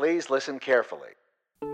Please 0.00 0.30
listen 0.30 0.58
carefully. 0.58 1.14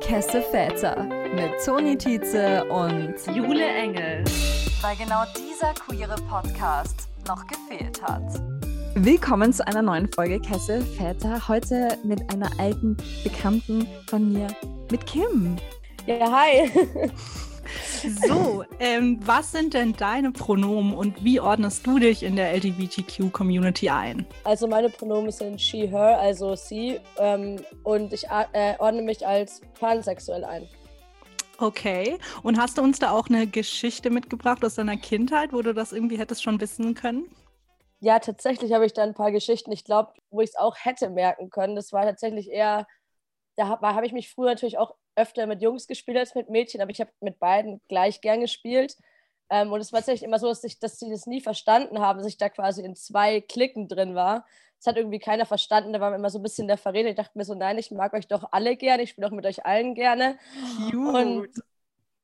Kesse 0.00 0.42
Väter 0.42 1.04
mit 1.36 1.64
Toni 1.64 1.96
Tietze 1.96 2.64
und 2.64 3.14
Jule 3.32 3.64
Engel. 3.64 4.24
Weil 4.80 4.96
genau 4.96 5.22
dieser 5.38 5.72
queere 5.74 6.16
Podcast 6.28 7.06
noch 7.28 7.46
gefehlt 7.46 8.02
hat. 8.02 8.24
Willkommen 8.96 9.52
zu 9.52 9.64
einer 9.64 9.80
neuen 9.80 10.12
Folge 10.12 10.40
Kesse 10.40 10.80
Väter. 10.98 11.46
Heute 11.46 11.96
mit 12.02 12.20
einer 12.32 12.50
alten 12.58 12.96
Bekannten 13.22 13.86
von 14.08 14.32
mir, 14.32 14.48
mit 14.90 15.06
Kim. 15.06 15.54
Ja, 16.06 16.28
hi. 16.28 16.68
So, 18.26 18.64
ähm, 18.80 19.18
was 19.24 19.52
sind 19.52 19.74
denn 19.74 19.92
deine 19.92 20.32
Pronomen 20.32 20.94
und 20.94 21.22
wie 21.24 21.40
ordnest 21.40 21.86
du 21.86 21.98
dich 21.98 22.22
in 22.22 22.36
der 22.36 22.54
LGBTQ-Community 22.56 23.90
ein? 23.90 24.26
Also 24.44 24.66
meine 24.66 24.88
Pronomen 24.88 25.30
sind 25.30 25.60
she, 25.60 25.88
her, 25.88 26.18
also 26.18 26.54
sie. 26.56 27.00
Ähm, 27.18 27.56
und 27.82 28.12
ich 28.12 28.26
äh, 28.52 28.74
ordne 28.78 29.02
mich 29.02 29.26
als 29.26 29.60
pansexuell 29.78 30.44
ein. 30.44 30.68
Okay. 31.58 32.18
Und 32.42 32.58
hast 32.58 32.78
du 32.78 32.82
uns 32.82 32.98
da 32.98 33.10
auch 33.10 33.28
eine 33.28 33.46
Geschichte 33.46 34.10
mitgebracht 34.10 34.64
aus 34.64 34.74
deiner 34.74 34.96
Kindheit, 34.96 35.52
wo 35.52 35.62
du 35.62 35.72
das 35.72 35.92
irgendwie 35.92 36.18
hättest 36.18 36.42
schon 36.42 36.60
wissen 36.60 36.94
können? 36.94 37.26
Ja, 38.00 38.18
tatsächlich 38.18 38.72
habe 38.72 38.84
ich 38.84 38.92
da 38.92 39.02
ein 39.02 39.14
paar 39.14 39.32
Geschichten, 39.32 39.72
ich 39.72 39.84
glaube, 39.84 40.12
wo 40.30 40.42
ich 40.42 40.50
es 40.50 40.56
auch 40.56 40.76
hätte 40.78 41.08
merken 41.08 41.48
können. 41.48 41.76
Das 41.76 41.92
war 41.92 42.04
tatsächlich 42.04 42.50
eher, 42.50 42.86
da 43.56 43.68
habe 43.68 43.94
hab 43.94 44.04
ich 44.04 44.12
mich 44.12 44.30
früher 44.30 44.50
natürlich 44.50 44.78
auch 44.78 44.94
öfter 45.16 45.46
mit 45.46 45.62
Jungs 45.62 45.86
gespielt 45.86 46.18
als 46.18 46.34
mit 46.34 46.50
Mädchen, 46.50 46.80
aber 46.80 46.90
ich 46.90 47.00
habe 47.00 47.10
mit 47.20 47.38
beiden 47.38 47.80
gleich 47.88 48.20
gern 48.20 48.40
gespielt. 48.40 48.96
Ähm, 49.48 49.72
und 49.72 49.80
es 49.80 49.92
war 49.92 50.00
tatsächlich 50.00 50.24
immer 50.24 50.38
so, 50.38 50.48
dass, 50.48 50.62
ich, 50.64 50.78
dass 50.78 50.98
sie 50.98 51.10
das 51.10 51.26
nie 51.26 51.40
verstanden 51.40 52.00
haben, 52.00 52.18
dass 52.18 52.28
ich 52.28 52.36
da 52.36 52.48
quasi 52.48 52.82
in 52.82 52.94
zwei 52.94 53.40
Klicken 53.40 53.88
drin 53.88 54.14
war. 54.14 54.44
Das 54.78 54.88
hat 54.88 54.96
irgendwie 54.98 55.18
keiner 55.18 55.46
verstanden, 55.46 55.94
da 55.94 56.00
war 56.00 56.10
mir 56.10 56.16
immer 56.16 56.30
so 56.30 56.38
ein 56.38 56.42
bisschen 56.42 56.68
der 56.68 56.76
Verräter. 56.76 57.08
Ich 57.08 57.16
dachte 57.16 57.38
mir 57.38 57.44
so, 57.44 57.54
nein, 57.54 57.78
ich 57.78 57.90
mag 57.90 58.12
euch 58.12 58.28
doch 58.28 58.48
alle 58.52 58.76
gerne, 58.76 59.04
ich 59.04 59.10
spiele 59.10 59.26
auch 59.26 59.32
mit 59.32 59.46
euch 59.46 59.64
allen 59.64 59.94
gerne. 59.94 60.38
Cute. 60.90 61.14
Und, 61.14 61.48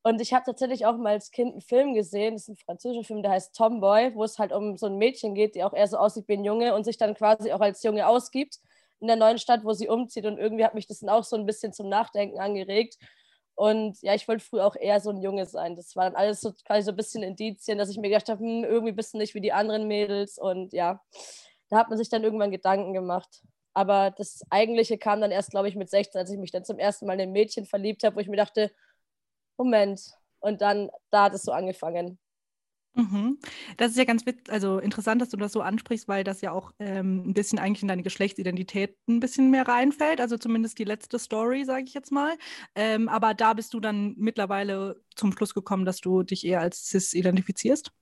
und 0.02 0.20
ich 0.20 0.34
habe 0.34 0.44
tatsächlich 0.44 0.84
auch 0.84 0.96
mal 0.98 1.12
als 1.12 1.30
Kind 1.30 1.52
einen 1.52 1.60
Film 1.62 1.94
gesehen, 1.94 2.34
das 2.34 2.42
ist 2.42 2.48
ein 2.48 2.56
französischer 2.56 3.04
Film, 3.04 3.22
der 3.22 3.30
heißt 3.30 3.56
Tomboy, 3.56 4.14
wo 4.14 4.24
es 4.24 4.38
halt 4.38 4.52
um 4.52 4.76
so 4.76 4.86
ein 4.86 4.98
Mädchen 4.98 5.34
geht, 5.34 5.54
die 5.54 5.64
auch 5.64 5.72
eher 5.72 5.86
so 5.86 5.96
aussieht 5.96 6.28
wie 6.28 6.34
ein 6.34 6.44
Junge 6.44 6.74
und 6.74 6.84
sich 6.84 6.98
dann 6.98 7.14
quasi 7.14 7.52
auch 7.52 7.60
als 7.60 7.82
Junge 7.84 8.06
ausgibt 8.06 8.58
in 9.02 9.08
der 9.08 9.16
neuen 9.16 9.38
Stadt, 9.38 9.64
wo 9.64 9.72
sie 9.72 9.88
umzieht. 9.88 10.24
Und 10.26 10.38
irgendwie 10.38 10.64
hat 10.64 10.74
mich 10.74 10.86
das 10.86 11.00
dann 11.00 11.10
auch 11.10 11.24
so 11.24 11.36
ein 11.36 11.44
bisschen 11.44 11.72
zum 11.72 11.88
Nachdenken 11.88 12.38
angeregt. 12.38 12.96
Und 13.56 14.00
ja, 14.00 14.14
ich 14.14 14.28
wollte 14.28 14.44
früher 14.44 14.64
auch 14.64 14.76
eher 14.76 15.00
so 15.00 15.10
ein 15.10 15.20
Junge 15.20 15.44
sein. 15.46 15.74
Das 15.76 15.96
war 15.96 16.04
dann 16.04 16.14
alles 16.14 16.40
so 16.40 16.52
quasi 16.64 16.84
so 16.86 16.92
ein 16.92 16.96
bisschen 16.96 17.22
Indizien, 17.24 17.78
dass 17.78 17.90
ich 17.90 17.98
mir 17.98 18.08
gedacht 18.08 18.28
habe, 18.28 18.40
hm, 18.40 18.64
irgendwie 18.64 18.92
bist 18.92 19.14
du 19.14 19.18
nicht 19.18 19.34
wie 19.34 19.40
die 19.40 19.52
anderen 19.52 19.88
Mädels. 19.88 20.38
Und 20.38 20.72
ja, 20.72 21.02
da 21.68 21.78
hat 21.78 21.88
man 21.88 21.98
sich 21.98 22.08
dann 22.08 22.22
irgendwann 22.22 22.52
Gedanken 22.52 22.92
gemacht. 22.94 23.42
Aber 23.74 24.12
das 24.12 24.42
Eigentliche 24.50 24.98
kam 24.98 25.20
dann 25.20 25.32
erst, 25.32 25.50
glaube 25.50 25.68
ich, 25.68 25.76
mit 25.76 25.90
16, 25.90 26.20
als 26.20 26.30
ich 26.30 26.38
mich 26.38 26.52
dann 26.52 26.64
zum 26.64 26.78
ersten 26.78 27.06
Mal 27.06 27.14
in 27.14 27.22
ein 27.22 27.32
Mädchen 27.32 27.66
verliebt 27.66 28.04
habe, 28.04 28.16
wo 28.16 28.20
ich 28.20 28.28
mir 28.28 28.36
dachte, 28.36 28.70
Moment. 29.56 30.00
Und 30.40 30.60
dann, 30.62 30.90
da 31.10 31.24
hat 31.24 31.34
es 31.34 31.42
so 31.42 31.52
angefangen. 31.52 32.18
Mhm. 32.94 33.38
Das 33.78 33.92
ist 33.92 33.96
ja 33.96 34.04
ganz 34.04 34.22
also 34.48 34.78
interessant, 34.78 35.22
dass 35.22 35.30
du 35.30 35.38
das 35.38 35.52
so 35.52 35.62
ansprichst, 35.62 36.08
weil 36.08 36.24
das 36.24 36.42
ja 36.42 36.52
auch 36.52 36.72
ähm, 36.78 37.22
ein 37.26 37.34
bisschen 37.34 37.58
eigentlich 37.58 37.82
in 37.82 37.88
deine 37.88 38.02
Geschlechtsidentität 38.02 38.98
ein 39.08 39.20
bisschen 39.20 39.50
mehr 39.50 39.66
reinfällt. 39.66 40.20
Also 40.20 40.36
zumindest 40.36 40.78
die 40.78 40.84
letzte 40.84 41.18
Story, 41.18 41.64
sage 41.64 41.84
ich 41.84 41.94
jetzt 41.94 42.12
mal. 42.12 42.36
Ähm, 42.74 43.08
aber 43.08 43.32
da 43.32 43.54
bist 43.54 43.72
du 43.72 43.80
dann 43.80 44.14
mittlerweile 44.18 45.00
zum 45.16 45.32
Schluss 45.32 45.54
gekommen, 45.54 45.86
dass 45.86 46.00
du 46.00 46.22
dich 46.22 46.44
eher 46.46 46.60
als 46.60 46.88
cis 46.88 47.14
identifizierst. 47.14 47.92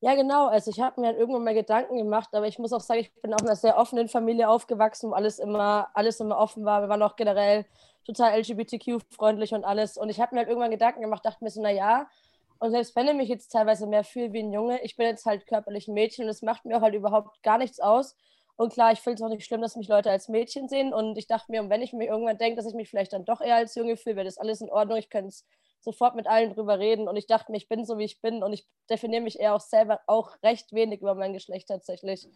Ja, 0.00 0.14
genau. 0.14 0.46
Also 0.46 0.70
ich 0.70 0.80
habe 0.80 1.00
mir 1.00 1.08
halt 1.08 1.18
irgendwann 1.18 1.44
mal 1.44 1.54
Gedanken 1.54 1.96
gemacht, 1.98 2.28
aber 2.32 2.46
ich 2.46 2.58
muss 2.58 2.72
auch 2.72 2.80
sagen, 2.80 3.00
ich 3.00 3.12
bin 3.20 3.34
auch 3.34 3.40
in 3.40 3.46
einer 3.46 3.56
sehr 3.56 3.76
offenen 3.76 4.08
Familie 4.08 4.48
aufgewachsen, 4.48 5.10
wo 5.10 5.14
alles 5.14 5.40
immer, 5.40 5.88
alles 5.92 6.20
immer 6.20 6.38
offen 6.38 6.64
war. 6.64 6.82
Wir 6.82 6.88
waren 6.88 7.02
auch 7.02 7.16
generell 7.16 7.66
total 8.06 8.38
LGBTQ-freundlich 8.38 9.52
und 9.54 9.64
alles. 9.64 9.98
Und 9.98 10.08
ich 10.08 10.20
habe 10.20 10.34
mir 10.34 10.40
halt 10.40 10.48
irgendwann 10.48 10.70
Gedanken 10.70 11.02
gemacht, 11.02 11.24
dachte 11.24 11.42
mir 11.42 11.50
so, 11.50 11.60
naja, 11.60 12.08
und 12.58 12.70
selbst 12.72 12.94
wenn 12.96 13.08
ich 13.08 13.14
mich 13.14 13.28
jetzt 13.28 13.48
teilweise 13.52 13.86
mehr 13.86 14.04
fühle 14.04 14.32
wie 14.32 14.42
ein 14.42 14.52
Junge, 14.52 14.80
ich 14.82 14.96
bin 14.96 15.06
jetzt 15.06 15.26
halt 15.26 15.46
körperlich 15.46 15.88
ein 15.88 15.94
Mädchen 15.94 16.24
und 16.24 16.30
es 16.30 16.42
macht 16.42 16.64
mir 16.64 16.76
auch 16.78 16.82
halt 16.82 16.94
überhaupt 16.94 17.42
gar 17.42 17.58
nichts 17.58 17.80
aus. 17.80 18.16
Und 18.56 18.72
klar, 18.72 18.90
ich 18.92 18.98
finde 19.00 19.14
es 19.16 19.22
auch 19.22 19.28
nicht 19.28 19.44
schlimm, 19.46 19.60
dass 19.60 19.76
mich 19.76 19.88
Leute 19.88 20.10
als 20.10 20.28
Mädchen 20.28 20.68
sehen. 20.68 20.92
Und 20.92 21.16
ich 21.16 21.28
dachte 21.28 21.52
mir, 21.52 21.68
wenn 21.70 21.80
ich 21.82 21.92
mir 21.92 22.06
irgendwann 22.08 22.38
denke, 22.38 22.56
dass 22.56 22.66
ich 22.66 22.74
mich 22.74 22.90
vielleicht 22.90 23.12
dann 23.12 23.24
doch 23.24 23.40
eher 23.40 23.54
als 23.54 23.76
Junge 23.76 23.96
fühle, 23.96 24.16
wäre 24.16 24.24
das 24.24 24.38
alles 24.38 24.60
in 24.60 24.70
Ordnung. 24.70 24.98
Ich 24.98 25.10
könnte 25.10 25.32
sofort 25.80 26.16
mit 26.16 26.26
allen 26.26 26.52
drüber 26.52 26.80
reden. 26.80 27.06
Und 27.08 27.16
ich 27.16 27.28
dachte 27.28 27.52
mir, 27.52 27.58
ich 27.58 27.68
bin 27.68 27.84
so, 27.84 27.98
wie 27.98 28.04
ich 28.04 28.20
bin. 28.20 28.42
Und 28.42 28.52
ich 28.52 28.66
definiere 28.90 29.22
mich 29.22 29.38
eher 29.38 29.54
auch 29.54 29.60
selber 29.60 30.00
auch 30.08 30.32
recht 30.42 30.72
wenig 30.72 31.00
über 31.02 31.14
mein 31.14 31.32
Geschlecht 31.34 31.68
tatsächlich. 31.68 32.28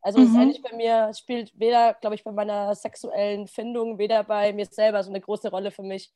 Also 0.00 0.20
es 0.20 0.28
ist 0.30 0.34
Mhm. 0.34 0.38
eigentlich 0.38 0.62
bei 0.62 0.76
mir, 0.76 1.08
es 1.10 1.18
spielt 1.18 1.50
weder, 1.58 1.94
glaube 1.94 2.14
ich, 2.14 2.22
bei 2.22 2.30
meiner 2.32 2.74
sexuellen 2.76 3.48
Findung, 3.48 3.98
weder 3.98 4.22
bei 4.22 4.52
mir 4.52 4.66
selber 4.66 5.02
so 5.02 5.10
eine 5.10 5.20
große 5.20 5.50
Rolle 5.50 5.72
für 5.72 5.82
mich. 5.82 6.12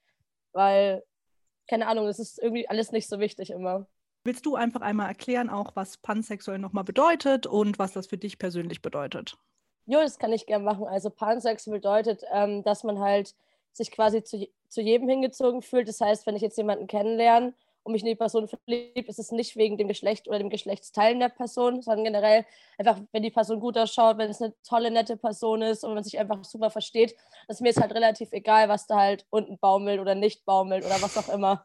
Weil 0.52 1.02
keine 1.68 1.86
Ahnung, 1.86 2.06
es 2.06 2.18
ist 2.18 2.38
irgendwie 2.38 2.68
alles 2.68 2.92
nicht 2.92 3.08
so 3.08 3.18
wichtig 3.18 3.50
immer. 3.50 3.86
Willst 4.24 4.46
du 4.46 4.54
einfach 4.54 4.82
einmal 4.82 5.08
erklären, 5.08 5.50
auch 5.50 5.74
was 5.74 5.96
pansexuell 5.96 6.58
nochmal 6.58 6.84
bedeutet 6.84 7.46
und 7.46 7.78
was 7.78 7.92
das 7.92 8.06
für 8.06 8.18
dich 8.18 8.38
persönlich 8.38 8.80
bedeutet? 8.80 9.36
Jo, 9.86 10.00
das 10.00 10.18
kann 10.18 10.32
ich 10.32 10.46
gerne 10.46 10.64
machen. 10.64 10.86
Also 10.86 11.10
pansexuell 11.10 11.78
bedeutet, 11.78 12.22
ähm, 12.32 12.62
dass 12.62 12.84
man 12.84 13.00
halt 13.00 13.34
sich 13.72 13.90
quasi 13.90 14.22
zu, 14.22 14.46
zu 14.68 14.80
jedem 14.80 15.08
hingezogen 15.08 15.62
fühlt. 15.62 15.88
Das 15.88 16.00
heißt, 16.00 16.26
wenn 16.26 16.36
ich 16.36 16.42
jetzt 16.42 16.56
jemanden 16.56 16.86
kennenlerne 16.86 17.54
und 17.84 17.92
mich 17.92 18.02
in 18.02 18.08
die 18.08 18.14
Person 18.14 18.48
verliebt, 18.48 19.08
ist 19.08 19.18
es 19.18 19.32
nicht 19.32 19.56
wegen 19.56 19.76
dem 19.76 19.88
Geschlecht 19.88 20.28
oder 20.28 20.38
dem 20.38 20.50
Geschlechtsteil 20.50 21.18
der 21.18 21.28
Person, 21.28 21.82
sondern 21.82 22.04
generell 22.04 22.44
einfach, 22.78 23.00
wenn 23.12 23.22
die 23.22 23.30
Person 23.30 23.60
gut 23.60 23.76
ausschaut, 23.76 24.18
wenn 24.18 24.30
es 24.30 24.40
eine 24.40 24.54
tolle, 24.62 24.90
nette 24.90 25.16
Person 25.16 25.62
ist 25.62 25.84
und 25.84 25.94
man 25.94 26.04
sich 26.04 26.18
einfach 26.18 26.44
super 26.44 26.70
versteht. 26.70 27.16
Das 27.48 27.60
mir 27.60 27.70
ist 27.70 27.80
halt 27.80 27.94
relativ 27.94 28.32
egal, 28.32 28.68
was 28.68 28.86
da 28.86 28.96
halt 28.96 29.26
unten 29.30 29.58
baumelt 29.58 30.00
oder 30.00 30.14
nicht 30.14 30.44
baumelt 30.44 30.84
oder 30.84 31.00
was 31.02 31.16
auch 31.16 31.32
immer. 31.32 31.64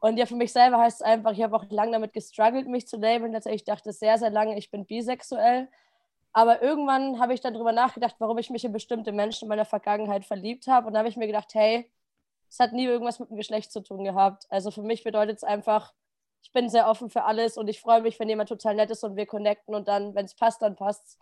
Und 0.00 0.16
ja, 0.16 0.26
für 0.26 0.36
mich 0.36 0.52
selber 0.52 0.78
heißt 0.78 1.00
es 1.00 1.06
einfach, 1.06 1.32
ich 1.32 1.42
habe 1.42 1.56
auch 1.56 1.64
lange 1.70 1.92
damit 1.92 2.12
gestruggelt, 2.12 2.66
mich 2.66 2.88
zu 2.88 2.96
labeln. 2.96 3.32
Tatsächlich 3.32 3.64
dachte 3.64 3.92
sehr, 3.92 4.18
sehr 4.18 4.30
lange, 4.30 4.58
ich 4.58 4.70
bin 4.70 4.86
bisexuell. 4.86 5.68
Aber 6.32 6.62
irgendwann 6.62 7.18
habe 7.18 7.34
ich 7.34 7.40
dann 7.40 7.54
darüber 7.54 7.72
nachgedacht, 7.72 8.14
warum 8.18 8.38
ich 8.38 8.50
mich 8.50 8.64
in 8.64 8.72
bestimmte 8.72 9.12
Menschen 9.12 9.44
in 9.44 9.48
meiner 9.48 9.64
Vergangenheit 9.64 10.24
verliebt 10.24 10.68
habe. 10.68 10.86
Und 10.86 10.94
da 10.94 11.00
habe 11.00 11.08
ich 11.08 11.16
mir 11.16 11.26
gedacht, 11.26 11.52
hey, 11.54 11.90
es 12.50 12.58
hat 12.58 12.72
nie 12.72 12.84
irgendwas 12.84 13.20
mit 13.20 13.30
dem 13.30 13.36
Geschlecht 13.36 13.72
zu 13.72 13.80
tun 13.80 14.04
gehabt. 14.04 14.46
Also 14.50 14.70
für 14.70 14.82
mich 14.82 15.04
bedeutet 15.04 15.36
es 15.36 15.44
einfach, 15.44 15.94
ich 16.42 16.52
bin 16.52 16.68
sehr 16.68 16.88
offen 16.88 17.08
für 17.08 17.24
alles 17.24 17.56
und 17.56 17.68
ich 17.68 17.80
freue 17.80 18.02
mich, 18.02 18.18
wenn 18.18 18.28
jemand 18.28 18.48
total 18.48 18.74
nett 18.74 18.90
ist 18.90 19.04
und 19.04 19.16
wir 19.16 19.26
connecten 19.26 19.74
und 19.74 19.88
dann, 19.88 20.14
wenn 20.14 20.24
es 20.24 20.34
passt, 20.34 20.60
dann 20.60 20.74
passt's. 20.74 21.18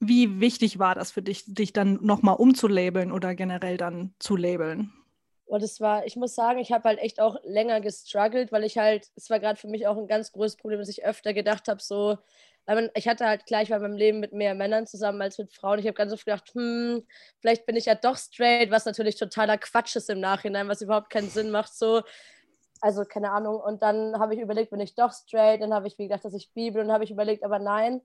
Wie 0.00 0.40
wichtig 0.40 0.78
war 0.78 0.94
das 0.94 1.12
für 1.12 1.22
dich, 1.22 1.44
dich 1.46 1.72
dann 1.72 1.98
nochmal 2.02 2.36
umzulabeln 2.36 3.12
oder 3.12 3.34
generell 3.34 3.76
dann 3.76 4.14
zu 4.18 4.36
labeln? 4.36 4.92
Und 5.46 5.62
es 5.62 5.80
war, 5.80 6.06
ich 6.06 6.16
muss 6.16 6.34
sagen, 6.34 6.58
ich 6.58 6.72
habe 6.72 6.88
halt 6.88 6.98
echt 6.98 7.20
auch 7.20 7.36
länger 7.44 7.80
gestruggelt, 7.80 8.50
weil 8.50 8.64
ich 8.64 8.78
halt, 8.78 9.10
es 9.14 9.28
war 9.28 9.38
gerade 9.40 9.60
für 9.60 9.68
mich 9.68 9.86
auch 9.86 9.98
ein 9.98 10.06
ganz 10.06 10.32
großes 10.32 10.56
Problem, 10.56 10.80
dass 10.80 10.88
ich 10.88 11.04
öfter 11.04 11.34
gedacht 11.34 11.68
habe, 11.68 11.82
so, 11.82 12.16
weil 12.66 12.76
man, 12.76 12.90
ich 12.94 13.08
hatte 13.08 13.26
halt 13.26 13.46
gleich 13.46 13.70
bei 13.70 13.78
meinem 13.78 13.96
Leben 13.96 14.20
mit 14.20 14.32
mehr 14.32 14.54
Männern 14.54 14.86
zusammen 14.86 15.20
als 15.22 15.38
mit 15.38 15.52
Frauen. 15.52 15.78
Ich 15.78 15.86
habe 15.86 15.94
ganz 15.94 16.12
oft 16.12 16.24
gedacht, 16.24 16.50
hm, 16.54 17.06
vielleicht 17.40 17.66
bin 17.66 17.76
ich 17.76 17.86
ja 17.86 17.94
doch 17.94 18.16
straight, 18.16 18.70
was 18.70 18.86
natürlich 18.86 19.16
totaler 19.16 19.58
Quatsch 19.58 19.96
ist 19.96 20.10
im 20.10 20.20
Nachhinein, 20.20 20.68
was 20.68 20.80
überhaupt 20.82 21.10
keinen 21.10 21.28
Sinn 21.28 21.50
macht. 21.50 21.74
So, 21.74 22.02
also 22.80 23.04
keine 23.04 23.30
Ahnung. 23.32 23.60
Und 23.60 23.82
dann 23.82 24.18
habe 24.18 24.34
ich 24.34 24.40
überlegt, 24.40 24.70
bin 24.70 24.80
ich 24.80 24.94
doch 24.94 25.12
straight? 25.12 25.60
Dann 25.62 25.72
habe 25.74 25.86
ich 25.86 25.98
wie 25.98 26.04
gedacht, 26.08 26.24
dass 26.24 26.34
ich 26.34 26.52
Bibel 26.52 26.82
und 26.82 26.92
habe 26.92 27.04
ich 27.04 27.10
überlegt, 27.10 27.44
aber 27.44 27.58
nein. 27.58 28.00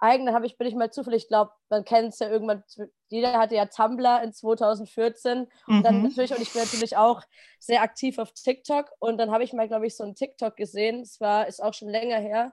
Eigentlich 0.00 0.34
habe 0.34 0.46
ich, 0.46 0.58
bin 0.58 0.66
ich 0.68 0.74
mal 0.76 0.92
zufällig, 0.92 1.24
ich 1.24 1.28
glaube, 1.28 1.52
man 1.70 1.84
kennt 1.84 2.14
es 2.14 2.20
ja 2.20 2.28
irgendwann, 2.30 2.64
jeder 3.08 3.34
hatte 3.38 3.56
ja 3.56 3.66
Tumblr 3.66 4.22
in 4.22 4.32
2014 4.32 5.48
und 5.76 5.84
dann 5.84 6.02
Mhm. 6.02 6.04
natürlich, 6.04 6.34
und 6.34 6.42
ich 6.42 6.52
bin 6.52 6.62
natürlich 6.62 6.96
auch 6.96 7.22
sehr 7.60 7.82
aktiv 7.82 8.18
auf 8.18 8.32
TikTok 8.32 8.90
und 9.00 9.18
dann 9.18 9.30
habe 9.32 9.44
ich 9.44 9.54
mal, 9.54 9.68
glaube 9.68 9.86
ich, 9.86 9.96
so 9.96 10.04
ein 10.04 10.14
TikTok 10.14 10.56
gesehen, 10.56 11.00
es 11.02 11.20
war, 11.20 11.48
ist 11.48 11.62
auch 11.62 11.74
schon 11.74 11.88
länger 11.88 12.18
her 12.18 12.52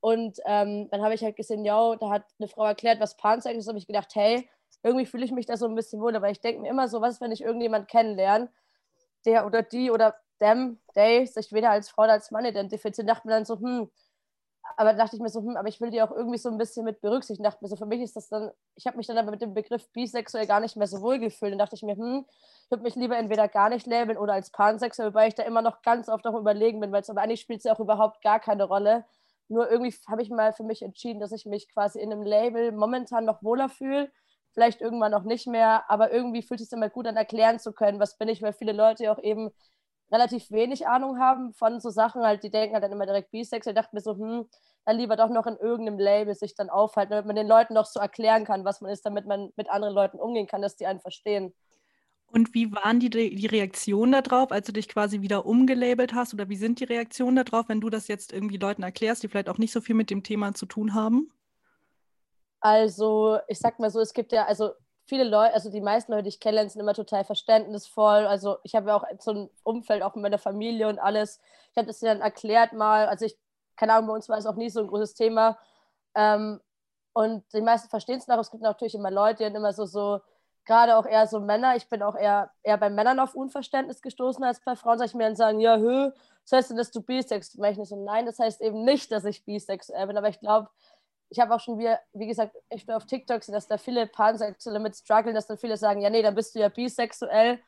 und 0.00 0.38
ähm, 0.46 0.88
dann 0.90 1.02
habe 1.02 1.14
ich 1.14 1.22
halt 1.24 1.36
gesehen, 1.36 1.64
ja, 1.64 1.96
da 1.96 2.10
hat 2.10 2.24
eine 2.38 2.48
Frau 2.48 2.64
erklärt, 2.64 3.00
was 3.00 3.16
Pansex 3.16 3.58
ist, 3.58 3.68
habe 3.68 3.78
ich 3.78 3.86
gedacht, 3.86 4.14
hey, 4.14 4.48
irgendwie 4.82 5.06
fühle 5.06 5.24
ich 5.24 5.32
mich 5.32 5.46
da 5.46 5.56
so 5.56 5.66
ein 5.66 5.74
bisschen 5.74 6.00
wohl, 6.00 6.14
aber 6.16 6.30
ich 6.30 6.40
denke 6.40 6.62
mir 6.62 6.70
immer 6.70 6.88
so, 6.88 7.00
was 7.00 7.20
wenn 7.20 7.32
ich 7.32 7.42
irgendjemand 7.42 7.88
kennenlerne, 7.88 8.50
der 9.26 9.46
oder 9.46 9.62
die 9.62 9.90
oder 9.90 10.16
dem, 10.40 10.78
they 10.94 11.26
sich 11.26 11.52
weder 11.52 11.70
als 11.70 11.90
Frau 11.90 12.04
noch 12.04 12.12
als 12.12 12.30
Mann 12.30 12.44
identifiziert, 12.44 13.08
dachte 13.08 13.26
mir 13.26 13.34
dann 13.34 13.44
so, 13.44 13.58
hm, 13.58 13.90
aber 14.76 14.92
da 14.92 14.98
dachte 14.98 15.16
ich 15.16 15.22
mir 15.22 15.28
so, 15.28 15.40
hm, 15.40 15.56
aber 15.56 15.68
ich 15.68 15.80
will 15.80 15.90
die 15.90 16.02
auch 16.02 16.10
irgendwie 16.12 16.38
so 16.38 16.48
ein 16.50 16.58
bisschen 16.58 16.84
mit 16.84 17.00
berücksichtigen. 17.00 17.44
Dachte 17.44 17.58
mir 17.62 17.68
so, 17.68 17.76
für 17.76 17.86
mich 17.86 18.00
ist 18.00 18.16
das 18.16 18.28
dann, 18.28 18.50
ich 18.76 18.86
habe 18.86 18.96
mich 18.96 19.06
dann 19.06 19.18
aber 19.18 19.30
mit 19.30 19.42
dem 19.42 19.54
Begriff 19.54 19.88
bisexuell 19.92 20.46
gar 20.46 20.60
nicht 20.60 20.76
mehr 20.76 20.86
so 20.86 21.00
wohl 21.02 21.18
gefühlt. 21.18 21.52
Dann 21.52 21.58
dachte 21.58 21.74
ich 21.74 21.82
mir, 21.82 21.96
hm, 21.96 22.24
ich 22.64 22.70
würde 22.70 22.82
mich 22.84 22.94
lieber 22.94 23.16
entweder 23.16 23.48
gar 23.48 23.70
nicht 23.70 23.86
labeln 23.86 24.18
oder 24.18 24.34
als 24.34 24.50
pansexuell, 24.50 25.08
wobei 25.08 25.28
ich 25.28 25.34
da 25.34 25.42
immer 25.42 25.62
noch 25.62 25.82
ganz 25.82 26.08
oft 26.08 26.26
auch 26.26 26.38
überlegen 26.38 26.80
bin, 26.80 26.92
weil 26.92 27.02
es 27.02 27.10
aber 27.10 27.22
eigentlich 27.22 27.40
spielt 27.40 27.60
es 27.60 27.64
ja 27.64 27.72
auch 27.74 27.80
überhaupt 27.80 28.22
gar 28.22 28.40
keine 28.40 28.64
Rolle. 28.64 29.04
Nur 29.48 29.70
irgendwie 29.70 29.94
habe 30.08 30.22
ich 30.22 30.30
mal 30.30 30.52
für 30.52 30.64
mich 30.64 30.82
entschieden, 30.82 31.20
dass 31.20 31.32
ich 31.32 31.46
mich 31.46 31.68
quasi 31.72 32.00
in 32.00 32.12
einem 32.12 32.22
Label 32.22 32.72
momentan 32.72 33.24
noch 33.24 33.42
wohler 33.42 33.68
fühle. 33.68 34.10
Vielleicht 34.52 34.80
irgendwann 34.80 35.12
noch 35.12 35.24
nicht 35.24 35.46
mehr, 35.46 35.84
aber 35.90 36.12
irgendwie 36.12 36.42
fühlt 36.42 36.60
es 36.60 36.68
sich 36.68 36.76
immer 36.76 36.90
gut 36.90 37.06
an, 37.06 37.16
erklären 37.16 37.58
zu 37.58 37.72
können, 37.72 38.00
was 38.00 38.16
bin 38.18 38.28
ich, 38.28 38.42
weil 38.42 38.52
viele 38.52 38.72
Leute 38.72 39.10
auch 39.12 39.22
eben 39.22 39.50
relativ 40.10 40.50
wenig 40.50 40.86
Ahnung 40.86 41.18
haben 41.18 41.52
von 41.52 41.80
so 41.80 41.90
Sachen, 41.90 42.22
halt, 42.22 42.42
die 42.42 42.50
denken 42.50 42.74
halt 42.74 42.84
dann 42.84 42.92
immer 42.92 43.06
direkt 43.06 43.30
bisexuell, 43.30 43.74
dachte 43.74 43.94
mir 43.94 44.00
so, 44.00 44.16
hm, 44.16 44.48
dann 44.84 44.96
lieber 44.96 45.16
doch 45.16 45.28
noch 45.28 45.46
in 45.46 45.56
irgendeinem 45.56 45.98
Label 45.98 46.34
sich 46.34 46.54
dann 46.54 46.70
aufhalten, 46.70 47.10
damit 47.10 47.26
man 47.26 47.36
den 47.36 47.46
Leuten 47.46 47.74
noch 47.74 47.84
so 47.84 48.00
erklären 48.00 48.44
kann, 48.44 48.64
was 48.64 48.80
man 48.80 48.90
ist, 48.90 49.04
damit 49.04 49.26
man 49.26 49.52
mit 49.56 49.68
anderen 49.70 49.94
Leuten 49.94 50.18
umgehen 50.18 50.46
kann, 50.46 50.62
dass 50.62 50.76
die 50.76 50.86
einen 50.86 51.00
verstehen. 51.00 51.54
Und 52.30 52.52
wie 52.52 52.70
waren 52.72 53.00
die, 53.00 53.10
die 53.10 53.46
Reaktionen 53.46 54.22
darauf, 54.22 54.52
als 54.52 54.66
du 54.66 54.72
dich 54.72 54.88
quasi 54.88 55.22
wieder 55.22 55.46
umgelabelt 55.46 56.12
hast? 56.12 56.34
Oder 56.34 56.48
wie 56.48 56.56
sind 56.56 56.78
die 56.78 56.84
Reaktionen 56.84 57.42
darauf, 57.44 57.68
wenn 57.68 57.80
du 57.80 57.88
das 57.88 58.06
jetzt 58.06 58.32
irgendwie 58.32 58.58
Leuten 58.58 58.82
erklärst, 58.82 59.22
die 59.22 59.28
vielleicht 59.28 59.48
auch 59.48 59.58
nicht 59.58 59.72
so 59.72 59.80
viel 59.80 59.94
mit 59.94 60.10
dem 60.10 60.22
Thema 60.22 60.52
zu 60.52 60.66
tun 60.66 60.94
haben? 60.94 61.32
Also, 62.60 63.38
ich 63.46 63.58
sag 63.58 63.78
mal 63.78 63.90
so, 63.90 64.00
es 64.00 64.12
gibt 64.12 64.32
ja, 64.32 64.44
also 64.44 64.72
viele 65.08 65.24
Leute, 65.24 65.54
also 65.54 65.70
die 65.70 65.80
meisten 65.80 66.12
Leute, 66.12 66.24
die 66.24 66.28
ich 66.28 66.40
kenne, 66.40 66.68
sind 66.68 66.80
immer 66.80 66.92
total 66.92 67.24
verständnisvoll. 67.24 68.26
Also 68.26 68.58
ich 68.62 68.74
habe 68.74 68.88
ja 68.88 68.96
auch 68.96 69.04
so 69.20 69.30
ein 69.32 69.50
Umfeld, 69.62 70.02
auch 70.02 70.14
mit 70.14 70.22
meiner 70.22 70.38
Familie 70.38 70.88
und 70.88 70.98
alles. 70.98 71.40
Ich 71.70 71.78
habe 71.78 71.86
das 71.86 72.00
dann 72.00 72.20
erklärt 72.20 72.74
mal. 72.74 73.06
Also 73.06 73.24
ich, 73.24 73.38
keine 73.76 73.94
Ahnung, 73.94 74.08
bei 74.08 74.14
uns 74.14 74.28
war 74.28 74.36
es 74.36 74.46
auch 74.46 74.56
nie 74.56 74.68
so 74.68 74.80
ein 74.80 74.86
großes 74.86 75.14
Thema. 75.14 75.58
Ähm, 76.14 76.60
und 77.14 77.42
die 77.54 77.62
meisten 77.62 77.88
verstehen 77.88 78.18
es 78.18 78.28
noch. 78.28 78.38
Es 78.38 78.50
gibt 78.50 78.62
natürlich 78.62 78.94
immer 78.94 79.10
Leute, 79.10 79.38
die 79.38 79.44
dann 79.44 79.54
immer 79.54 79.72
so, 79.72 79.86
so 79.86 80.20
gerade 80.68 80.96
auch 80.96 81.06
eher 81.06 81.26
so 81.26 81.40
Männer. 81.40 81.74
Ich 81.74 81.88
bin 81.88 82.02
auch 82.02 82.14
eher, 82.14 82.52
eher 82.62 82.76
bei 82.76 82.90
Männern 82.90 83.18
auf 83.18 83.34
Unverständnis 83.34 84.02
gestoßen 84.02 84.44
als 84.44 84.60
bei 84.60 84.76
Frauen. 84.76 84.98
Sag 84.98 85.06
ich 85.06 85.14
mir 85.14 85.24
dann 85.24 85.34
sagen, 85.34 85.58
ja, 85.60 85.78
hö, 85.78 86.12
das 86.44 86.52
heißt 86.52 86.70
denn, 86.70 86.76
dass 86.76 86.92
du 86.92 87.02
bisexuell 87.02 87.74
bist? 87.74 87.90
Und 87.90 88.04
nein, 88.04 88.26
das 88.26 88.38
heißt 88.38 88.60
eben 88.60 88.84
nicht, 88.84 89.10
dass 89.10 89.24
ich 89.24 89.44
bisexuell 89.44 90.06
bin. 90.06 90.18
Aber 90.18 90.28
ich 90.28 90.38
glaube, 90.38 90.68
ich 91.30 91.40
habe 91.40 91.54
auch 91.54 91.60
schon, 91.60 91.78
wie, 91.78 91.92
wie 92.12 92.26
gesagt, 92.26 92.54
ich 92.70 92.86
bin 92.86 92.94
auf 92.94 93.06
TikTok, 93.06 93.44
dass 93.46 93.66
da 93.66 93.78
viele 93.78 94.06
Pansexuelle 94.06 94.78
mit 94.78 94.94
strugglen, 94.94 95.34
dass 95.34 95.46
dann 95.46 95.58
viele 95.58 95.78
sagen, 95.78 96.02
ja, 96.02 96.10
nee, 96.10 96.22
dann 96.22 96.34
bist 96.34 96.54
du 96.54 96.60
ja 96.60 96.68
bisexuell. 96.68 97.58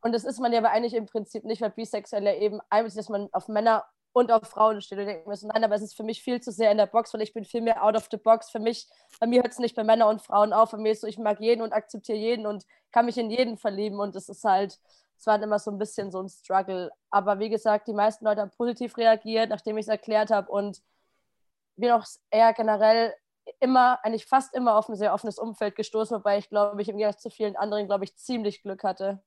Und 0.00 0.12
das 0.12 0.24
ist 0.24 0.38
man 0.38 0.52
ja 0.52 0.60
aber 0.60 0.70
eigentlich 0.70 0.94
im 0.94 1.06
Prinzip 1.06 1.44
nicht, 1.44 1.60
weil 1.60 1.70
bisexuell 1.70 2.24
ja 2.24 2.34
eben 2.34 2.60
einmal, 2.70 2.92
dass 2.92 3.08
man 3.08 3.28
auf 3.32 3.48
Männer 3.48 3.84
und 4.18 4.32
auf 4.32 4.48
Frauen 4.48 4.80
steht. 4.80 4.98
Und 4.98 5.06
denke 5.06 5.28
mir 5.28 5.36
so, 5.36 5.46
nein, 5.48 5.64
aber 5.64 5.74
es 5.74 5.82
ist 5.82 5.96
für 5.96 6.02
mich 6.02 6.22
viel 6.22 6.40
zu 6.40 6.52
sehr 6.52 6.70
in 6.70 6.78
der 6.78 6.86
Box, 6.86 7.14
weil 7.14 7.22
ich 7.22 7.32
bin 7.32 7.44
viel 7.44 7.60
mehr 7.60 7.82
out 7.84 7.96
of 7.96 8.08
the 8.10 8.16
box. 8.16 8.50
Für 8.50 8.58
mich, 8.58 8.88
bei 9.20 9.26
mir 9.26 9.42
hört 9.42 9.52
es 9.52 9.58
nicht 9.58 9.76
bei 9.76 9.84
Männern 9.84 10.08
und 10.08 10.22
Frauen 10.22 10.52
auf. 10.52 10.70
Bei 10.70 10.78
mir 10.78 10.92
ist 10.92 11.00
so, 11.00 11.06
ich 11.06 11.18
mag 11.18 11.40
jeden 11.40 11.62
und 11.62 11.72
akzeptiere 11.72 12.18
jeden 12.18 12.46
und 12.46 12.64
kann 12.92 13.06
mich 13.06 13.18
in 13.18 13.30
jeden 13.30 13.56
verlieben. 13.58 14.00
Und 14.00 14.16
es 14.16 14.28
ist 14.28 14.44
halt, 14.44 14.78
es 15.16 15.26
war 15.26 15.42
immer 15.42 15.58
so 15.58 15.70
ein 15.70 15.78
bisschen 15.78 16.10
so 16.10 16.20
ein 16.22 16.28
Struggle. 16.28 16.90
Aber 17.10 17.38
wie 17.38 17.48
gesagt, 17.48 17.88
die 17.88 17.94
meisten 17.94 18.24
Leute 18.24 18.40
haben 18.40 18.50
positiv 18.50 18.96
reagiert, 18.96 19.50
nachdem 19.50 19.78
ich 19.78 19.84
es 19.84 19.88
erklärt 19.88 20.30
habe. 20.30 20.50
Und 20.50 20.82
bin 21.76 21.90
auch 21.92 22.04
eher 22.30 22.52
generell 22.52 23.14
immer, 23.60 23.98
eigentlich 24.04 24.26
fast 24.26 24.54
immer 24.54 24.76
auf 24.76 24.88
ein 24.88 24.96
sehr 24.96 25.14
offenes 25.14 25.38
Umfeld 25.38 25.76
gestoßen, 25.76 26.18
wobei 26.18 26.38
ich 26.38 26.48
glaube 26.50 26.80
ich 26.82 26.88
im 26.88 26.98
Gegensatz 26.98 27.22
zu 27.22 27.30
vielen 27.30 27.56
anderen, 27.56 27.86
glaube 27.86 28.04
ich, 28.04 28.16
ziemlich 28.16 28.62
Glück 28.62 28.84
hatte. 28.84 29.22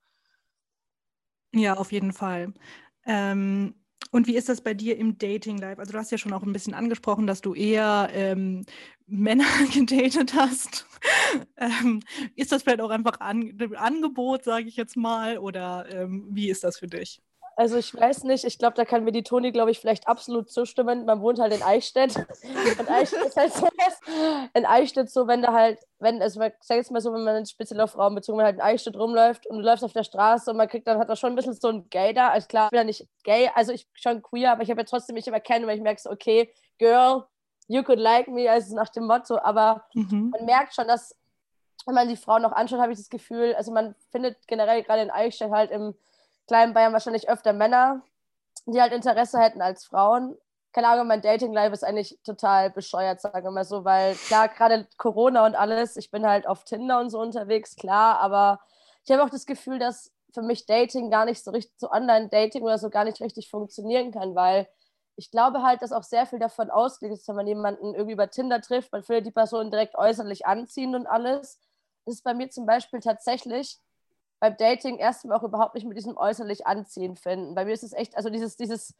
Ja, 1.53 1.75
auf 1.75 1.91
jeden 1.91 2.13
Fall. 2.13 2.53
Ähm, 3.05 3.80
und 4.11 4.27
wie 4.27 4.35
ist 4.35 4.49
das 4.49 4.61
bei 4.61 4.73
dir 4.73 4.97
im 4.97 5.17
Dating 5.17 5.57
Life? 5.57 5.79
Also 5.79 5.93
du 5.93 5.97
hast 5.99 6.11
ja 6.11 6.17
schon 6.17 6.33
auch 6.33 6.43
ein 6.43 6.53
bisschen 6.53 6.73
angesprochen, 6.73 7.27
dass 7.27 7.41
du 7.41 7.53
eher 7.53 8.09
ähm, 8.13 8.65
Männer 9.07 9.45
gedatet 9.73 10.33
hast. 10.33 10.85
ähm, 11.57 12.01
ist 12.35 12.51
das 12.51 12.63
vielleicht 12.63 12.81
auch 12.81 12.89
einfach 12.89 13.19
ein 13.19 13.57
Angebot, 13.75 14.43
sage 14.43 14.67
ich 14.67 14.75
jetzt 14.75 14.97
mal, 14.97 15.37
oder 15.37 15.85
ähm, 15.89 16.27
wie 16.31 16.49
ist 16.49 16.63
das 16.63 16.79
für 16.79 16.87
dich? 16.87 17.21
Also 17.55 17.77
ich 17.77 17.93
weiß 17.93 18.23
nicht, 18.23 18.43
ich 18.45 18.57
glaube, 18.57 18.75
da 18.75 18.85
kann 18.85 19.03
mir 19.03 19.11
die 19.11 19.23
Toni, 19.23 19.51
glaube 19.51 19.71
ich, 19.71 19.79
vielleicht 19.79 20.07
absolut 20.07 20.49
zustimmen. 20.49 21.05
Man 21.05 21.21
wohnt 21.21 21.39
halt 21.39 21.53
in 21.53 21.61
Eichstätt. 21.61 22.15
Und 22.79 22.89
Eichstätt 22.89 23.25
ist 23.25 23.37
halt 23.37 23.53
so 23.53 23.67
in 24.53 24.65
Eichstätt 24.65 25.09
so, 25.09 25.27
wenn 25.27 25.41
da 25.41 25.53
halt, 25.53 25.79
wenn, 25.99 26.21
also 26.21 26.41
ich 26.41 26.53
sag 26.61 26.77
jetzt 26.77 26.91
mal 26.91 27.01
so, 27.01 27.13
wenn 27.13 27.23
man 27.23 27.45
speziell 27.45 27.81
auf 27.81 27.97
Raum 27.97 28.15
bezogen, 28.15 28.37
wenn 28.37 28.45
halt 28.45 28.55
in 28.55 28.61
Eichstätt 28.61 28.95
rumläuft 28.95 29.47
und 29.47 29.57
du 29.57 29.63
läufst 29.63 29.83
auf 29.83 29.93
der 29.93 30.03
Straße 30.03 30.49
und 30.49 30.57
man 30.57 30.67
kriegt 30.67 30.87
dann, 30.87 30.97
hat 30.97 31.09
da 31.09 31.15
schon 31.15 31.33
ein 31.33 31.35
bisschen 31.35 31.53
so 31.53 31.67
ein 31.67 31.89
Gay 31.89 32.13
da. 32.13 32.29
Also 32.29 32.47
klar, 32.47 32.65
ich 32.67 32.71
bin 32.71 32.77
ja 32.77 32.83
nicht 32.83 33.07
gay, 33.23 33.49
also 33.53 33.73
ich 33.73 33.85
bin 33.85 34.01
schon 34.01 34.21
queer, 34.21 34.53
aber 34.53 34.63
ich 34.63 34.69
habe 34.69 34.81
ja 34.81 34.85
trotzdem 34.85 35.15
mich 35.15 35.27
immer 35.27 35.39
kennen, 35.39 35.67
weil 35.67 35.77
ich 35.77 35.83
merke 35.83 36.01
so, 36.01 36.09
okay, 36.09 36.51
Girl, 36.79 37.25
you 37.67 37.83
could 37.83 37.99
like 37.99 38.27
me, 38.27 38.49
also 38.49 38.75
nach 38.75 38.89
dem 38.89 39.05
Motto. 39.05 39.37
Aber 39.37 39.83
mhm. 39.93 40.31
man 40.31 40.45
merkt 40.45 40.73
schon, 40.73 40.87
dass, 40.87 41.15
wenn 41.85 41.95
man 41.95 42.07
die 42.07 42.17
Frauen 42.17 42.41
noch 42.41 42.53
anschaut, 42.53 42.79
habe 42.79 42.91
ich 42.91 42.97
das 42.97 43.09
Gefühl, 43.09 43.53
also 43.55 43.71
man 43.71 43.95
findet 44.11 44.47
generell 44.47 44.83
gerade 44.83 45.01
in 45.01 45.11
Eichstätt 45.11 45.51
halt 45.51 45.71
im 45.71 45.93
kleinen 46.51 46.73
Bayern 46.73 46.91
wahrscheinlich 46.91 47.29
öfter 47.29 47.53
Männer, 47.53 48.01
die 48.65 48.81
halt 48.81 48.91
Interesse 48.91 49.39
hätten 49.39 49.61
als 49.61 49.85
Frauen. 49.85 50.37
Keine 50.73 50.89
Ahnung, 50.89 51.07
mein 51.07 51.21
Dating-Life 51.21 51.71
ist 51.71 51.85
eigentlich 51.85 52.19
total 52.25 52.69
bescheuert, 52.69 53.21
sagen 53.21 53.45
wir 53.45 53.51
mal 53.51 53.63
so, 53.63 53.85
weil 53.85 54.15
klar, 54.15 54.49
gerade 54.49 54.85
Corona 54.97 55.45
und 55.45 55.55
alles, 55.55 55.95
ich 55.95 56.11
bin 56.11 56.27
halt 56.27 56.45
auf 56.47 56.65
Tinder 56.65 56.99
und 56.99 57.09
so 57.09 57.21
unterwegs, 57.21 57.77
klar, 57.77 58.19
aber 58.19 58.59
ich 59.05 59.11
habe 59.13 59.23
auch 59.23 59.29
das 59.29 59.45
Gefühl, 59.45 59.79
dass 59.79 60.11
für 60.33 60.41
mich 60.41 60.65
Dating 60.65 61.09
gar 61.09 61.23
nicht 61.23 61.41
so 61.41 61.51
richtig, 61.51 61.73
so 61.77 61.89
Online-Dating 61.89 62.63
oder 62.63 62.77
so 62.77 62.89
gar 62.89 63.05
nicht 63.05 63.21
richtig 63.21 63.49
funktionieren 63.49 64.11
kann, 64.11 64.35
weil 64.35 64.67
ich 65.15 65.31
glaube 65.31 65.63
halt, 65.63 65.81
dass 65.81 65.93
auch 65.93 66.03
sehr 66.03 66.25
viel 66.25 66.39
davon 66.39 66.69
ausgeht, 66.69 67.13
dass 67.13 67.25
wenn 67.29 67.37
man 67.37 67.47
jemanden 67.47 67.93
irgendwie 67.95 68.13
über 68.13 68.29
Tinder 68.29 68.59
trifft, 68.59 68.91
man 68.91 69.03
findet 69.03 69.25
die 69.25 69.31
Person 69.31 69.71
direkt 69.71 69.95
äußerlich 69.95 70.45
anziehen 70.45 70.95
und 70.95 71.07
alles. 71.07 71.61
Das 72.03 72.15
ist 72.15 72.25
bei 72.25 72.33
mir 72.33 72.49
zum 72.49 72.65
Beispiel 72.65 72.99
tatsächlich 72.99 73.79
beim 74.41 74.57
Dating 74.57 74.97
erstmal 74.97 75.37
auch 75.37 75.43
überhaupt 75.43 75.75
nicht 75.75 75.85
mit 75.85 75.95
diesem 75.95 76.17
äußerlich 76.17 76.65
Anziehen 76.65 77.15
finden. 77.15 77.53
Bei 77.53 77.63
mir 77.63 77.73
ist 77.73 77.83
es 77.83 77.93
echt, 77.93 78.17
also 78.17 78.31
dieses, 78.31 78.57
dieses 78.57 78.95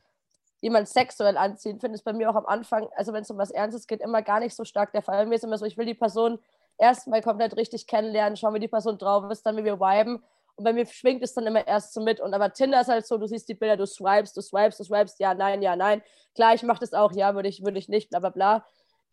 jemand 0.62 0.88
sexuell 0.88 1.36
anziehen, 1.36 1.80
finde 1.80 1.98
ich 1.98 2.04
bei 2.04 2.14
mir 2.14 2.30
auch 2.30 2.36
am 2.36 2.46
Anfang, 2.46 2.88
also 2.96 3.12
wenn 3.12 3.24
es 3.24 3.32
um 3.32 3.40
was 3.40 3.50
Ernstes 3.50 3.88
geht, 3.88 4.02
immer 4.02 4.22
gar 4.22 4.40
nicht 4.40 4.56
so 4.56 4.64
stark 4.64 4.92
der 4.92 5.02
Fall. 5.02 5.18
Bei 5.18 5.26
mir 5.26 5.36
ist 5.36 5.44
immer 5.44 5.58
so, 5.58 5.66
ich 5.66 5.78
will 5.80 5.88
die 5.88 5.96
Person 5.96 6.38
erstmal 6.78 7.24
komplett 7.24 7.58
richtig 7.58 7.88
kennenlernen, 7.88 8.38
schauen, 8.38 8.54
wie 8.54 8.60
die 8.60 8.68
Person 8.68 9.00
drauf 9.00 9.32
ist, 9.32 9.44
dann 9.44 9.58
wie 9.58 9.64
wir 9.64 9.80
viben. 9.80 10.24
Und 10.58 10.64
bei 10.64 10.74
mir 10.74 10.86
schwingt 10.86 11.24
es 11.24 11.34
dann 11.34 11.48
immer 11.48 11.66
erst 11.66 11.96
so 11.96 12.02
mit. 12.02 12.20
Und 12.20 12.36
aber 12.36 12.54
Tinder 12.54 12.82
ist 12.82 12.90
halt 12.90 13.08
so, 13.08 13.18
du 13.18 13.26
siehst 13.26 13.50
die 13.50 13.56
Bilder, 13.56 13.78
du 13.78 13.88
swipes, 13.88 14.34
du 14.34 14.42
swipes, 14.42 14.78
du 14.78 14.84
swipes, 14.84 15.18
ja, 15.18 15.34
nein, 15.34 15.64
ja, 15.64 15.76
nein. 15.76 16.04
Klar, 16.36 16.54
ich 16.54 16.62
mache 16.62 16.82
das 16.82 16.94
auch, 16.94 17.14
ja, 17.14 17.34
würde 17.34 17.50
ich, 17.50 17.66
würde 17.66 17.80
ich 17.80 17.90
nicht, 17.90 18.12
bla 18.12 18.20
bla 18.20 18.30
bla. 18.30 18.66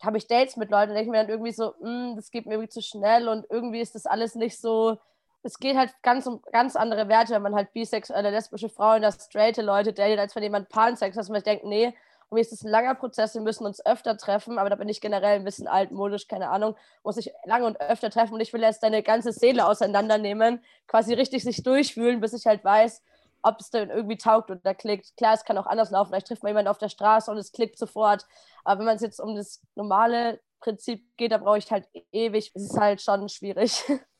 Habe 0.03 0.19
ich 0.19 0.27
Dates 0.27 0.57
mit 0.57 0.69
Leuten, 0.69 0.93
denke 0.93 1.05
ich 1.05 1.09
mir 1.09 1.17
dann 1.17 1.29
irgendwie 1.29 1.53
so, 1.53 1.73
hm, 1.79 2.13
das 2.15 2.29
geht 2.29 2.45
mir 2.45 2.53
irgendwie 2.53 2.69
zu 2.69 2.83
schnell 2.83 3.27
und 3.27 3.47
irgendwie 3.49 3.81
ist 3.81 3.95
das 3.95 4.05
alles 4.05 4.35
nicht 4.35 4.61
so, 4.61 4.99
es 5.43 5.59
geht 5.59 5.77
halt 5.77 5.93
ganz 6.01 6.27
um 6.27 6.41
ganz 6.51 6.75
andere 6.75 7.07
Werte, 7.07 7.33
wenn 7.33 7.41
man 7.41 7.55
halt 7.55 7.73
bisexuelle, 7.73 8.29
lesbische 8.29 8.69
Frauen 8.69 8.99
oder 8.99 9.11
straighte 9.11 9.61
Leute 9.61 9.93
datet, 9.93 10.19
als 10.19 10.35
wenn 10.35 10.43
jemand 10.43 10.69
Pansex 10.69 11.15
hat, 11.15 11.21
dass 11.21 11.29
man 11.29 11.41
denkt, 11.43 11.65
nee, 11.65 11.93
und 12.29 12.35
mir 12.35 12.41
ist 12.41 12.51
das 12.51 12.63
ein 12.63 12.69
langer 12.69 12.93
Prozess, 12.93 13.33
wir 13.33 13.41
müssen 13.41 13.65
uns 13.65 13.83
öfter 13.83 14.15
treffen, 14.15 14.59
aber 14.59 14.69
da 14.69 14.75
bin 14.75 14.87
ich 14.87 15.01
generell 15.01 15.37
ein 15.37 15.43
bisschen 15.43 15.67
altmodisch, 15.67 16.27
keine 16.27 16.49
Ahnung, 16.49 16.75
muss 17.03 17.17
ich 17.17 17.31
lange 17.45 17.65
und 17.65 17.81
öfter 17.81 18.11
treffen 18.11 18.35
und 18.35 18.39
ich 18.39 18.53
will 18.53 18.61
jetzt 18.61 18.83
deine 18.83 19.01
ganze 19.01 19.31
Seele 19.31 19.67
auseinandernehmen, 19.67 20.63
quasi 20.87 21.13
richtig 21.13 21.43
sich 21.43 21.63
durchfühlen, 21.63 22.19
bis 22.19 22.33
ich 22.33 22.45
halt 22.45 22.63
weiß, 22.63 23.01
ob 23.41 23.59
es 23.59 23.71
dann 23.71 23.89
irgendwie 23.89 24.17
taugt 24.17 24.51
oder 24.51 24.75
klickt. 24.75 25.15
Klar, 25.17 25.33
es 25.33 25.43
kann 25.43 25.57
auch 25.57 25.65
anders 25.65 25.89
laufen, 25.89 26.09
vielleicht 26.09 26.27
trifft 26.27 26.43
man 26.43 26.51
jemanden 26.51 26.69
auf 26.69 26.77
der 26.77 26.89
Straße 26.89 27.31
und 27.31 27.37
es 27.37 27.51
klickt 27.51 27.79
sofort, 27.79 28.27
aber 28.63 28.79
wenn 28.79 28.85
man 28.85 28.97
es 28.97 29.01
jetzt 29.01 29.19
um 29.19 29.35
das 29.35 29.61
normale 29.73 30.39
Prinzip 30.59 31.17
geht, 31.17 31.31
da 31.31 31.37
brauche 31.37 31.57
ich 31.57 31.71
halt 31.71 31.87
ewig, 32.11 32.51
es 32.53 32.63
ist 32.63 32.77
halt 32.77 33.01
schon 33.01 33.27
schwierig. 33.29 33.83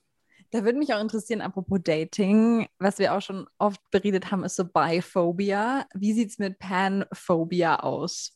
Da 0.52 0.64
würde 0.64 0.80
mich 0.80 0.94
auch 0.94 1.02
interessieren, 1.02 1.42
apropos 1.42 1.80
Dating, 1.84 2.68
was 2.80 2.98
wir 2.98 3.14
auch 3.14 3.22
schon 3.22 3.48
oft 3.60 3.80
beredet 3.92 4.32
haben, 4.32 4.44
ist 4.44 4.56
so 4.56 4.66
Biphobia. 4.66 5.86
Wie 5.94 6.14
sieht 6.14 6.32
es 6.32 6.40
mit 6.40 6.58
Panphobia 6.58 7.82
aus? 7.82 8.36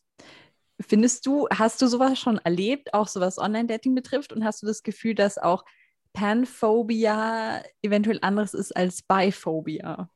Findest 0.80 1.26
du, 1.26 1.48
hast 1.50 1.82
du 1.82 1.88
sowas 1.88 2.20
schon 2.20 2.38
erlebt, 2.40 2.94
auch 2.94 3.08
so 3.08 3.20
was 3.20 3.40
Online-Dating 3.40 3.96
betrifft? 3.96 4.32
Und 4.32 4.44
hast 4.44 4.62
du 4.62 4.68
das 4.68 4.84
Gefühl, 4.84 5.16
dass 5.16 5.40
auch 5.40 5.66
Panphobia 6.14 7.64
eventuell 7.82 8.20
anderes 8.22 8.54
ist 8.54 8.76
als 8.76 9.02
Biphobia? 9.02 10.08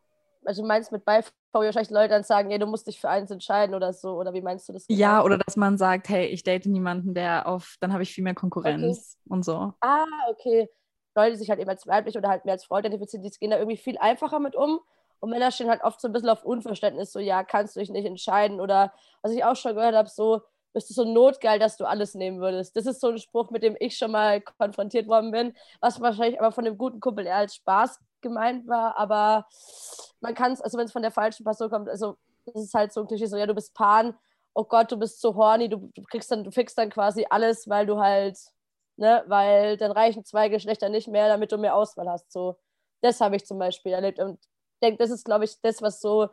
Also 0.46 0.62
du 0.62 0.68
meinst 0.68 0.92
mit 0.92 1.04
Biphobia 1.04 1.34
wahrscheinlich 1.54 1.90
Leute 1.90 2.10
dann 2.10 2.24
sagen, 2.24 2.52
ja, 2.52 2.60
du 2.60 2.68
musst 2.68 2.86
dich 2.86 3.00
für 3.00 3.10
eins 3.10 3.32
entscheiden 3.32 3.74
oder 3.74 3.92
so, 3.92 4.14
oder 4.14 4.34
wie 4.36 4.42
meinst 4.42 4.70
du 4.70 4.74
das? 4.74 4.86
Genau? 4.86 5.00
Ja, 5.00 5.24
oder 5.24 5.40
dass 5.40 5.58
man 5.58 5.80
sagt, 5.80 6.10
hey, 6.10 6.28
ich 6.28 6.44
date 6.44 6.68
niemanden, 6.68 7.16
der 7.16 7.48
auf, 7.48 7.78
dann 7.80 7.92
habe 7.92 8.04
ich 8.04 8.14
viel 8.14 8.24
mehr 8.24 8.36
Konkurrenz 8.36 9.18
okay. 9.26 9.34
und 9.34 9.44
so. 9.44 9.74
Ah, 9.82 10.06
okay. 10.30 10.70
Leute, 11.18 11.32
die 11.32 11.38
sich 11.38 11.50
halt 11.50 11.60
eben 11.60 11.70
als 11.70 11.88
weiblich 11.88 12.18
oder 12.18 12.30
halt 12.30 12.46
mehr 12.46 12.54
als 12.54 12.66
Frau 12.66 12.78
identifizieren, 12.78 13.24
die 13.24 13.30
gehen 13.40 13.52
da 13.52 13.58
irgendwie 13.58 13.78
viel 13.78 13.98
einfacher 13.98 14.40
mit 14.40 14.56
um. 14.56 14.80
Und 15.20 15.32
Männer 15.32 15.52
stehen 15.52 15.70
halt 15.70 15.84
oft 15.84 16.00
so 16.00 16.08
ein 16.08 16.14
bisschen 16.14 16.30
auf 16.30 16.44
Unverständnis, 16.46 17.12
so, 17.12 17.20
ja, 17.20 17.44
kannst 17.44 17.76
du 17.76 17.80
dich 17.80 17.90
nicht 17.90 18.06
entscheiden. 18.06 18.62
Oder 18.62 18.94
was 19.22 19.32
ich 19.32 19.44
auch 19.44 19.56
schon 19.56 19.76
gehört 19.76 19.96
habe, 19.96 20.10
so, 20.10 20.42
bist 20.74 20.90
du 20.92 20.94
so 20.94 21.06
notgeil, 21.06 21.58
dass 21.58 21.76
du 21.76 21.86
alles 21.86 22.14
nehmen 22.14 22.40
würdest. 22.40 22.76
Das 22.76 22.86
ist 22.86 23.02
so 23.02 23.08
ein 23.08 23.18
Spruch, 23.18 23.50
mit 23.50 23.64
dem 23.64 23.76
ich 23.80 23.98
schon 23.98 24.12
mal 24.12 24.42
konfrontiert 24.42 25.08
worden 25.08 25.32
bin, 25.32 25.56
was 25.80 26.00
wahrscheinlich 26.00 26.40
aber 26.40 26.52
von 26.52 26.66
dem 26.66 26.78
guten 26.78 27.00
Kumpel 27.00 27.26
eher 27.26 27.38
als 27.38 27.56
Spaß 27.56 28.00
gemeint 28.22 28.68
war. 28.68 28.96
Aber 28.98 29.48
man 30.20 30.36
kann 30.36 30.52
es, 30.52 30.62
also 30.62 30.78
wenn 30.78 30.86
es 30.86 30.92
von 30.92 31.02
der 31.02 31.12
falschen 31.12 31.44
Person 31.44 31.70
kommt, 31.72 31.90
also 31.90 32.18
das 32.46 32.64
ist 32.64 32.74
halt 32.76 32.94
so 32.94 33.02
ein 33.02 33.08
Klischee, 33.08 33.26
so, 33.26 33.38
ja, 33.38 33.48
du 33.48 33.56
bist 33.56 33.74
Pan, 33.74 34.16
oh 34.54 34.64
Gott, 34.66 34.92
du 34.92 34.98
bist 34.98 35.20
so 35.20 35.36
horny, 35.36 35.68
du, 35.68 35.92
du 35.96 36.04
kriegst 36.04 36.32
dann, 36.32 36.44
du 36.44 36.52
fixst 36.52 36.78
dann 36.78 36.90
quasi 36.90 37.26
alles, 37.30 37.68
weil 37.68 37.86
du 37.86 38.00
halt 38.00 38.38
ne? 38.98 39.24
weil 39.28 39.78
dann 39.78 39.92
reichen 39.92 40.26
zwei 40.26 40.50
Geschlechter 40.50 40.90
nicht 40.90 41.08
mehr, 41.08 41.28
damit 41.28 41.52
du 41.52 41.58
mehr 41.58 41.76
Auswahl 41.76 42.10
hast. 42.10 42.32
So, 42.32 42.58
das 43.02 43.22
habe 43.22 43.36
ich 43.36 43.46
zum 43.46 43.60
Beispiel 43.60 43.94
erlebt 43.94 44.20
und 44.20 44.40
denke, 44.82 44.98
das 44.98 45.12
ist, 45.12 45.26
glaube 45.26 45.46
ich, 45.46 45.60
das, 45.62 45.82
was 45.82 46.02
so 46.02 46.30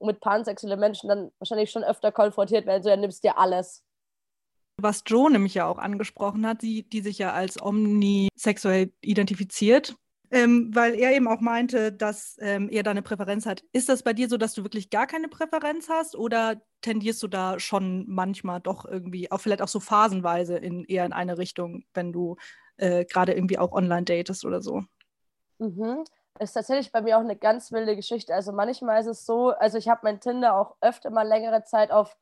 mit 0.00 0.20
pansexuellen 0.20 0.78
Menschen 0.78 1.08
dann 1.08 1.30
wahrscheinlich 1.38 1.70
schon 1.70 1.84
öfter 1.84 2.12
konfrontiert 2.12 2.66
werden. 2.66 2.82
So, 2.82 2.90
ja, 2.90 2.96
nimmst 2.96 3.24
dir 3.24 3.38
alles. 3.38 3.82
Was 4.78 5.02
Joe 5.06 5.30
nämlich 5.30 5.54
ja 5.54 5.66
auch 5.66 5.78
angesprochen 5.78 6.46
hat, 6.46 6.60
die, 6.60 6.86
die 6.86 7.00
sich 7.00 7.16
ja 7.18 7.32
als 7.32 7.60
omnisexuell 7.62 8.92
identifiziert, 9.00 9.96
ähm, 10.30 10.70
weil 10.74 10.94
er 10.94 11.12
eben 11.12 11.28
auch 11.28 11.40
meinte, 11.40 11.92
dass 11.92 12.36
ähm, 12.40 12.68
er 12.70 12.82
da 12.82 12.90
eine 12.90 13.02
Präferenz 13.02 13.46
hat. 13.46 13.62
Ist 13.72 13.88
das 13.88 14.02
bei 14.02 14.12
dir 14.12 14.28
so, 14.28 14.36
dass 14.36 14.54
du 14.54 14.62
wirklich 14.62 14.90
gar 14.90 15.06
keine 15.06 15.28
Präferenz 15.28 15.88
hast 15.88 16.16
oder 16.16 16.60
tendierst 16.80 17.22
du 17.22 17.28
da 17.28 17.58
schon 17.58 18.04
manchmal 18.08 18.60
doch 18.60 18.84
irgendwie, 18.84 19.30
auch 19.30 19.40
vielleicht 19.40 19.62
auch 19.62 19.68
so 19.68 19.80
phasenweise 19.80 20.56
in 20.56 20.84
eher 20.84 21.04
in 21.04 21.12
eine 21.12 21.38
Richtung, 21.38 21.84
wenn 21.94 22.12
du 22.12 22.36
äh, 22.76 23.04
gerade 23.04 23.32
irgendwie 23.32 23.58
auch 23.58 23.72
online 23.72 24.04
datest 24.04 24.44
oder 24.44 24.60
so? 24.62 24.82
Mhm. 25.58 26.04
ist 26.38 26.52
tatsächlich 26.52 26.92
bei 26.92 27.00
mir 27.00 27.16
auch 27.16 27.22
eine 27.22 27.36
ganz 27.36 27.72
wilde 27.72 27.96
Geschichte. 27.96 28.34
Also 28.34 28.52
manchmal 28.52 29.00
ist 29.00 29.06
es 29.06 29.26
so, 29.26 29.50
also 29.50 29.78
ich 29.78 29.88
habe 29.88 30.00
mein 30.04 30.20
Tinder 30.20 30.56
auch 30.56 30.76
öfter 30.80 31.10
mal 31.10 31.26
längere 31.26 31.64
Zeit 31.64 31.90
auf 31.90 32.16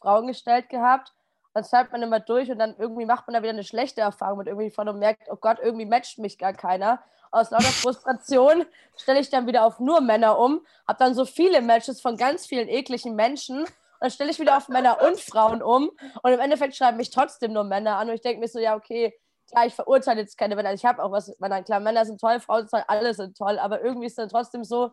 Frauen 0.00 0.26
gestellt 0.26 0.68
gehabt. 0.68 1.14
Dann 1.52 1.64
schreibt 1.64 1.92
man 1.92 2.02
immer 2.02 2.20
durch 2.20 2.50
und 2.50 2.58
dann 2.58 2.76
irgendwie 2.78 3.06
macht 3.06 3.26
man 3.26 3.34
da 3.34 3.42
wieder 3.42 3.50
eine 3.52 3.64
schlechte 3.64 4.00
Erfahrung 4.00 4.38
mit 4.38 4.46
irgendwie 4.46 4.70
von 4.70 4.88
und 4.88 4.98
merkt, 4.98 5.28
oh 5.30 5.36
Gott, 5.36 5.58
irgendwie 5.60 5.86
matcht 5.86 6.18
mich 6.18 6.38
gar 6.38 6.52
keiner. 6.52 7.02
Aus 7.30 7.50
lauter 7.50 7.64
Frustration 7.64 8.64
stelle 8.96 9.20
ich 9.20 9.30
dann 9.30 9.46
wieder 9.46 9.64
auf 9.64 9.80
nur 9.80 10.00
Männer 10.00 10.38
um, 10.38 10.64
habe 10.86 10.98
dann 10.98 11.14
so 11.14 11.24
viele 11.24 11.60
Matches 11.62 12.00
von 12.00 12.16
ganz 12.16 12.46
vielen 12.46 12.68
ekligen 12.68 13.14
Menschen 13.14 13.60
und 14.00 14.06
dann 14.06 14.10
stelle 14.10 14.30
ich 14.30 14.38
wieder 14.38 14.56
auf 14.56 14.68
Männer 14.68 14.98
und 15.02 15.20
Frauen 15.20 15.62
um 15.62 15.90
und 16.22 16.32
im 16.32 16.40
Endeffekt 16.40 16.76
schreiben 16.76 16.96
mich 16.96 17.10
trotzdem 17.10 17.52
nur 17.52 17.64
Männer 17.64 17.96
an 17.96 18.08
und 18.08 18.14
ich 18.14 18.22
denke 18.22 18.40
mir 18.40 18.48
so, 18.48 18.58
ja, 18.58 18.76
okay, 18.76 19.14
klar, 19.50 19.66
ich 19.66 19.74
verurteile 19.74 20.20
jetzt 20.20 20.38
keine 20.38 20.56
Männer. 20.56 20.72
Ich 20.72 20.84
habe 20.84 21.02
auch 21.02 21.12
was 21.12 21.28
mit 21.28 21.40
Männern. 21.40 21.64
Klar, 21.64 21.80
Männer 21.80 22.06
sind 22.06 22.20
toll, 22.20 22.40
Frauen 22.40 22.60
sind 22.60 22.70
toll, 22.70 22.84
alle 22.86 23.12
sind 23.14 23.36
toll, 23.36 23.58
aber 23.58 23.82
irgendwie 23.82 24.06
ist 24.06 24.12
es 24.12 24.16
dann 24.16 24.28
trotzdem 24.28 24.64
so, 24.64 24.92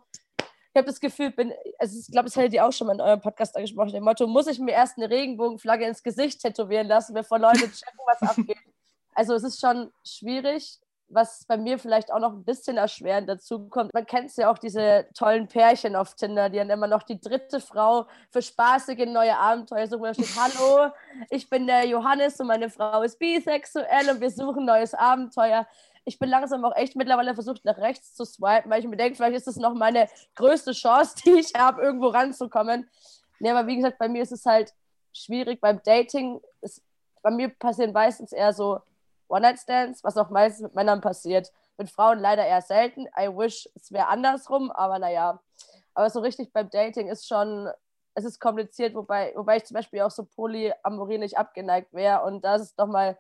habe 0.78 0.88
das 0.88 1.00
Gefühl, 1.00 1.32
bin, 1.32 1.54
also 1.80 2.00
ich 2.00 2.08
glaube, 2.12 2.26
das 2.26 2.36
hättet 2.36 2.54
ihr 2.54 2.66
auch 2.66 2.72
schon 2.72 2.88
mal 2.88 2.94
in 2.94 3.02
eurem 3.02 3.22
Podcast 3.22 3.56
angesprochen, 3.56 3.92
dem 3.92 4.04
Motto, 4.04 4.28
muss 4.28 4.48
ich 4.48 4.60
mir 4.60 4.72
erst 4.72 4.98
eine 4.98 5.10
Regenbogenflagge 5.10 5.86
ins 5.86 6.04
Gesicht 6.04 6.42
tätowieren 6.42 6.88
lassen, 6.88 7.14
bevor 7.14 7.40
Leute 7.40 7.72
checken, 7.72 8.00
was 8.06 8.22
abgeht. 8.22 8.58
Also 9.20 9.34
es 9.34 9.44
ist 9.44 9.60
schon 9.60 9.92
schwierig, 10.04 10.80
was 11.10 11.46
bei 11.46 11.58
mir 11.58 11.80
vielleicht 11.80 12.12
auch 12.12 12.20
noch 12.20 12.34
ein 12.34 12.44
bisschen 12.44 12.78
erschwerend 12.78 13.30
dazu 13.30 13.68
kommt. 13.70 13.94
Man 13.94 14.06
kennt 14.06 14.36
ja 14.36 14.52
auch 14.52 14.58
diese 14.58 15.08
tollen 15.14 15.48
Pärchen 15.48 15.96
auf 15.96 16.16
Tinder, 16.16 16.50
die 16.50 16.58
dann 16.58 16.70
immer 16.70 16.88
noch 16.88 17.04
die 17.04 17.20
dritte 17.20 17.60
Frau 17.60 18.08
für 18.30 18.42
spaßige 18.42 19.06
neue 19.08 19.38
Abenteuer 19.38 19.88
suchen. 19.88 20.04
Da 20.04 20.14
steht, 20.14 20.36
hallo, 20.38 20.92
ich 21.30 21.50
bin 21.50 21.66
der 21.66 21.88
Johannes 21.88 22.40
und 22.40 22.48
meine 22.48 22.70
Frau 22.70 23.02
ist 23.02 23.18
bisexuell 23.18 24.10
und 24.10 24.22
wir 24.22 24.30
suchen 24.30 24.66
neues 24.66 24.94
Abenteuer. 24.94 25.66
Ich 26.08 26.20
bin 26.20 26.30
langsam 26.30 26.64
auch 26.64 26.74
echt 26.74 26.96
mittlerweile 26.96 27.34
versucht, 27.34 27.66
nach 27.66 27.78
rechts 27.78 28.16
zu 28.16 28.24
swipen, 28.24 28.72
weil 28.72 28.80
ich 28.80 28.88
mir 28.88 28.96
denke, 28.96 29.18
vielleicht 29.18 29.36
ist 29.36 29.48
das 29.48 29.58
noch 29.58 29.74
meine 29.74 30.08
größte 30.36 30.72
Chance, 30.72 31.16
die 31.26 31.32
ich 31.32 31.54
habe, 31.54 31.82
irgendwo 31.82 32.08
ranzukommen. 32.08 32.90
Nee, 33.40 33.52
aber 33.52 33.68
wie 33.68 33.76
gesagt, 33.76 33.98
bei 33.98 34.08
mir 34.08 34.24
ist 34.24 34.32
es 34.32 34.46
halt 34.46 34.74
schwierig. 35.12 35.60
Beim 35.60 35.82
Dating, 35.84 36.40
ist, 36.62 36.82
bei 37.22 37.30
mir 37.30 37.50
passieren 37.50 37.92
meistens 37.92 38.32
eher 38.32 38.54
so 38.54 38.80
One-Night-Stands, 39.28 40.02
was 40.02 40.16
auch 40.16 40.30
meistens 40.30 40.64
mit 40.64 40.76
Männern 40.76 41.02
passiert. 41.02 41.52
Mit 41.78 41.90
Frauen 41.90 42.20
leider 42.20 42.46
eher 42.46 42.62
selten. 42.62 43.08
I 43.20 43.28
wish 43.28 43.70
es 43.76 43.92
wäre 43.92 44.08
andersrum, 44.08 44.72
aber 44.72 45.00
naja. 45.00 45.42
Aber 45.94 46.10
so 46.10 46.22
richtig 46.22 46.54
beim 46.54 46.70
Dating 46.70 47.10
ist 47.10 47.28
schon, 47.28 47.70
es 48.14 48.24
ist 48.24 48.40
kompliziert, 48.40 48.96
wobei, 48.96 49.34
wobei 49.36 49.58
ich 49.58 49.66
zum 49.66 49.76
Beispiel 49.76 50.02
auch 50.04 50.12
so 50.12 50.24
Polyamorie 50.24 51.18
nicht 51.18 51.38
abgeneigt 51.38 51.94
wäre. 51.94 52.24
Und 52.24 52.46
da 52.46 52.56
ist 52.56 52.62
es 52.62 52.76
doch 52.76 52.88
mal 52.88 53.18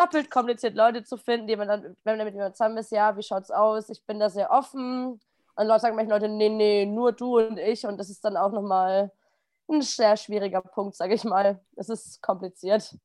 doppelt 0.00 0.30
kompliziert, 0.30 0.74
Leute 0.74 1.04
zu 1.04 1.16
finden, 1.16 1.46
die 1.46 1.56
man 1.56 1.68
dann, 1.68 1.96
wenn 2.04 2.16
man 2.16 2.26
mit 2.26 2.34
jemandem 2.34 2.54
zusammen 2.54 2.78
ist, 2.78 2.90
ja, 2.90 3.16
wie 3.16 3.22
schaut's 3.22 3.50
aus? 3.50 3.90
Ich 3.90 4.04
bin 4.04 4.18
da 4.18 4.30
sehr 4.30 4.50
offen. 4.50 5.20
Und 5.56 5.66
Leute 5.66 5.80
sagen 5.80 5.96
manche 5.96 6.10
Leute, 6.10 6.28
nee, 6.28 6.48
nee, 6.48 6.86
nur 6.86 7.12
du 7.12 7.38
und 7.38 7.58
ich. 7.58 7.86
Und 7.86 7.98
das 7.98 8.08
ist 8.08 8.24
dann 8.24 8.36
auch 8.36 8.52
nochmal 8.52 9.12
ein 9.68 9.82
sehr 9.82 10.16
schwieriger 10.16 10.62
Punkt, 10.62 10.96
sage 10.96 11.14
ich 11.14 11.24
mal. 11.24 11.60
Es 11.76 11.88
ist 11.88 12.22
kompliziert. 12.22 12.96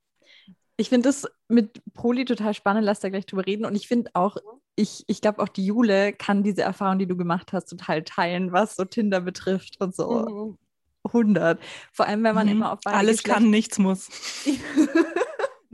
Ich 0.77 0.89
finde 0.89 1.09
das 1.09 1.27
mit 1.47 1.81
Poli 1.93 2.25
total 2.25 2.53
spannend, 2.53 2.85
lass 2.85 2.99
da 2.99 3.09
gleich 3.09 3.25
drüber 3.25 3.45
reden. 3.45 3.65
Und 3.65 3.75
ich 3.75 3.87
finde 3.87 4.11
auch, 4.13 4.37
ich, 4.75 5.03
ich 5.07 5.21
glaube 5.21 5.41
auch 5.41 5.47
die 5.47 5.65
Jule 5.65 6.13
kann 6.13 6.43
diese 6.43 6.63
Erfahrung, 6.63 6.99
die 6.99 7.07
du 7.07 7.15
gemacht 7.15 7.53
hast, 7.53 7.67
total 7.67 8.03
teilen, 8.03 8.51
was 8.51 8.75
so 8.75 8.85
Tinder 8.85 9.21
betrifft 9.21 9.79
und 9.79 9.95
so. 9.95 10.25
Mhm. 10.27 10.57
100. 11.05 11.59
Vor 11.93 12.07
allem, 12.07 12.23
wenn 12.23 12.35
man 12.35 12.47
mhm. 12.47 12.53
immer 12.53 12.71
auf 12.73 12.79
beide 12.83 12.97
Alles 12.97 13.17
Geschlecht 13.17 13.37
kann, 13.37 13.49
nichts 13.49 13.77
muss. 13.77 14.09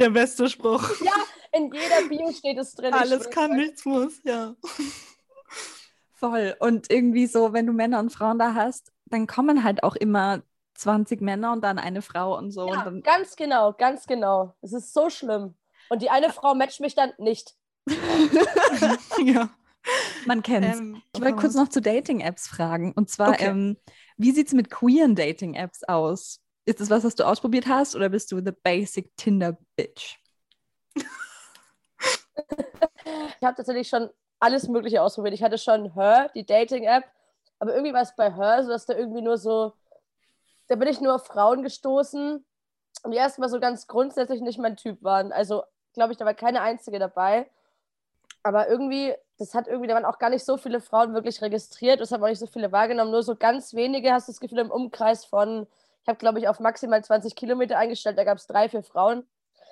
Der 0.01 0.09
beste 0.09 0.49
Spruch. 0.49 0.83
Ja, 1.01 1.13
in 1.51 1.71
jeder 1.71 2.09
Bio 2.09 2.31
steht 2.31 2.57
es 2.57 2.73
drin. 2.73 2.91
Alles 2.91 3.29
kann, 3.29 3.55
nichts 3.55 3.85
muss, 3.85 4.19
ja. 4.23 4.55
Voll. 6.15 6.55
Und 6.59 6.91
irgendwie 6.91 7.27
so, 7.27 7.53
wenn 7.53 7.67
du 7.67 7.73
Männer 7.73 7.99
und 7.99 8.11
Frauen 8.11 8.39
da 8.39 8.55
hast, 8.55 8.91
dann 9.05 9.27
kommen 9.27 9.63
halt 9.63 9.83
auch 9.83 9.95
immer 9.95 10.41
20 10.73 11.21
Männer 11.21 11.51
und 11.51 11.63
dann 11.63 11.77
eine 11.77 12.01
Frau 12.01 12.35
und 12.35 12.49
so. 12.49 12.67
Ja, 12.67 12.79
und 12.79 12.85
dann... 12.85 13.01
ganz 13.03 13.35
genau, 13.35 13.73
ganz 13.73 14.07
genau. 14.07 14.55
Es 14.61 14.73
ist 14.73 14.91
so 14.91 15.11
schlimm. 15.11 15.53
Und 15.89 16.01
die 16.01 16.09
eine 16.09 16.31
Frau 16.31 16.55
matcht 16.55 16.79
mich 16.79 16.95
dann 16.95 17.13
nicht. 17.19 17.53
ja. 19.23 19.49
Man 20.25 20.41
kennt 20.41 20.65
es. 20.65 20.79
Ähm, 20.79 21.01
ich 21.15 21.21
wollte 21.21 21.35
kurz 21.35 21.53
noch 21.53 21.69
zu 21.69 21.79
Dating-Apps 21.79 22.47
fragen. 22.47 22.91
Und 22.93 23.09
zwar, 23.11 23.29
okay. 23.29 23.45
ähm, 23.45 23.77
wie 24.17 24.31
sieht 24.31 24.47
es 24.47 24.53
mit 24.53 24.71
queeren 24.71 25.15
Dating-Apps 25.15 25.83
aus? 25.83 26.40
Ist 26.65 26.79
das 26.79 26.89
was, 26.89 27.03
was 27.03 27.15
du 27.15 27.25
ausprobiert 27.25 27.67
hast 27.67 27.95
oder 27.95 28.09
bist 28.09 28.31
du 28.31 28.37
the 28.37 28.51
basic 28.51 29.15
Tinder-Bitch? 29.17 30.19
ich 33.39 33.43
habe 33.43 33.55
tatsächlich 33.55 33.89
schon 33.89 34.09
alles 34.39 34.67
Mögliche 34.67 35.01
ausprobiert. 35.01 35.33
Ich 35.33 35.43
hatte 35.43 35.57
schon 35.57 35.93
Her, 35.93 36.29
die 36.35 36.45
Dating-App, 36.45 37.03
aber 37.59 37.73
irgendwie 37.73 37.93
war 37.93 38.01
es 38.01 38.15
bei 38.15 38.33
Her 38.33 38.63
so, 38.63 38.69
dass 38.69 38.85
da 38.85 38.95
irgendwie 38.95 39.21
nur 39.21 39.37
so 39.37 39.73
da 40.71 40.77
bin 40.77 40.87
ich 40.87 41.01
nur 41.01 41.15
auf 41.15 41.25
Frauen 41.25 41.63
gestoßen 41.63 42.45
und 43.03 43.11
die 43.11 43.17
erstmal 43.17 43.49
so 43.49 43.59
ganz 43.59 43.87
grundsätzlich 43.87 44.39
nicht 44.39 44.57
mein 44.57 44.77
Typ 44.77 45.03
waren. 45.03 45.33
Also, 45.33 45.63
glaube 45.93 46.13
ich, 46.13 46.17
da 46.17 46.23
war 46.23 46.33
keine 46.33 46.61
einzige 46.61 46.97
dabei. 46.97 47.49
Aber 48.41 48.69
irgendwie, 48.69 49.13
das 49.37 49.53
hat 49.53 49.67
irgendwie, 49.67 49.89
da 49.89 49.95
waren 49.95 50.05
auch 50.05 50.17
gar 50.17 50.29
nicht 50.29 50.45
so 50.45 50.55
viele 50.55 50.79
Frauen 50.79 51.13
wirklich 51.13 51.41
registriert, 51.41 51.99
es 51.99 52.13
haben 52.13 52.23
auch 52.23 52.29
nicht 52.29 52.39
so 52.39 52.47
viele 52.47 52.71
wahrgenommen, 52.71 53.11
nur 53.11 53.21
so 53.21 53.35
ganz 53.35 53.73
wenige 53.73 54.13
hast 54.13 54.29
du 54.29 54.31
das 54.31 54.39
Gefühl 54.39 54.59
im 54.59 54.71
Umkreis 54.71 55.25
von, 55.25 55.67
ich 56.03 56.07
habe 56.07 56.17
glaube 56.17 56.39
ich 56.39 56.47
auf 56.47 56.59
maximal 56.59 57.03
20 57.03 57.35
Kilometer 57.35 57.77
eingestellt, 57.77 58.17
da 58.17 58.23
gab 58.23 58.37
es 58.37 58.47
drei, 58.47 58.69
vier 58.69 58.83
Frauen. 58.83 59.27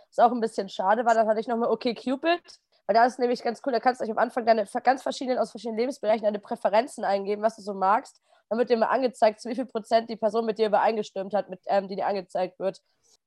Was 0.09 0.25
auch 0.25 0.31
ein 0.31 0.39
bisschen 0.39 0.69
schade 0.69 1.05
war, 1.05 1.13
dann 1.13 1.27
hatte 1.27 1.39
ich 1.39 1.47
nochmal 1.47 1.69
okay 1.69 1.93
Cupid, 1.93 2.41
weil 2.87 2.95
da 2.95 3.05
ist 3.05 3.19
nämlich 3.19 3.43
ganz 3.43 3.61
cool, 3.65 3.71
da 3.71 3.79
kannst 3.79 4.01
du 4.01 4.05
euch 4.05 4.11
am 4.11 4.17
Anfang 4.17 4.45
deine 4.45 4.65
ganz 4.83 5.03
verschiedenen, 5.03 5.37
aus 5.37 5.51
verschiedenen 5.51 5.77
Lebensbereichen 5.79 6.23
deine 6.23 6.39
Präferenzen 6.39 7.03
eingeben, 7.03 7.43
was 7.43 7.55
du 7.55 7.61
so 7.61 7.73
magst. 7.73 8.21
Dann 8.49 8.57
wird 8.57 8.71
dir 8.71 8.77
mal 8.77 8.87
angezeigt, 8.87 9.39
zu 9.39 9.49
wie 9.49 9.55
viel 9.55 9.67
Prozent 9.67 10.09
die 10.09 10.15
Person 10.15 10.45
mit 10.45 10.57
dir 10.57 10.67
übereingestimmt 10.67 11.35
hat, 11.35 11.49
mit, 11.49 11.61
ähm, 11.67 11.87
die 11.87 11.95
dir 11.95 12.07
angezeigt 12.07 12.57
wird. 12.57 12.81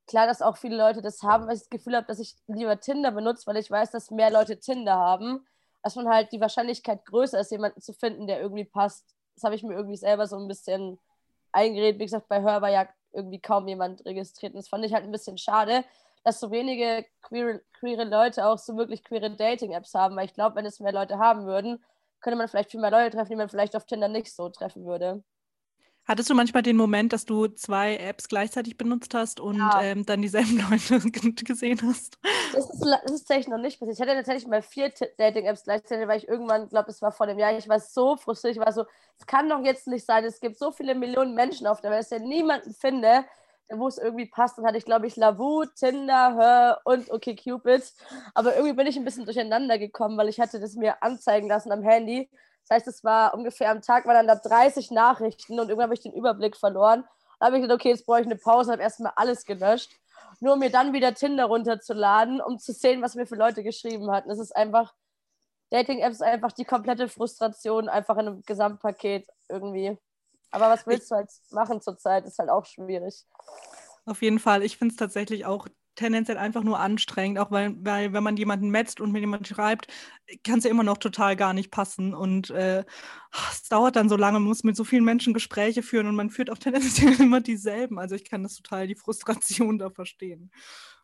Klar, 0.09 0.27
dass 0.27 0.43
auch 0.43 0.57
viele 0.57 0.77
Leute 0.77 1.01
das 1.01 1.23
haben, 1.23 1.47
weil 1.47 1.55
ich 1.55 1.61
das 1.61 1.71
Gefühl 1.71 1.95
habe, 1.95 2.09
dass 2.09 2.19
ich 2.19 2.35
lieber 2.49 2.81
Tinder 2.81 3.13
benutze, 3.13 3.47
weil 3.47 3.57
ich 3.57 3.71
weiß, 3.71 3.93
dass 3.93 4.11
mehr 4.11 4.33
Leute 4.33 4.59
Tinder 4.59 4.97
haben, 4.97 5.47
dass 5.85 5.95
man 5.95 6.09
halt 6.09 6.33
die 6.33 6.41
Wahrscheinlichkeit 6.41 7.05
größer 7.05 7.39
ist, 7.39 7.53
jemanden 7.53 7.81
zu 7.81 7.93
finden, 7.93 8.27
der 8.27 8.41
irgendwie 8.41 8.65
passt. 8.65 9.15
Das 9.37 9.45
habe 9.45 9.55
ich 9.55 9.63
mir 9.63 9.75
irgendwie 9.75 9.97
selber 9.97 10.27
so 10.27 10.37
ein 10.37 10.49
bisschen 10.49 10.99
eingeredet. 11.53 12.01
Wie 12.01 12.05
gesagt, 12.05 12.29
bei 12.29 12.43
Hör 12.43 12.63
war 12.63 12.71
ja 12.71 12.89
irgendwie 13.13 13.41
kaum 13.41 13.69
jemand 13.69 14.05
registriert. 14.05 14.55
Und 14.55 14.59
das 14.61 14.69
fand 14.69 14.85
ich 14.85 14.95
halt 14.95 15.05
ein 15.05 15.13
bisschen 15.13 15.39
schade, 15.39 15.85
dass 16.25 16.41
so 16.41 16.51
wenige 16.51 17.05
queere, 17.23 17.63
queere 17.79 18.05
Leute 18.05 18.47
auch 18.47 18.59
so 18.59 18.77
wirklich 18.77 19.05
queere 19.05 19.35
Dating-Apps 19.37 19.95
haben, 19.95 20.17
weil 20.17 20.27
ich 20.27 20.35
glaube, 20.35 20.57
wenn 20.57 20.67
es 20.67 20.81
mehr 20.81 20.93
Leute 20.93 21.19
haben 21.19 21.45
würden, 21.47 21.85
könnte 22.21 22.37
man 22.39 22.49
vielleicht 22.49 22.71
viel 22.71 22.81
mehr 22.81 22.91
Leute 22.91 23.17
treffen, 23.17 23.31
die 23.31 23.37
man 23.37 23.49
vielleicht 23.49 23.77
auf 23.77 23.85
Tinder 23.87 24.09
nicht 24.09 24.35
so 24.35 24.49
treffen 24.49 24.85
würde. 24.87 25.23
Hattest 26.05 26.29
du 26.29 26.35
manchmal 26.35 26.65
den 26.65 26.77
Moment, 26.77 27.13
dass 27.13 27.27
du 27.27 27.47
zwei 27.47 27.97
Apps 27.97 28.27
gleichzeitig 28.27 28.77
benutzt 28.77 29.15
hast 29.15 29.39
und 29.39 29.59
ja. 29.59 29.83
ähm, 29.83 30.05
dann 30.05 30.21
dieselben 30.21 30.59
Leute 30.71 31.45
gesehen 31.45 31.81
hast? 31.85 32.19
Das 32.53 32.69
ist, 32.69 32.81
das 32.81 33.03
ist 33.05 33.21
tatsächlich 33.21 33.49
noch 33.49 33.59
nicht 33.59 33.79
passiert. 33.79 33.97
Ich 33.97 34.01
hatte 34.01 34.15
tatsächlich 34.15 34.49
mal 34.49 34.63
vier 34.63 34.93
Dating-Apps 35.17 35.63
gleichzeitig, 35.63 36.09
weil 36.09 36.19
ich 36.19 36.27
irgendwann, 36.27 36.69
glaube 36.69 36.91
es 36.91 37.03
war 37.03 37.13
vor 37.13 37.29
dem 37.29 37.39
Jahr, 37.39 37.57
ich 37.57 37.69
war 37.69 37.79
so 37.79 38.17
frustriert. 38.17 38.57
Ich 38.57 38.61
war 38.61 38.73
so, 38.73 38.85
es 39.17 39.27
kann 39.27 39.49
doch 39.49 39.65
jetzt 39.65 39.87
nicht 39.87 40.05
sein. 40.05 40.25
Es 40.25 40.41
gibt 40.41 40.59
so 40.59 40.73
viele 40.73 40.97
Millionen 40.97 41.35
Menschen 41.35 41.69
auf 41.69 41.81
der 41.81 41.93
Welt, 41.93 42.01
dass 42.01 42.11
ich 42.11 42.19
ja 42.19 42.27
niemanden 42.27 42.75
finde, 42.75 43.25
wo 43.71 43.87
es 43.87 43.99
irgendwie 43.99 44.27
passt. 44.27 44.59
Dann 44.59 44.67
hatte 44.67 44.79
ich, 44.79 44.85
glaube 44.85 45.07
ich, 45.07 45.15
Lavu, 45.15 45.65
Tinder, 45.67 46.37
Her 46.37 46.81
und 46.85 47.11
okay 47.11 47.37
Cupid. 47.37 47.85
Aber 48.35 48.57
irgendwie 48.57 48.75
bin 48.75 48.89
ich 48.89 48.97
ein 48.97 49.05
bisschen 49.05 49.25
durcheinander 49.25 49.79
gekommen, 49.79 50.19
weil 50.19 50.29
ich 50.29 50.41
hatte 50.41 50.59
das 50.59 50.75
mir 50.75 51.01
anzeigen 51.01 51.49
lassen 51.49 51.71
am 51.71 51.83
Handy. 51.83 52.29
Das 52.73 52.87
heißt, 52.87 52.89
es 52.89 53.05
war 53.05 53.35
ungefähr 53.35 53.71
am 53.71 53.83
Tag 53.83 54.07
waren 54.07 54.27
dann 54.27 54.27
da 54.27 54.35
30 54.35 54.93
Nachrichten 54.93 55.61
und 55.61 55.69
irgendwann 55.69 55.85
habe 55.85 55.95
ich 55.95 56.01
den 56.01 56.15
Überblick 56.15 56.57
verloren. 56.57 57.05
Da 57.39 57.47
habe 57.47 57.57
ich 57.57 57.63
gedacht, 57.63 57.81
okay, 57.81 57.91
jetzt 57.91 58.07
brauche 58.07 58.21
ich 58.21 58.27
eine 58.27 58.37
Pause, 58.37 58.73
habe 58.73 58.81
erstmal 58.81 59.13
alles 59.15 59.45
gelöscht. 59.45 59.93
Nur 60.41 60.55
um 60.55 60.59
mir 60.59 60.71
dann 60.71 60.95
wieder 60.95 61.13
Tinder 61.13 61.45
runterzuladen, 61.45 62.41
um 62.41 62.59
zu 62.59 62.73
sehen, 62.73 63.03
was 63.03 63.15
mir 63.15 63.27
für 63.27 63.35
Leute 63.35 63.63
geschrieben 63.63 64.11
hatten. 64.11 64.31
Es 64.31 64.39
ist 64.39 64.57
einfach, 64.57 64.95
Dating-Apps 65.69 66.17
ist 66.17 66.23
einfach 66.23 66.53
die 66.53 66.65
komplette 66.65 67.11
Frustration, 67.11 67.91
einfach 67.91 68.17
in 68.17 68.27
einem 68.27 68.43
Gesamtpaket 68.47 69.29
irgendwie. 69.51 69.99
Aber 70.51 70.71
was 70.71 70.87
willst 70.87 71.11
du 71.11 71.17
halt 71.17 71.29
machen 71.51 71.83
zurzeit? 71.83 72.25
Ist 72.25 72.39
halt 72.39 72.49
auch 72.49 72.65
schwierig. 72.65 73.27
Auf 74.07 74.23
jeden 74.23 74.39
Fall. 74.39 74.63
Ich 74.63 74.79
finde 74.79 74.93
es 74.93 74.99
tatsächlich 74.99 75.45
auch 75.45 75.69
tendenziell 75.95 76.39
einfach 76.39 76.63
nur 76.63 76.81
anstrengend, 76.81 77.39
auch 77.39 77.51
weil, 77.51 77.75
weil 77.85 78.13
wenn 78.13 78.23
man 78.23 78.37
jemanden 78.37 78.71
metzt 78.71 79.01
und 79.01 79.13
mit 79.13 79.21
jemandem 79.21 79.55
schreibt, 79.55 79.89
kann 80.45 80.59
es 80.59 80.65
ja 80.65 80.71
immer 80.71 80.83
noch 80.83 80.99
total 80.99 81.37
gar 81.37 81.53
nicht 81.53 81.71
passen. 81.71 82.15
Und 82.15 82.51
äh, 82.51 82.85
es 83.51 83.69
dauert 83.69 83.97
dann 83.97 84.09
so 84.09 84.17
lange, 84.17 84.39
man 84.39 84.49
muss 84.49 84.65
mit 84.65 84.77
so 84.77 84.85
vielen 84.85 85.05
Menschen 85.05 85.35
Gespräche 85.35 85.83
führen 85.83 86.07
und 86.07 86.17
man 86.17 86.31
führt 86.31 86.51
auch 86.51 86.59
tendenziell 86.59 87.21
immer 87.21 87.41
dieselben. 87.41 87.99
Also 87.99 88.15
ich 88.15 88.29
kann 88.29 88.43
das 88.43 88.57
total, 88.57 88.87
die 88.87 88.95
Frustration 88.95 89.79
da 89.79 89.91
verstehen. 89.91 90.51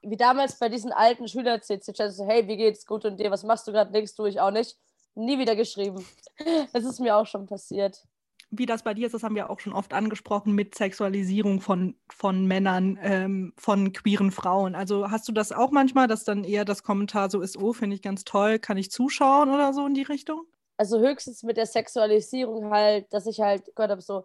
Wie 0.02 0.16
damals 0.16 0.58
bei 0.58 0.68
diesen 0.68 0.92
alten 0.92 1.26
Schüler-CC, 1.26 2.10
so, 2.10 2.26
hey, 2.26 2.46
wie 2.46 2.56
geht's 2.56 2.86
gut 2.86 3.04
und 3.04 3.18
dir, 3.18 3.30
was 3.30 3.42
machst 3.42 3.66
du 3.66 3.72
gerade, 3.72 3.92
nichts 3.92 4.14
tue 4.14 4.28
ich 4.28 4.40
auch 4.40 4.52
nicht. 4.52 4.76
Nie 5.14 5.38
wieder 5.38 5.56
geschrieben. 5.56 6.04
Das 6.72 6.84
ist 6.84 7.00
mir 7.00 7.16
auch 7.16 7.26
schon 7.26 7.46
passiert 7.46 8.06
wie 8.50 8.66
das 8.66 8.82
bei 8.82 8.94
dir 8.94 9.06
ist, 9.06 9.12
das 9.12 9.22
haben 9.22 9.34
wir 9.34 9.50
auch 9.50 9.60
schon 9.60 9.72
oft 9.72 9.92
angesprochen 9.92 10.54
mit 10.54 10.74
Sexualisierung 10.74 11.60
von, 11.60 11.96
von 12.08 12.46
Männern, 12.46 12.98
ähm, 13.02 13.52
von 13.56 13.92
queeren 13.92 14.30
Frauen. 14.30 14.74
Also 14.74 15.10
hast 15.10 15.28
du 15.28 15.32
das 15.32 15.52
auch 15.52 15.70
manchmal, 15.70 16.06
dass 16.08 16.24
dann 16.24 16.44
eher 16.44 16.64
das 16.64 16.82
Kommentar 16.82 17.30
so 17.30 17.40
ist, 17.40 17.58
oh, 17.58 17.72
finde 17.72 17.96
ich 17.96 18.02
ganz 18.02 18.24
toll, 18.24 18.58
kann 18.58 18.78
ich 18.78 18.90
zuschauen 18.90 19.50
oder 19.50 19.72
so 19.74 19.86
in 19.86 19.94
die 19.94 20.02
Richtung? 20.02 20.44
Also 20.78 20.98
höchstens 21.00 21.42
mit 21.42 21.56
der 21.56 21.66
Sexualisierung 21.66 22.70
halt, 22.70 23.12
dass 23.12 23.26
ich 23.26 23.40
halt 23.40 23.64
gehört 23.74 23.90
habe, 23.90 24.00
so, 24.00 24.24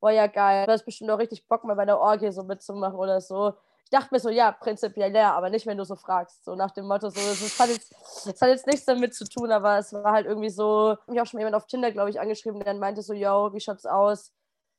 boah, 0.00 0.10
ja 0.10 0.26
geil, 0.26 0.66
du 0.66 0.72
hast 0.72 0.84
bestimmt 0.84 1.10
auch 1.10 1.18
richtig 1.18 1.46
Bock, 1.46 1.64
mal 1.64 1.74
bei 1.74 1.84
der 1.86 1.98
Orgie 1.98 2.32
so 2.32 2.42
mitzumachen 2.42 2.98
oder 2.98 3.20
so. 3.20 3.54
Ich 3.86 3.90
dachte 3.90 4.08
mir 4.12 4.18
so, 4.18 4.30
ja, 4.30 4.50
prinzipiell 4.50 5.14
ja, 5.14 5.32
aber 5.32 5.48
nicht, 5.48 5.64
wenn 5.64 5.78
du 5.78 5.84
so 5.84 5.94
fragst. 5.94 6.44
So 6.44 6.56
nach 6.56 6.72
dem 6.72 6.86
Motto, 6.88 7.08
so, 7.08 7.20
das 7.20 7.60
hat 7.60 7.68
jetzt, 7.68 7.94
das 8.26 8.40
hat 8.40 8.48
jetzt 8.48 8.66
nichts 8.66 8.84
damit 8.84 9.14
zu 9.14 9.24
tun, 9.24 9.52
aber 9.52 9.78
es 9.78 9.92
war 9.92 10.10
halt 10.12 10.26
irgendwie 10.26 10.50
so, 10.50 10.96
mich 11.06 11.20
auch 11.20 11.26
schon 11.26 11.38
jemand 11.38 11.54
auf 11.54 11.66
Tinder, 11.68 11.92
glaube 11.92 12.10
ich, 12.10 12.18
angeschrieben, 12.18 12.58
der 12.58 12.72
dann 12.72 12.80
meinte 12.80 13.02
so, 13.02 13.14
yo, 13.14 13.52
wie 13.52 13.60
schaut's 13.60 13.86
aus? 13.86 14.32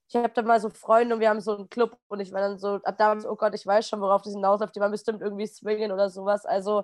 Ich 0.09 0.15
habe 0.17 0.29
dann 0.33 0.45
mal 0.45 0.59
so 0.59 0.69
Freunde 0.69 1.15
und 1.15 1.21
wir 1.21 1.29
haben 1.29 1.39
so 1.39 1.55
einen 1.55 1.69
Club 1.69 1.97
und 2.09 2.19
ich 2.19 2.33
war 2.33 2.41
dann 2.41 2.59
so, 2.59 2.81
ab 2.83 2.97
damals, 2.97 3.25
oh 3.25 3.35
Gott, 3.37 3.55
ich 3.55 3.65
weiß 3.65 3.87
schon, 3.87 4.01
worauf 4.01 4.23
das 4.23 4.33
hinausläuft, 4.33 4.75
die 4.75 4.81
waren 4.81 4.91
bestimmt 4.91 5.21
irgendwie 5.21 5.47
swingen 5.47 5.93
oder 5.93 6.09
sowas. 6.09 6.45
Also, 6.45 6.83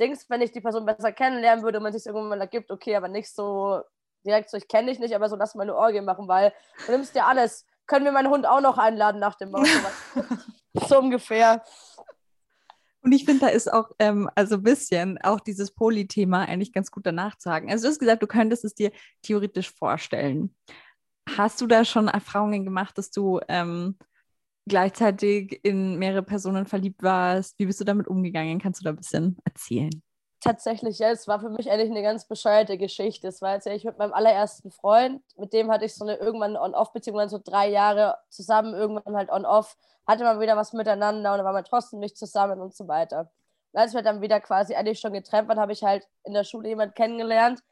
Dings, 0.00 0.28
wenn 0.30 0.40
ich 0.42 0.50
die 0.50 0.60
Person 0.60 0.84
besser 0.84 1.12
kennenlernen 1.12 1.64
würde 1.64 1.78
und 1.78 1.84
man 1.84 1.92
sich 1.92 2.06
irgendwann 2.06 2.28
mal 2.28 2.40
ergibt, 2.40 2.72
okay, 2.72 2.96
aber 2.96 3.06
nicht 3.06 3.32
so 3.32 3.82
direkt 4.24 4.50
so, 4.50 4.56
ich 4.56 4.68
kenne 4.68 4.90
dich 4.90 4.98
nicht, 4.98 5.14
aber 5.14 5.28
so 5.28 5.36
lass 5.36 5.54
mal 5.54 5.62
eine 5.62 5.76
Orgie 5.76 6.00
machen, 6.00 6.28
weil 6.28 6.52
du 6.86 6.92
nimmst 6.92 7.14
dir 7.14 7.26
alles. 7.26 7.66
Können 7.86 8.04
wir 8.04 8.12
meinen 8.12 8.30
Hund 8.30 8.46
auch 8.46 8.60
noch 8.60 8.78
einladen 8.78 9.20
nach 9.20 9.34
dem 9.34 9.50
Motto? 9.50 9.68
so 10.88 10.98
ungefähr. 10.98 11.62
Und 13.02 13.12
ich 13.12 13.24
finde, 13.24 13.46
da 13.46 13.48
ist 13.48 13.72
auch, 13.72 13.90
ähm, 13.98 14.30
also 14.36 14.56
ein 14.56 14.62
bisschen 14.62 15.18
auch 15.22 15.40
dieses 15.40 15.72
Poly-Thema 15.72 16.42
eigentlich 16.42 16.72
ganz 16.72 16.90
gut 16.90 17.04
danach 17.04 17.36
zu 17.36 17.48
sagen. 17.48 17.70
Also 17.70 17.84
du 17.84 17.90
hast 17.90 17.98
gesagt, 17.98 18.22
du 18.22 18.28
könntest 18.28 18.64
es 18.64 18.74
dir 18.74 18.92
theoretisch 19.22 19.72
vorstellen. 19.72 20.54
Hast 21.36 21.60
du 21.60 21.66
da 21.66 21.84
schon 21.84 22.08
Erfahrungen 22.08 22.64
gemacht, 22.64 22.96
dass 22.98 23.10
du 23.10 23.40
ähm, 23.48 23.98
gleichzeitig 24.68 25.60
in 25.64 25.98
mehrere 25.98 26.22
Personen 26.22 26.66
verliebt 26.66 27.02
warst? 27.02 27.58
Wie 27.58 27.66
bist 27.66 27.80
du 27.80 27.84
damit 27.84 28.06
umgegangen? 28.06 28.60
Kannst 28.60 28.80
du 28.80 28.84
da 28.84 28.90
ein 28.90 28.96
bisschen 28.96 29.36
erzählen? 29.44 30.02
Tatsächlich, 30.44 30.98
ja, 30.98 31.10
es 31.10 31.28
war 31.28 31.38
für 31.38 31.50
mich 31.50 31.70
eigentlich 31.70 31.90
eine 31.90 32.02
ganz 32.02 32.24
bescheuerte 32.26 32.76
Geschichte. 32.76 33.28
Es 33.28 33.40
war 33.42 33.54
jetzt 33.54 33.66
ja 33.66 33.74
ich 33.74 33.84
mit 33.84 33.96
meinem 33.98 34.12
allerersten 34.12 34.72
Freund, 34.72 35.22
mit 35.36 35.52
dem 35.52 35.70
hatte 35.70 35.84
ich 35.84 35.94
so 35.94 36.04
eine 36.04 36.16
irgendwann 36.16 36.56
On-Off-Beziehung, 36.56 37.28
so 37.28 37.38
drei 37.42 37.68
Jahre 37.70 38.16
zusammen, 38.28 38.74
irgendwann 38.74 39.14
halt 39.16 39.30
On-Off, 39.30 39.76
hatte 40.04 40.24
man 40.24 40.40
wieder 40.40 40.56
was 40.56 40.72
miteinander 40.72 41.30
und 41.30 41.38
dann 41.38 41.46
war 41.46 41.52
man 41.52 41.62
trotzdem 41.64 42.00
nicht 42.00 42.16
zusammen 42.16 42.60
und 42.60 42.74
so 42.74 42.88
weiter. 42.88 43.30
Und 43.72 43.80
als 43.80 43.94
wir 43.94 44.02
dann 44.02 44.20
wieder 44.20 44.40
quasi 44.40 44.74
eigentlich 44.74 44.98
schon 44.98 45.12
getrennt 45.12 45.48
waren, 45.48 45.60
habe 45.60 45.72
ich 45.72 45.84
halt 45.84 46.08
in 46.24 46.34
der 46.34 46.42
Schule 46.42 46.70
jemanden 46.70 46.94
kennengelernt. 46.94 47.62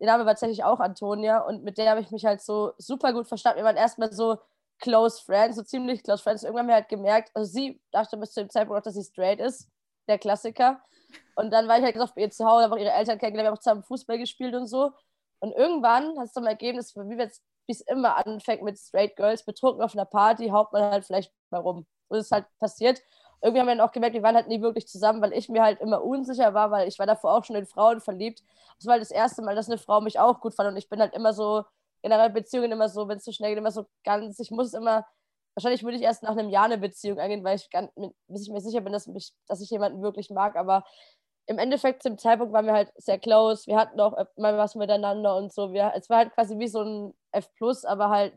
Der 0.00 0.08
Name 0.08 0.26
war 0.26 0.32
tatsächlich 0.32 0.64
auch 0.64 0.80
Antonia 0.80 1.38
und 1.38 1.62
mit 1.62 1.78
der 1.78 1.90
habe 1.90 2.00
ich 2.00 2.10
mich 2.10 2.26
halt 2.26 2.40
so 2.42 2.72
super 2.78 3.12
gut 3.12 3.28
verstanden. 3.28 3.58
Wir 3.58 3.64
waren 3.64 3.76
erstmal 3.76 4.12
so 4.12 4.38
close 4.80 5.22
friends, 5.24 5.56
so 5.56 5.62
ziemlich 5.62 6.02
close 6.02 6.22
friends. 6.24 6.42
Irgendwann 6.42 6.62
haben 6.64 6.68
wir 6.68 6.74
halt 6.74 6.88
gemerkt, 6.88 7.30
also 7.34 7.48
sie 7.48 7.80
dachte 7.92 8.16
bis 8.16 8.32
zu 8.32 8.40
dem 8.40 8.50
Zeitpunkt 8.50 8.80
auch, 8.80 8.84
dass 8.84 8.94
sie 8.94 9.04
straight 9.04 9.38
ist, 9.40 9.68
der 10.08 10.18
Klassiker. 10.18 10.80
Und 11.34 11.50
dann 11.50 11.68
war 11.68 11.78
ich 11.78 11.84
halt 11.84 11.94
gesagt 11.94 12.14
bei 12.14 12.22
ihr 12.22 12.30
zu 12.30 12.44
Hause, 12.44 12.64
habe 12.64 12.80
ihre 12.80 12.92
Eltern 12.92 13.18
kennengelernt, 13.18 13.46
wir 13.46 13.50
haben 13.50 13.58
auch 13.58 13.62
zusammen 13.62 13.84
Fußball 13.84 14.18
gespielt 14.18 14.54
und 14.54 14.66
so. 14.66 14.92
Und 15.40 15.52
irgendwann 15.52 16.18
hat 16.18 16.26
es 16.26 16.36
ergeben, 16.36 16.78
dass, 16.78 16.96
wie 16.96 17.72
es 17.72 17.80
immer 17.82 18.16
anfängt 18.26 18.62
mit 18.62 18.78
Straight 18.78 19.16
Girls, 19.16 19.44
betrunken 19.44 19.82
auf 19.82 19.94
einer 19.94 20.04
Party, 20.04 20.48
haut 20.48 20.72
man 20.72 20.82
halt 20.82 21.04
vielleicht 21.04 21.32
mal 21.50 21.60
rum. 21.60 21.86
Und 22.08 22.18
es 22.18 22.26
ist 22.26 22.32
halt 22.32 22.46
passiert. 22.58 23.00
Irgendwie 23.40 23.60
haben 23.60 23.68
wir 23.68 23.76
dann 23.76 23.86
auch 23.86 23.92
gemerkt, 23.92 24.14
wir 24.14 24.22
waren 24.22 24.34
halt 24.34 24.48
nie 24.48 24.60
wirklich 24.60 24.88
zusammen, 24.88 25.22
weil 25.22 25.32
ich 25.32 25.48
mir 25.48 25.62
halt 25.62 25.80
immer 25.80 26.02
unsicher 26.02 26.54
war, 26.54 26.70
weil 26.72 26.88
ich 26.88 26.98
war 26.98 27.06
davor 27.06 27.34
auch 27.34 27.44
schon 27.44 27.54
in 27.56 27.66
Frauen 27.66 28.00
verliebt. 28.00 28.42
Das 28.78 28.86
war 28.86 28.92
halt 28.92 29.02
das 29.02 29.12
erste 29.12 29.42
Mal, 29.42 29.54
dass 29.54 29.68
eine 29.68 29.78
Frau 29.78 30.00
mich 30.00 30.18
auch 30.18 30.40
gut 30.40 30.54
fand. 30.54 30.68
Und 30.70 30.76
ich 30.76 30.88
bin 30.88 31.00
halt 31.00 31.14
immer 31.14 31.32
so, 31.32 31.64
generell 32.02 32.30
Beziehungen 32.30 32.72
immer 32.72 32.88
so, 32.88 33.06
wenn 33.08 33.18
es 33.18 33.24
zu 33.24 33.30
so 33.30 33.36
schnell 33.36 33.50
geht, 33.50 33.58
immer 33.58 33.70
so 33.70 33.86
ganz, 34.04 34.40
ich 34.40 34.50
muss 34.50 34.74
immer, 34.74 35.06
wahrscheinlich 35.58 35.82
würde 35.82 35.96
ich 35.96 36.04
erst 36.04 36.22
nach 36.22 36.36
einem 36.36 36.50
Jahr 36.50 36.66
eine 36.66 36.78
Beziehung 36.78 37.18
eingehen, 37.18 37.42
weil 37.42 37.56
ich, 37.56 37.68
ganz, 37.68 37.90
bis 38.28 38.42
ich 38.42 38.48
mir 38.48 38.60
sicher 38.60 38.80
bin, 38.80 38.92
dass, 38.92 39.08
mich, 39.08 39.32
dass 39.48 39.60
ich 39.60 39.70
jemanden 39.70 40.02
wirklich 40.02 40.30
mag. 40.30 40.54
Aber 40.54 40.84
im 41.46 41.58
Endeffekt 41.58 42.04
zum 42.04 42.16
Zeitpunkt 42.16 42.52
waren 42.52 42.66
wir 42.66 42.74
halt 42.74 42.92
sehr 42.94 43.18
close. 43.18 43.66
Wir 43.66 43.76
hatten 43.76 43.98
auch 43.98 44.16
mal 44.36 44.56
was 44.56 44.76
miteinander 44.76 45.36
und 45.36 45.52
so. 45.52 45.72
Wir, 45.72 45.92
es 45.96 46.08
war 46.08 46.18
halt 46.18 46.32
quasi 46.32 46.58
wie 46.60 46.68
so 46.68 46.82
ein 46.82 47.14
F, 47.32 47.48
aber 47.84 48.08
halt 48.08 48.34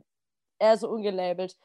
eher 0.58 0.78
so 0.78 0.90
ungelabelt. 0.90 1.56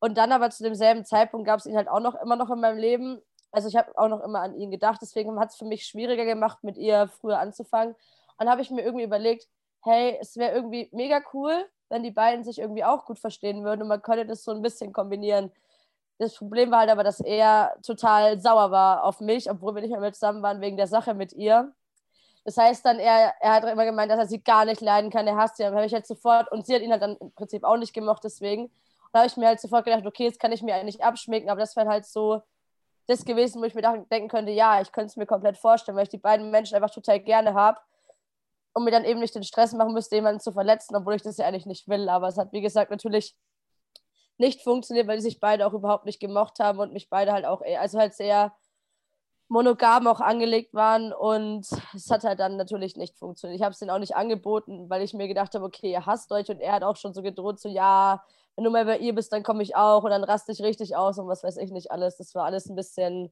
Und 0.00 0.18
dann 0.18 0.32
aber 0.32 0.50
zu 0.50 0.64
demselben 0.64 1.04
Zeitpunkt 1.04 1.46
gab 1.46 1.60
es 1.60 1.66
ihn 1.66 1.76
halt 1.76 1.88
auch 1.88 2.00
noch 2.00 2.20
immer 2.20 2.34
noch 2.34 2.50
in 2.50 2.58
meinem 2.58 2.78
Leben. 2.78 3.22
Also 3.52 3.68
ich 3.68 3.76
habe 3.76 3.96
auch 3.96 4.08
noch 4.08 4.24
immer 4.24 4.40
an 4.40 4.56
ihn 4.56 4.72
gedacht. 4.72 4.98
Deswegen 5.00 5.38
hat 5.38 5.50
es 5.50 5.56
für 5.56 5.66
mich 5.66 5.86
schwieriger 5.86 6.24
gemacht, 6.24 6.64
mit 6.64 6.76
ihr 6.76 7.06
früher 7.06 7.38
anzufangen. 7.38 7.94
Und 8.38 8.50
habe 8.50 8.60
ich 8.60 8.72
mir 8.72 8.82
irgendwie 8.82 9.04
überlegt, 9.04 9.46
hey, 9.84 10.18
es 10.20 10.36
wäre 10.36 10.52
irgendwie 10.52 10.88
mega 10.90 11.20
cool, 11.32 11.64
wenn 11.88 12.02
die 12.02 12.10
beiden 12.10 12.44
sich 12.44 12.58
irgendwie 12.58 12.84
auch 12.84 13.04
gut 13.04 13.18
verstehen 13.18 13.64
würden 13.64 13.82
und 13.82 13.88
man 13.88 14.02
könnte 14.02 14.26
das 14.26 14.44
so 14.44 14.52
ein 14.52 14.62
bisschen 14.62 14.92
kombinieren. 14.92 15.52
Das 16.18 16.34
Problem 16.34 16.70
war 16.70 16.80
halt 16.80 16.90
aber, 16.90 17.04
dass 17.04 17.20
er 17.20 17.76
total 17.84 18.40
sauer 18.40 18.70
war 18.70 19.04
auf 19.04 19.20
mich, 19.20 19.50
obwohl 19.50 19.74
wir 19.74 19.82
nicht 19.82 19.98
mehr 19.98 20.12
zusammen 20.12 20.42
waren 20.42 20.60
wegen 20.60 20.76
der 20.76 20.86
Sache 20.86 21.14
mit 21.14 21.32
ihr. 21.32 21.72
Das 22.44 22.56
heißt 22.56 22.86
dann, 22.86 22.98
er, 22.98 23.34
er 23.40 23.54
hat 23.54 23.64
immer 23.64 23.84
gemeint, 23.84 24.10
dass 24.10 24.18
er 24.18 24.26
sie 24.26 24.42
gar 24.42 24.64
nicht 24.64 24.80
leiden 24.80 25.10
kann, 25.10 25.26
er 25.26 25.36
hasst 25.36 25.56
sie. 25.56 25.64
Dann 25.64 25.74
habe 25.74 25.84
ich 25.84 25.92
halt 25.92 26.06
sofort, 26.06 26.50
und 26.52 26.64
sie 26.64 26.74
hat 26.74 26.82
ihn 26.82 26.92
halt 26.92 27.02
dann 27.02 27.16
im 27.16 27.32
Prinzip 27.32 27.64
auch 27.64 27.76
nicht 27.76 27.92
gemocht, 27.92 28.22
deswegen. 28.24 28.70
Da 29.12 29.20
habe 29.20 29.26
ich 29.28 29.36
mir 29.36 29.46
halt 29.46 29.60
sofort 29.60 29.84
gedacht, 29.84 30.06
okay, 30.06 30.24
jetzt 30.24 30.40
kann 30.40 30.52
ich 30.52 30.62
mir 30.62 30.74
eigentlich 30.74 31.02
abschminken, 31.02 31.50
aber 31.50 31.60
das 31.60 31.76
wäre 31.76 31.88
halt 31.88 32.06
so 32.06 32.42
das 33.08 33.24
gewesen, 33.24 33.60
wo 33.60 33.64
ich 33.64 33.74
mir 33.74 33.82
denken 34.10 34.28
könnte, 34.28 34.52
ja, 34.52 34.80
ich 34.80 34.92
könnte 34.92 35.08
es 35.08 35.16
mir 35.16 35.26
komplett 35.26 35.56
vorstellen, 35.56 35.96
weil 35.96 36.04
ich 36.04 36.10
die 36.10 36.18
beiden 36.18 36.50
Menschen 36.50 36.74
einfach 36.74 36.90
total 36.90 37.20
gerne 37.20 37.54
habe 37.54 37.78
und 38.76 38.84
mir 38.84 38.90
dann 38.90 39.06
eben 39.06 39.20
nicht 39.20 39.34
den 39.34 39.42
Stress 39.42 39.72
machen 39.72 39.94
müsste, 39.94 40.16
jemanden 40.16 40.38
zu 40.38 40.52
verletzen, 40.52 40.94
obwohl 40.94 41.14
ich 41.14 41.22
das 41.22 41.38
ja 41.38 41.46
eigentlich 41.46 41.64
nicht 41.64 41.88
will. 41.88 42.10
Aber 42.10 42.28
es 42.28 42.36
hat, 42.36 42.52
wie 42.52 42.60
gesagt, 42.60 42.90
natürlich 42.90 43.34
nicht 44.36 44.62
funktioniert, 44.62 45.06
weil 45.06 45.16
die 45.16 45.22
sich 45.22 45.40
beide 45.40 45.66
auch 45.66 45.72
überhaupt 45.72 46.04
nicht 46.04 46.20
gemocht 46.20 46.60
haben 46.60 46.78
und 46.78 46.92
mich 46.92 47.08
beide 47.08 47.32
halt 47.32 47.46
auch, 47.46 47.62
also 47.78 47.98
halt 47.98 48.12
sehr 48.12 48.54
monogam 49.48 50.06
auch 50.06 50.20
angelegt 50.20 50.74
waren 50.74 51.14
und 51.14 51.66
es 51.94 52.10
hat 52.10 52.24
halt 52.24 52.38
dann 52.38 52.58
natürlich 52.58 52.96
nicht 52.96 53.16
funktioniert. 53.16 53.58
Ich 53.58 53.64
habe 53.64 53.72
es 53.72 53.78
denen 53.78 53.92
auch 53.92 53.98
nicht 53.98 54.14
angeboten, 54.14 54.90
weil 54.90 55.00
ich 55.00 55.14
mir 55.14 55.26
gedacht 55.26 55.54
habe, 55.54 55.64
okay, 55.64 55.92
ihr 55.92 56.04
hasst 56.04 56.30
euch 56.30 56.50
und 56.50 56.60
er 56.60 56.72
hat 56.72 56.82
auch 56.82 56.96
schon 56.96 57.14
so 57.14 57.22
gedroht, 57.22 57.58
so 57.58 57.70
ja, 57.70 58.22
wenn 58.56 58.64
du 58.64 58.70
mal 58.70 58.86
bei 58.86 58.98
ihr 58.98 59.14
bist, 59.14 59.32
dann 59.32 59.42
komme 59.42 59.62
ich 59.62 59.76
auch 59.76 60.02
und 60.02 60.10
dann 60.10 60.24
raste 60.24 60.50
ich 60.50 60.62
richtig 60.62 60.96
aus 60.96 61.18
und 61.18 61.28
was 61.28 61.44
weiß 61.44 61.58
ich 61.58 61.70
nicht 61.70 61.90
alles. 61.90 62.16
Das 62.16 62.34
war 62.34 62.44
alles 62.44 62.66
ein 62.66 62.76
bisschen 62.76 63.30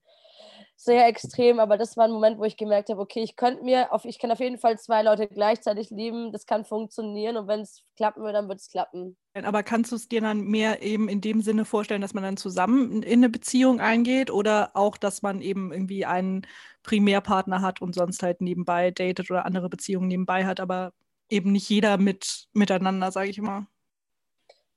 sehr 0.76 1.06
extrem, 1.06 1.60
aber 1.60 1.78
das 1.78 1.96
war 1.96 2.04
ein 2.04 2.10
Moment, 2.10 2.38
wo 2.38 2.44
ich 2.44 2.56
gemerkt 2.56 2.90
habe, 2.90 3.00
okay, 3.00 3.22
ich 3.22 3.36
könnte 3.36 3.62
mir, 3.62 3.92
auf, 3.92 4.04
ich 4.04 4.18
kann 4.18 4.30
auf 4.30 4.40
jeden 4.40 4.58
Fall 4.58 4.78
zwei 4.78 5.02
Leute 5.02 5.28
gleichzeitig 5.28 5.90
lieben, 5.90 6.32
das 6.32 6.46
kann 6.46 6.64
funktionieren 6.64 7.36
und 7.36 7.48
wenn 7.48 7.60
es 7.60 7.84
klappen 7.96 8.22
will, 8.22 8.32
dann 8.32 8.48
wird 8.48 8.60
es 8.60 8.68
klappen. 8.68 9.16
Aber 9.34 9.62
kannst 9.62 9.92
du 9.92 9.96
es 9.96 10.08
dir 10.08 10.20
dann 10.20 10.42
mehr 10.42 10.82
eben 10.82 11.08
in 11.08 11.20
dem 11.20 11.40
Sinne 11.40 11.64
vorstellen, 11.64 12.00
dass 12.02 12.14
man 12.14 12.24
dann 12.24 12.36
zusammen 12.36 13.02
in 13.02 13.20
eine 13.20 13.30
Beziehung 13.30 13.80
eingeht 13.80 14.30
oder 14.30 14.72
auch, 14.74 14.96
dass 14.96 15.22
man 15.22 15.40
eben 15.40 15.72
irgendwie 15.72 16.04
einen 16.04 16.46
Primärpartner 16.82 17.62
hat 17.62 17.80
und 17.80 17.94
sonst 17.94 18.22
halt 18.22 18.40
nebenbei 18.40 18.90
datet 18.90 19.30
oder 19.30 19.46
andere 19.46 19.68
Beziehungen 19.68 20.08
nebenbei 20.08 20.44
hat, 20.44 20.60
aber 20.60 20.92
eben 21.30 21.52
nicht 21.52 21.68
jeder 21.68 21.98
mit 21.98 22.48
miteinander, 22.52 23.10
sage 23.10 23.30
ich 23.30 23.38
immer. 23.38 23.66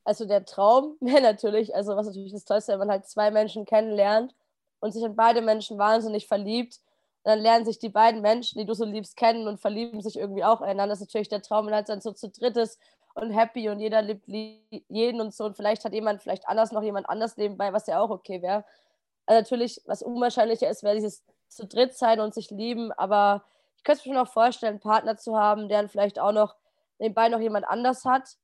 Also 0.07 0.23
der 0.23 0.45
Traum 0.45 0.95
wäre 1.01 1.21
natürlich, 1.21 1.75
also 1.75 1.97
was 1.97 2.07
natürlich 2.07 2.31
das 2.31 2.45
Tollste, 2.45 2.71
wenn 2.71 2.79
man 2.79 2.89
halt 2.91 3.05
zwei 3.05 3.29
Menschen 3.29 3.65
kennenlernt 3.65 4.33
und 4.79 4.93
sich 4.93 5.03
in 5.03 5.17
beide 5.17 5.41
Menschen 5.41 5.77
wahnsinnig 5.77 6.27
verliebt. 6.27 6.79
Und 7.23 7.31
dann 7.31 7.39
lernen 7.39 7.65
sich 7.65 7.77
die 7.77 7.89
beiden 7.89 8.21
Menschen, 8.21 8.57
die 8.57 8.65
du 8.65 8.73
so 8.73 8.85
liebst, 8.85 9.17
kennen 9.17 9.49
und 9.49 9.59
verlieben 9.59 10.01
sich 10.01 10.17
irgendwie 10.17 10.45
auch 10.45 10.61
einander. 10.61 10.93
Das 10.93 11.01
ist 11.01 11.09
natürlich 11.09 11.27
der 11.27 11.41
Traum, 11.41 11.67
wenn 11.67 11.73
halt 11.73 11.89
dann 11.89 11.99
so 11.99 12.13
zu 12.13 12.29
dritt 12.29 12.55
ist 12.55 12.79
und 13.15 13.31
happy 13.31 13.67
und 13.67 13.81
jeder 13.81 14.01
liebt 14.01 14.29
jeden 14.87 15.19
und 15.19 15.33
so. 15.33 15.43
Und 15.43 15.57
vielleicht 15.57 15.83
hat 15.83 15.91
jemand 15.91 16.21
vielleicht 16.21 16.47
anders 16.47 16.71
noch 16.71 16.83
jemand 16.83 17.09
anders 17.09 17.35
nebenbei, 17.35 17.73
was 17.73 17.87
ja 17.87 17.99
auch 17.99 18.09
okay 18.09 18.41
wäre. 18.41 18.63
Also 19.25 19.41
natürlich, 19.41 19.81
was 19.87 20.03
unwahrscheinlicher 20.03 20.69
ist, 20.69 20.83
wäre 20.83 20.95
dieses 20.95 21.21
zu 21.49 21.65
dritt 21.65 21.97
sein 21.97 22.21
und 22.21 22.33
sich 22.33 22.49
lieben. 22.49 22.93
Aber 22.93 23.43
ich 23.75 23.83
könnte 23.83 24.07
mir 24.07 24.15
schon 24.15 24.25
auch 24.25 24.31
vorstellen, 24.31 24.75
einen 24.75 24.79
Partner 24.79 25.17
zu 25.17 25.35
haben, 25.35 25.67
der 25.67 25.89
vielleicht 25.89 26.17
auch 26.17 26.31
noch 26.31 26.55
nebenbei 26.97 27.27
noch 27.27 27.41
jemand 27.41 27.67
anders 27.67 28.05
hat 28.05 28.37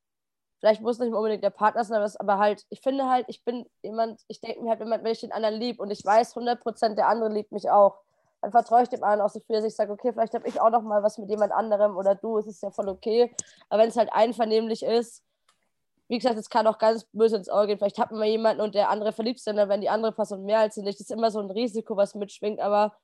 vielleicht 0.64 0.82
muss 0.82 0.98
nicht 0.98 1.14
unbedingt 1.14 1.44
der 1.44 1.50
Partner 1.50 1.84
sein, 1.84 2.10
aber 2.20 2.38
halt, 2.38 2.66
ich 2.70 2.80
finde 2.80 3.10
halt, 3.10 3.26
ich 3.28 3.44
bin 3.44 3.66
jemand, 3.82 4.22
ich 4.30 4.40
denke 4.40 4.62
mir 4.62 4.70
halt 4.70 4.80
wenn 4.80 5.06
ich 5.08 5.20
den 5.20 5.34
anderen 5.34 5.56
liebe 5.56 5.84
und 5.84 5.92
ich 5.92 6.06
weiß 6.06 6.38
100% 6.38 6.96
der 6.96 7.10
andere 7.10 7.34
liebt 7.34 7.52
mich 7.52 7.70
auch, 7.70 7.98
dann 8.40 8.52
vertraue 8.52 8.84
ich 8.84 8.88
dem 8.88 9.04
anderen 9.04 9.28
auch 9.28 9.30
so 9.30 9.42
viel, 9.42 9.58
dass 9.58 9.66
ich 9.66 9.76
sage, 9.76 9.92
okay, 9.92 10.14
vielleicht 10.14 10.34
habe 10.34 10.48
ich 10.48 10.62
auch 10.62 10.70
noch 10.70 10.82
mal 10.82 11.04
was 11.04 11.18
mit 11.18 11.30
jemand 11.30 11.52
anderem 11.52 11.98
oder 11.98 12.16
du, 12.16 12.38
es 12.38 12.48
ist 12.48 12.64
ja 12.64 12.72
voll 12.72 12.88
okay. 12.88 13.36
Aber 13.68 13.82
wenn 13.82 13.90
es 13.90 13.98
halt 13.98 14.14
einvernehmlich 14.14 14.84
ist, 14.84 15.22
wie 16.08 16.18
gesagt, 16.18 16.40
es 16.40 16.50
kann 16.50 16.66
auch 16.66 16.78
ganz 16.78 17.04
böse 17.12 17.36
ins 17.36 17.50
Auge 17.50 17.68
gehen. 17.68 17.80
Vielleicht 17.80 18.00
hat 18.00 18.14
man 18.14 18.24
jemanden 18.24 18.62
und 18.62 18.74
der 18.74 18.90
andere 18.90 19.12
verliebt 19.12 19.40
sich 19.40 19.54
dann, 19.54 19.68
wenn 19.68 19.82
die 19.82 19.90
andere 19.90 20.14
Person 20.14 20.46
mehr 20.46 20.60
als 20.60 20.76
sie 20.76 20.82
nicht. 20.82 20.98
Das 20.98 21.10
ist 21.10 21.12
immer 21.12 21.30
so 21.30 21.42
ein 21.42 21.52
Risiko, 21.52 21.98
was 21.98 22.16
mitschwingt. 22.16 22.62
Aber 22.62 22.96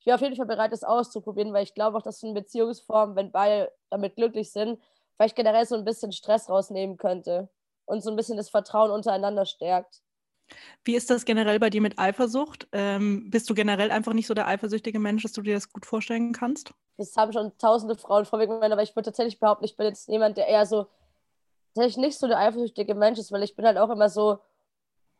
ich 0.00 0.06
wäre 0.06 0.16
auf 0.16 0.20
jeden 0.20 0.34
Fall 0.34 0.46
bereit, 0.46 0.72
das 0.72 0.82
auszuprobieren, 0.82 1.52
weil 1.52 1.62
ich 1.62 1.74
glaube 1.74 1.96
auch, 1.96 2.02
dass 2.02 2.18
so 2.18 2.26
eine 2.26 2.40
Beziehungsform, 2.40 3.14
wenn 3.14 3.30
beide 3.30 3.70
damit 3.90 4.16
glücklich 4.16 4.50
sind, 4.50 4.80
vielleicht 5.16 5.36
generell 5.36 5.66
so 5.66 5.74
ein 5.76 5.84
bisschen 5.84 6.12
Stress 6.12 6.48
rausnehmen 6.48 6.96
könnte 6.96 7.48
und 7.84 8.02
so 8.02 8.10
ein 8.10 8.16
bisschen 8.16 8.36
das 8.36 8.48
Vertrauen 8.48 8.90
untereinander 8.90 9.46
stärkt. 9.46 10.02
Wie 10.84 10.94
ist 10.94 11.10
das 11.10 11.24
generell 11.24 11.58
bei 11.58 11.70
dir 11.70 11.80
mit 11.80 11.98
Eifersucht? 11.98 12.68
Ähm, 12.72 13.30
bist 13.30 13.48
du 13.48 13.54
generell 13.54 13.90
einfach 13.90 14.12
nicht 14.12 14.26
so 14.26 14.34
der 14.34 14.46
eifersüchtige 14.46 14.98
Mensch, 14.98 15.22
dass 15.22 15.32
du 15.32 15.42
dir 15.42 15.54
das 15.54 15.72
gut 15.72 15.86
vorstellen 15.86 16.32
kannst? 16.32 16.74
Das 16.96 17.16
haben 17.16 17.32
schon 17.32 17.56
tausende 17.58 17.96
Frauen 17.96 18.24
vorweg 18.24 18.48
gemeint, 18.50 18.72
aber 18.72 18.82
ich 18.82 18.94
würde 18.94 19.06
tatsächlich 19.06 19.40
behaupten, 19.40 19.64
ich 19.64 19.76
bin 19.76 19.86
jetzt 19.86 20.08
jemand, 20.08 20.36
der 20.36 20.46
eher 20.46 20.66
so, 20.66 20.86
tatsächlich 21.74 21.96
nicht 21.96 22.18
so 22.18 22.28
der 22.28 22.38
eifersüchtige 22.38 22.94
Mensch 22.94 23.18
ist, 23.18 23.32
weil 23.32 23.42
ich 23.42 23.56
bin 23.56 23.64
halt 23.64 23.78
auch 23.78 23.90
immer 23.90 24.08
so, 24.08 24.38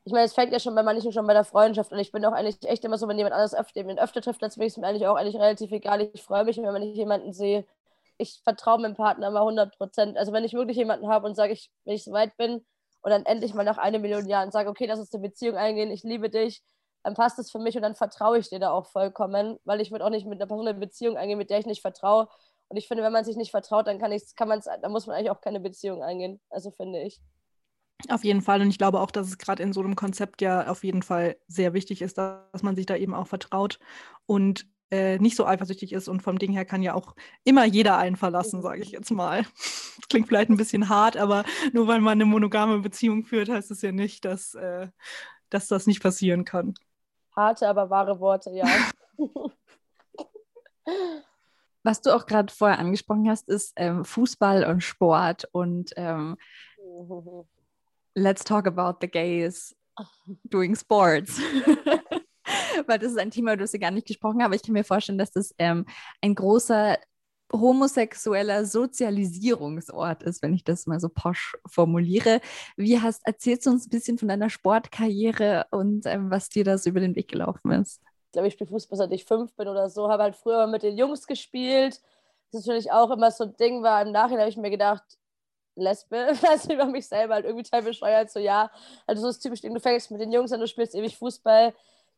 ich 0.04 0.12
meine, 0.12 0.26
es 0.26 0.34
fängt 0.34 0.52
ja 0.52 0.60
schon 0.60 0.74
bei 0.74 0.82
manchen 0.82 1.12
schon 1.12 1.26
bei 1.26 1.32
der 1.32 1.44
Freundschaft 1.44 1.90
und 1.90 1.98
ich 1.98 2.12
bin 2.12 2.24
auch 2.26 2.32
eigentlich 2.32 2.62
echt 2.68 2.84
immer 2.84 2.98
so, 2.98 3.08
wenn 3.08 3.16
jemand 3.16 3.34
anders 3.34 3.54
öfter, 3.54 3.80
öfter 3.80 4.20
trifft, 4.20 4.42
dann 4.42 4.50
bin 4.50 4.66
ich 4.66 4.74
es 4.74 4.76
mir 4.76 4.86
eigentlich 4.86 5.06
auch 5.06 5.16
eigentlich 5.16 5.36
relativ 5.36 5.72
egal. 5.72 6.10
Ich 6.12 6.22
freue 6.22 6.44
mich, 6.44 6.58
wenn 6.58 6.82
ich 6.82 6.94
jemanden 6.94 7.32
sehe, 7.32 7.64
ich 8.18 8.40
vertraue 8.44 8.80
meinem 8.80 8.94
Partner 8.94 9.28
immer 9.28 9.40
100 9.40 9.76
Prozent. 9.76 10.16
Also 10.16 10.32
wenn 10.32 10.44
ich 10.44 10.54
wirklich 10.54 10.76
jemanden 10.76 11.08
habe 11.08 11.26
und 11.26 11.34
sage, 11.34 11.52
ich, 11.52 11.70
wenn 11.84 11.94
ich 11.94 12.04
so 12.04 12.12
weit 12.12 12.36
bin 12.36 12.64
und 13.02 13.10
dann 13.10 13.26
endlich 13.26 13.54
mal 13.54 13.64
nach 13.64 13.78
einer 13.78 13.98
Million 13.98 14.28
Jahren 14.28 14.50
sage, 14.50 14.68
okay, 14.68 14.86
lass 14.86 14.98
uns 14.98 15.12
eine 15.12 15.22
Beziehung 15.22 15.56
eingehen, 15.56 15.90
ich 15.90 16.02
liebe 16.02 16.30
dich, 16.30 16.62
dann 17.02 17.14
passt 17.14 17.38
es 17.38 17.50
für 17.50 17.58
mich 17.58 17.76
und 17.76 17.82
dann 17.82 17.94
vertraue 17.94 18.38
ich 18.38 18.48
dir 18.48 18.58
da 18.58 18.70
auch 18.70 18.86
vollkommen, 18.86 19.58
weil 19.64 19.80
ich 19.80 19.90
würde 19.90 20.04
auch 20.04 20.10
nicht 20.10 20.26
mit 20.26 20.40
einer 20.40 20.48
Person 20.48 20.66
eine 20.66 20.78
Beziehung 20.78 21.16
eingehen, 21.16 21.38
mit 21.38 21.50
der 21.50 21.58
ich 21.58 21.66
nicht 21.66 21.82
vertraue. 21.82 22.28
Und 22.68 22.78
ich 22.78 22.88
finde, 22.88 23.02
wenn 23.02 23.12
man 23.12 23.24
sich 23.24 23.36
nicht 23.36 23.50
vertraut, 23.50 23.86
dann 23.86 23.98
kann 23.98 24.10
ich, 24.10 24.22
kann 24.36 24.48
man 24.48 24.60
dann 24.80 24.90
muss 24.90 25.06
man 25.06 25.16
eigentlich 25.16 25.30
auch 25.30 25.42
keine 25.42 25.60
Beziehung 25.60 26.02
eingehen. 26.02 26.40
Also 26.48 26.70
finde 26.70 27.02
ich. 27.02 27.20
Auf 28.08 28.24
jeden 28.24 28.42
Fall. 28.42 28.60
Und 28.60 28.68
ich 28.68 28.78
glaube 28.78 29.00
auch, 29.00 29.10
dass 29.10 29.28
es 29.28 29.38
gerade 29.38 29.62
in 29.62 29.72
so 29.72 29.80
einem 29.80 29.96
Konzept 29.96 30.42
ja 30.42 30.66
auf 30.68 30.82
jeden 30.82 31.02
Fall 31.02 31.36
sehr 31.46 31.74
wichtig 31.74 32.02
ist, 32.02 32.18
dass 32.18 32.62
man 32.62 32.74
sich 32.74 32.86
da 32.86 32.96
eben 32.96 33.14
auch 33.14 33.26
vertraut 33.26 33.78
und 34.26 34.66
äh, 34.90 35.18
nicht 35.18 35.36
so 35.36 35.46
eifersüchtig 35.46 35.92
ist. 35.92 36.08
Und 36.08 36.22
vom 36.22 36.38
Ding 36.38 36.52
her 36.52 36.64
kann 36.64 36.82
ja 36.82 36.94
auch 36.94 37.14
immer 37.44 37.64
jeder 37.64 37.96
einen 37.98 38.16
verlassen, 38.16 38.62
sage 38.62 38.82
ich 38.82 38.90
jetzt 38.90 39.10
mal. 39.10 39.42
Das 39.42 39.98
klingt 40.08 40.28
vielleicht 40.28 40.50
ein 40.50 40.56
bisschen 40.56 40.88
hart, 40.88 41.16
aber 41.16 41.44
nur 41.72 41.86
weil 41.86 42.00
man 42.00 42.12
eine 42.12 42.26
monogame 42.26 42.78
Beziehung 42.80 43.24
führt, 43.24 43.48
heißt 43.48 43.70
es 43.70 43.82
ja 43.82 43.92
nicht, 43.92 44.24
dass, 44.24 44.54
äh, 44.54 44.88
dass 45.50 45.68
das 45.68 45.86
nicht 45.86 46.02
passieren 46.02 46.44
kann. 46.44 46.74
Harte, 47.34 47.68
aber 47.68 47.90
wahre 47.90 48.20
Worte, 48.20 48.50
ja. 48.50 48.66
Was 51.82 52.00
du 52.00 52.14
auch 52.14 52.26
gerade 52.26 52.52
vorher 52.52 52.78
angesprochen 52.78 53.28
hast, 53.28 53.48
ist 53.48 53.72
ähm, 53.76 54.04
Fußball 54.04 54.64
und 54.64 54.82
Sport 54.82 55.48
und 55.52 55.92
ähm, 55.96 56.36
let's 58.14 58.44
talk 58.44 58.66
about 58.66 58.98
the 59.00 59.08
gays 59.08 59.74
doing 60.44 60.74
sports. 60.74 61.40
Weil 62.86 62.98
das 62.98 63.12
ist 63.12 63.18
ein 63.18 63.30
Thema, 63.30 63.56
du 63.56 63.62
hast 63.62 63.72
ja 63.72 63.78
gar 63.80 63.90
nicht 63.90 64.06
gesprochen, 64.06 64.42
aber 64.42 64.54
ich 64.54 64.62
kann 64.62 64.72
mir 64.72 64.84
vorstellen, 64.84 65.18
dass 65.18 65.32
das 65.32 65.54
ähm, 65.58 65.86
ein 66.20 66.34
großer 66.34 66.98
homosexueller 67.52 68.64
Sozialisierungsort 68.64 70.22
ist, 70.22 70.42
wenn 70.42 70.54
ich 70.54 70.64
das 70.64 70.86
mal 70.86 71.00
so 71.00 71.08
posch 71.08 71.56
formuliere. 71.66 72.40
Wie 72.76 73.00
hast, 73.00 73.26
erzählst 73.26 73.66
du 73.66 73.70
uns 73.70 73.86
ein 73.86 73.90
bisschen 73.90 74.18
von 74.18 74.28
deiner 74.28 74.50
Sportkarriere 74.50 75.66
und 75.70 76.06
ähm, 76.06 76.30
was 76.30 76.48
dir 76.48 76.64
da 76.64 76.78
so 76.78 76.90
über 76.90 77.00
den 77.00 77.14
Weg 77.14 77.28
gelaufen 77.28 77.70
ist? 77.72 78.00
Ich 78.26 78.32
glaube, 78.32 78.48
ich 78.48 78.54
spiele 78.54 78.70
Fußball, 78.70 78.98
seit 78.98 79.12
ich 79.12 79.24
fünf 79.24 79.54
bin 79.54 79.68
oder 79.68 79.88
so, 79.88 80.08
habe 80.08 80.24
halt 80.24 80.36
früher 80.36 80.66
mit 80.66 80.82
den 80.82 80.96
Jungs 80.96 81.26
gespielt. 81.26 82.00
Das 82.50 82.60
ist 82.60 82.66
natürlich 82.66 82.90
auch 82.90 83.10
immer 83.10 83.30
so 83.30 83.44
ein 83.44 83.56
Ding 83.56 83.82
war. 83.82 84.02
Im 84.02 84.10
Nachhinein 84.10 84.40
habe 84.40 84.50
ich 84.50 84.56
mir 84.56 84.70
gedacht, 84.70 85.04
Lesbe, 85.76 86.32
also 86.48 86.72
über 86.72 86.86
mich 86.86 87.06
selber 87.06 87.34
halt 87.34 87.44
irgendwie 87.44 87.64
total 87.64 87.82
bescheuert, 87.82 88.30
so 88.30 88.38
ja, 88.38 88.70
also 89.06 89.22
so 89.22 89.28
ist 89.28 89.40
typisch, 89.40 89.60
du 89.60 89.80
fängst 89.80 90.10
mit 90.10 90.20
den 90.20 90.32
Jungs 90.32 90.52
an, 90.52 90.60
du 90.60 90.66
spielst 90.66 90.94
ewig 90.94 91.16
Fußball. 91.16 91.74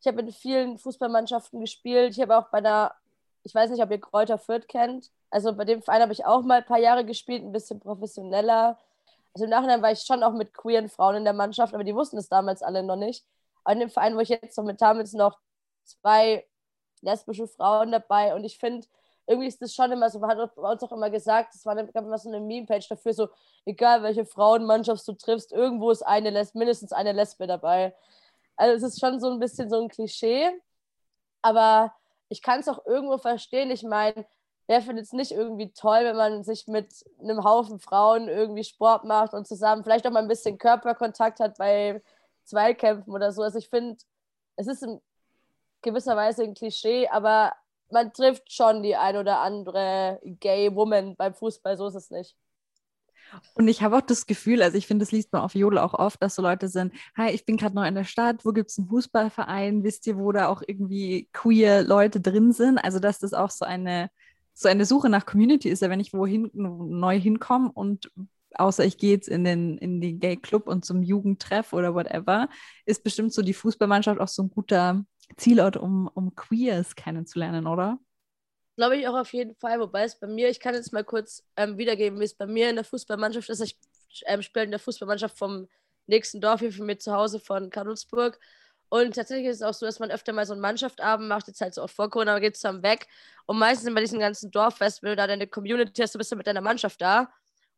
Ich 0.07 0.13
habe 0.13 0.21
in 0.21 0.31
vielen 0.31 0.79
Fußballmannschaften 0.79 1.59
gespielt. 1.59 2.13
Ich 2.13 2.21
habe 2.21 2.39
auch 2.39 2.47
bei 2.51 2.59
einer, 2.59 2.95
ich 3.43 3.53
weiß 3.53 3.71
nicht, 3.73 3.83
ob 3.83 3.91
ihr 3.91 4.01
Kräuter 4.01 4.39
Fürth 4.39 4.69
kennt. 4.69 5.11
Also 5.31 5.53
bei 5.53 5.65
dem 5.65 5.83
Verein 5.83 6.01
habe 6.01 6.13
ich 6.13 6.25
auch 6.25 6.43
mal 6.43 6.59
ein 6.59 6.65
paar 6.65 6.79
Jahre 6.79 7.05
gespielt, 7.05 7.43
ein 7.43 7.51
bisschen 7.51 7.81
professioneller. 7.81 8.79
Also 9.35 9.47
im 9.47 9.51
Nachhinein 9.51 9.83
war 9.83 9.91
ich 9.91 10.03
schon 10.03 10.23
auch 10.23 10.33
mit 10.33 10.55
queeren 10.55 10.89
Frauen 10.89 11.17
in 11.17 11.25
der 11.25 11.33
Mannschaft, 11.33 11.75
aber 11.75 11.83
die 11.83 11.97
wussten 11.97 12.19
es 12.19 12.29
damals 12.29 12.63
alle 12.63 12.85
noch 12.85 12.95
nicht. 12.95 13.25
In 13.69 13.81
dem 13.81 13.91
Verein, 13.91 14.15
wo 14.15 14.21
ich 14.21 14.29
jetzt 14.29 14.57
noch 14.57 14.63
mit 14.63 14.79
sind 14.79 15.15
noch 15.15 15.41
zwei 15.83 16.47
lesbische 17.01 17.49
Frauen 17.49 17.91
dabei 17.91 18.33
und 18.37 18.45
ich 18.45 18.59
finde, 18.59 18.87
irgendwie 19.27 19.49
ist 19.49 19.61
das 19.61 19.75
schon 19.75 19.91
immer 19.91 20.09
so, 20.09 20.21
man 20.21 20.39
hat 20.39 20.55
bei 20.55 20.71
uns 20.71 20.85
auch 20.85 20.93
immer 20.93 21.11
gesagt, 21.11 21.53
es 21.53 21.67
war 21.67 21.77
immer 21.77 22.19
so 22.19 22.29
eine 22.29 22.39
Meme-Page 22.39 22.89
dafür, 22.89 23.13
so, 23.13 23.29
egal 23.65 24.05
welche 24.05 24.25
Frauenmannschaft 24.25 25.07
du 25.09 25.15
triffst, 25.15 25.51
irgendwo 25.51 25.91
ist 25.91 26.03
eine 26.03 26.31
Les 26.31 26.55
mindestens 26.55 26.93
eine 26.93 27.11
Lesbe 27.11 27.49
dabei. 27.49 27.93
Also 28.57 28.87
es 28.87 28.95
ist 28.95 29.01
schon 29.01 29.21
so 29.21 29.31
ein 29.31 29.39
bisschen 29.39 29.69
so 29.71 29.81
ein 29.81 29.89
Klischee, 29.89 30.51
aber 31.43 31.95
ich 32.29 32.43
kann 32.43 32.61
es 32.61 32.69
auch 32.69 32.85
irgendwo 32.87 33.19
verstehen. 33.19 33.71
Ich 33.71 33.83
meine, 33.83 34.27
wer 34.67 34.83
findet 34.83 35.07
es 35.07 35.13
nicht 35.13 35.33
irgendwie 35.33 35.73
toll, 35.73 36.01
wenn 36.05 36.17
man 36.17 36.45
sich 36.45 36.67
mit 36.67 36.93
einem 37.21 37.45
Haufen 37.45 37.79
Frauen 37.79 38.29
irgendwie 38.29 38.65
Sport 38.65 39.05
macht 39.05 39.35
und 39.35 39.47
zusammen 39.47 39.85
vielleicht 39.85 40.07
auch 40.07 40.11
mal 40.11 40.23
ein 40.23 40.29
bisschen 40.29 40.59
Körperkontakt 40.59 41.41
hat 41.41 41.59
bei 41.59 42.03
Zweikämpfen 42.45 43.13
oder 43.13 43.33
so. 43.33 43.43
Also 43.43 43.59
ich 43.59 43.69
finde, 43.69 43.97
es 44.57 44.67
ist 44.67 44.83
in 44.83 45.01
gewisser 45.83 46.17
Weise 46.17 46.43
ein 46.43 46.55
Klischee, 46.55 47.09
aber 47.09 47.53
man 47.91 48.13
trifft 48.13 48.53
schon 48.53 48.83
die 48.83 48.97
ein 48.97 49.17
oder 49.17 49.39
andere 49.41 50.21
Gay 50.25 50.75
Woman 50.75 51.15
beim 51.17 51.35
Fußball, 51.35 51.77
so 51.77 51.87
ist 51.87 51.95
es 51.95 52.11
nicht. 52.11 52.37
Und 53.55 53.69
ich 53.69 53.83
habe 53.83 53.97
auch 53.97 54.03
das 54.03 54.27
Gefühl, 54.27 54.63
also 54.63 54.77
ich 54.77 54.87
finde, 54.87 55.05
das 55.05 55.13
liest 55.13 55.33
man 55.33 55.43
auf 55.43 55.55
Jodel 55.55 55.79
auch 55.79 55.95
oft, 55.95 56.23
dass 56.23 56.35
so 56.35 56.43
Leute 56.43 56.69
sind, 56.69 56.93
hi, 57.17 57.31
ich 57.31 57.45
bin 57.45 57.57
gerade 57.57 57.75
neu 57.75 57.87
in 57.87 57.95
der 57.95 58.05
Stadt, 58.05 58.45
wo 58.45 58.53
gibt 58.53 58.71
es 58.71 58.79
einen 58.79 58.89
Fußballverein? 58.89 59.85
Wisst 59.85 60.07
ihr, 60.07 60.17
wo 60.17 60.33
da 60.33 60.49
auch 60.49 60.63
irgendwie 60.67 61.29
queer 61.33 61.83
Leute 61.83 62.21
drin 62.21 62.53
sind? 62.53 62.79
Also, 62.79 62.99
dass 62.99 63.19
das 63.19 63.35
auch 63.35 63.51
so 63.51 63.65
eine, 63.65 64.11
so 64.55 64.69
eine 64.69 64.87
Suche 64.87 65.09
nach 65.09 65.27
Community 65.27 65.69
ist, 65.69 65.83
ja, 65.83 65.91
wenn 65.91 66.01
ich 66.01 66.13
wohin 66.13 66.51
neu 66.53 67.19
hinkomme 67.19 67.71
und 67.73 68.11
außer 68.55 68.85
ich 68.85 68.99
gehe 68.99 69.13
jetzt 69.13 69.29
in 69.29 69.45
den, 69.45 69.79
in 69.79 70.01
den 70.01 70.19
Gay 70.21 70.37
Club 70.37 70.67
und 70.67 70.85
zum 70.85 71.03
Jugendtreff 71.03 71.73
oder 71.73 71.95
whatever, 71.95 72.49
ist 72.87 73.05
bestimmt 73.05 73.33
so 73.33 73.43
die 73.43 73.55
Fußballmannschaft 73.55 74.21
auch 74.21 74.29
so 74.29 74.43
ein 74.43 74.51
guter 74.51 75.05
Zielort, 75.37 75.77
um, 75.77 76.09
um 76.15 76.35
Queers 76.35 76.95
kennenzulernen, 76.95 77.67
oder? 77.67 77.99
Glaube 78.77 78.97
ich 78.99 79.09
auch 79.09 79.15
auf 79.17 79.33
jeden 79.33 79.55
Fall. 79.55 79.81
Wobei 79.81 80.05
es 80.05 80.17
bei 80.19 80.27
mir, 80.27 80.49
ich 80.49 80.61
kann 80.61 80.75
jetzt 80.75 80.93
mal 80.93 81.05
kurz 81.05 81.43
ähm, 81.57 81.79
wiedergeben, 81.79 82.21
wie 82.21 82.25
es 82.25 82.35
bei 82.35 82.47
mir 82.47 82.69
in 82.69 82.77
der 82.77 82.85
Fußballmannschaft 82.85 83.49
ist. 83.49 83.61
Ich 83.61 83.77
ähm, 84.27 84.43
spiele 84.43 84.67
in 84.67 84.71
der 84.71 84.81
Fußballmannschaft 84.81 85.37
vom 85.39 85.69
nächsten 86.07 86.41
Dorf 86.41 86.61
hier 86.61 86.73
von 86.73 86.87
mir 86.87 86.99
zu 86.99 87.13
Hause 87.13 87.41
von 87.41 87.71
Karlsburg. 87.71 88.39
Und 88.89 89.15
tatsächlich 89.15 89.49
ist 89.49 89.57
es 89.57 89.63
auch 89.63 89.75
so, 89.75 89.87
dass 89.87 89.99
man 89.99 90.11
öfter 90.11 90.33
mal 90.33 90.47
so 90.47 90.53
einen 90.53 90.63
Mannschaftabend 90.63 91.29
macht, 91.29 91.49
jetzt 91.49 91.61
halt 91.61 91.75
so 91.75 91.83
auch 91.83 91.91
vor 91.91 92.09
Corona, 92.11 92.33
aber 92.33 92.41
geht 92.41 92.57
zusammen 92.57 92.83
weg. 92.83 93.09
Und 93.47 93.59
meistens 93.59 93.93
bei 93.93 94.01
diesen 94.01 94.21
ganzen 94.21 94.51
Dorffest, 94.51 95.03
wenn 95.03 95.11
du 95.11 95.17
da 95.17 95.27
deine 95.27 95.47
Community 95.49 96.03
hast, 96.03 96.15
du 96.15 96.19
bist 96.19 96.31
ja 96.31 96.37
mit 96.37 96.47
deiner 96.47 96.61
Mannschaft 96.61 97.01
da 97.01 97.29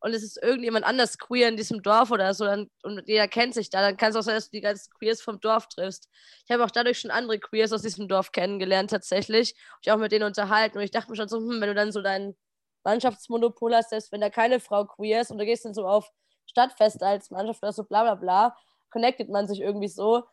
und 0.01 0.13
es 0.15 0.23
ist 0.23 0.41
irgendjemand 0.43 0.85
anders 0.85 1.19
queer 1.19 1.49
in 1.49 1.57
diesem 1.57 1.83
Dorf 1.83 2.11
oder 2.11 2.35
so 2.35 2.45
dann, 2.45 2.71
und 2.83 3.03
jeder 3.09 3.29
kennt 3.29 3.55
sich 3.55 3.71
da, 3.71 3.81
dann 3.83 3.97
kann 3.97 4.11
es 4.11 4.17
auch 4.17 4.23
sein, 4.23 4.35
dass 4.37 4.47
du 4.51 4.53
die 4.57 4.61
ganzen 4.61 4.93
Queers 4.95 5.21
vom 5.23 5.41
Dorf 5.41 5.69
triffst. 5.69 6.09
Ich 6.47 6.53
habe 6.53 6.65
auch 6.65 6.71
dadurch 6.71 7.01
schon 7.01 7.11
andere 7.11 7.39
Queers 7.39 7.73
aus 7.73 7.83
diesem 7.83 8.09
Dorf 8.09 8.33
kennengelernt 8.33 8.91
tatsächlich. 8.91 9.55
Ich 9.83 9.91
auch 9.93 9.97
mit 9.99 10.13
denen 10.13 10.25
unterhalten 10.27 10.79
und 10.79 10.85
ich 10.85 10.91
dachte 10.91 11.11
mir 11.11 11.17
schon 11.17 11.29
so, 11.29 11.39
hm, 11.39 11.61
wenn 11.61 11.69
du 11.69 11.75
dann 11.75 11.93
so 11.93 12.03
dein 12.03 12.37
Mannschaftsmonopol 12.85 13.75
hast, 13.75 13.91
selbst 13.91 14.13
wenn 14.13 14.21
da 14.21 14.31
keine 14.31 14.61
Frau 14.61 14.85
queer 14.87 15.21
ist 15.23 15.31
und 15.31 15.39
du 15.39 15.45
gehst 15.45 15.65
dann 15.65 15.75
so 15.75 15.87
auf 15.87 16.11
Stadtfeste 16.47 17.05
als 17.07 17.31
Mannschaft 17.31 17.63
oder 17.63 17.73
so 17.73 17.85
bla 17.85 18.03
bla 18.03 18.15
bla, 18.15 18.57
connectet 18.91 19.29
man 19.29 19.47
sich 19.49 19.61
irgendwie 19.61 19.89
so, 19.89 20.25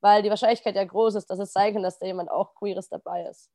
weil 0.00 0.22
die 0.22 0.30
Wahrscheinlichkeit 0.30 0.76
ja 0.76 0.84
groß 0.84 1.14
ist, 1.14 1.30
dass 1.30 1.38
es 1.38 1.52
sein 1.52 1.72
kann, 1.74 1.82
dass 1.82 1.98
da 1.98 2.06
jemand 2.06 2.30
auch 2.30 2.54
Queeres 2.54 2.88
dabei 2.88 3.24
ist. 3.30 3.50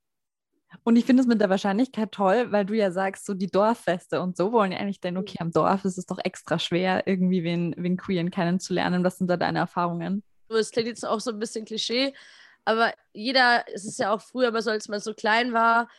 Und 0.83 0.95
ich 0.95 1.05
finde 1.05 1.21
es 1.21 1.27
mit 1.27 1.41
der 1.41 1.49
Wahrscheinlichkeit 1.49 2.11
toll, 2.11 2.51
weil 2.51 2.65
du 2.65 2.73
ja 2.73 2.91
sagst, 2.91 3.25
so 3.25 3.33
die 3.33 3.47
Dorffeste 3.47 4.21
und 4.21 4.35
so 4.35 4.51
wollen 4.51 4.71
ja 4.71 4.79
eigentlich 4.79 4.99
denken, 4.99 5.19
okay, 5.19 5.37
am 5.39 5.51
Dorf 5.51 5.85
ist 5.85 5.97
es 5.97 6.05
doch 6.05 6.19
extra 6.23 6.59
schwer, 6.59 7.07
irgendwie 7.07 7.43
wen, 7.43 7.73
wen 7.77 7.97
Queeren 7.97 8.31
kennenzulernen. 8.31 9.03
Was 9.03 9.17
sind 9.17 9.29
da 9.29 9.37
deine 9.37 9.59
Erfahrungen? 9.59 10.23
Es 10.49 10.71
klingt 10.71 10.87
jetzt 10.87 11.05
auch 11.05 11.19
so 11.19 11.31
ein 11.31 11.39
bisschen 11.39 11.65
Klischee, 11.65 12.13
aber 12.65 12.93
jeder, 13.13 13.65
es 13.73 13.85
ist 13.85 13.99
ja 13.99 14.13
auch 14.13 14.21
früher 14.21 14.49
immer 14.49 14.61
so, 14.61 14.71
als 14.71 14.87
man 14.87 14.99
so 14.99 15.13
klein 15.13 15.53
war, 15.53 15.89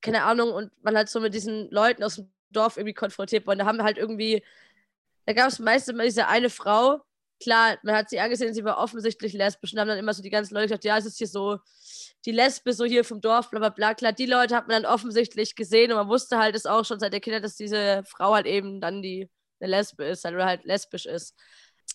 keine 0.00 0.24
Ahnung, 0.24 0.52
und 0.52 0.70
man 0.82 0.96
halt 0.96 1.08
so 1.08 1.20
mit 1.20 1.34
diesen 1.34 1.70
Leuten 1.70 2.02
aus 2.02 2.16
dem 2.16 2.30
Dorf 2.50 2.76
irgendwie 2.76 2.94
konfrontiert 2.94 3.46
worden. 3.46 3.60
Da 3.60 3.66
haben 3.66 3.78
wir 3.78 3.84
halt 3.84 3.98
irgendwie, 3.98 4.42
da 5.26 5.32
gab 5.32 5.48
es 5.48 5.58
meistens 5.58 5.94
immer 5.94 6.04
diese 6.04 6.28
eine 6.28 6.50
Frau, 6.50 7.02
klar, 7.42 7.78
man 7.82 7.94
hat 7.94 8.10
sie 8.10 8.20
angesehen, 8.20 8.54
sie 8.54 8.64
war 8.64 8.78
offensichtlich 8.78 9.32
lesbisch 9.32 9.72
und 9.72 9.80
haben 9.80 9.88
dann 9.88 9.98
immer 9.98 10.14
so 10.14 10.22
die 10.22 10.30
ganzen 10.30 10.54
Leute 10.54 10.68
gesagt, 10.68 10.84
ja, 10.84 10.98
es 10.98 11.06
ist 11.06 11.18
hier 11.18 11.26
so 11.26 11.58
die 12.24 12.32
Lesbe 12.32 12.72
so 12.72 12.84
hier 12.84 13.04
vom 13.04 13.20
Dorf, 13.20 13.50
bla 13.50 13.58
bla 13.58 13.68
bla. 13.70 13.94
Klar, 13.94 14.12
die 14.12 14.26
Leute 14.26 14.54
hat 14.54 14.68
man 14.68 14.82
dann 14.82 14.92
offensichtlich 14.92 15.56
gesehen 15.56 15.90
und 15.90 15.98
man 15.98 16.08
wusste 16.08 16.38
halt 16.38 16.54
es 16.54 16.66
auch 16.66 16.84
schon 16.84 17.00
seit 17.00 17.12
der 17.12 17.20
Kindheit, 17.20 17.44
dass 17.44 17.56
diese 17.56 18.02
Frau 18.06 18.34
halt 18.34 18.46
eben 18.46 18.80
dann 18.80 19.02
die 19.02 19.28
eine 19.60 19.70
Lesbe 19.70 20.04
ist 20.04 20.24
halt, 20.24 20.34
oder 20.34 20.46
halt 20.46 20.64
lesbisch 20.64 21.06
ist. 21.06 21.34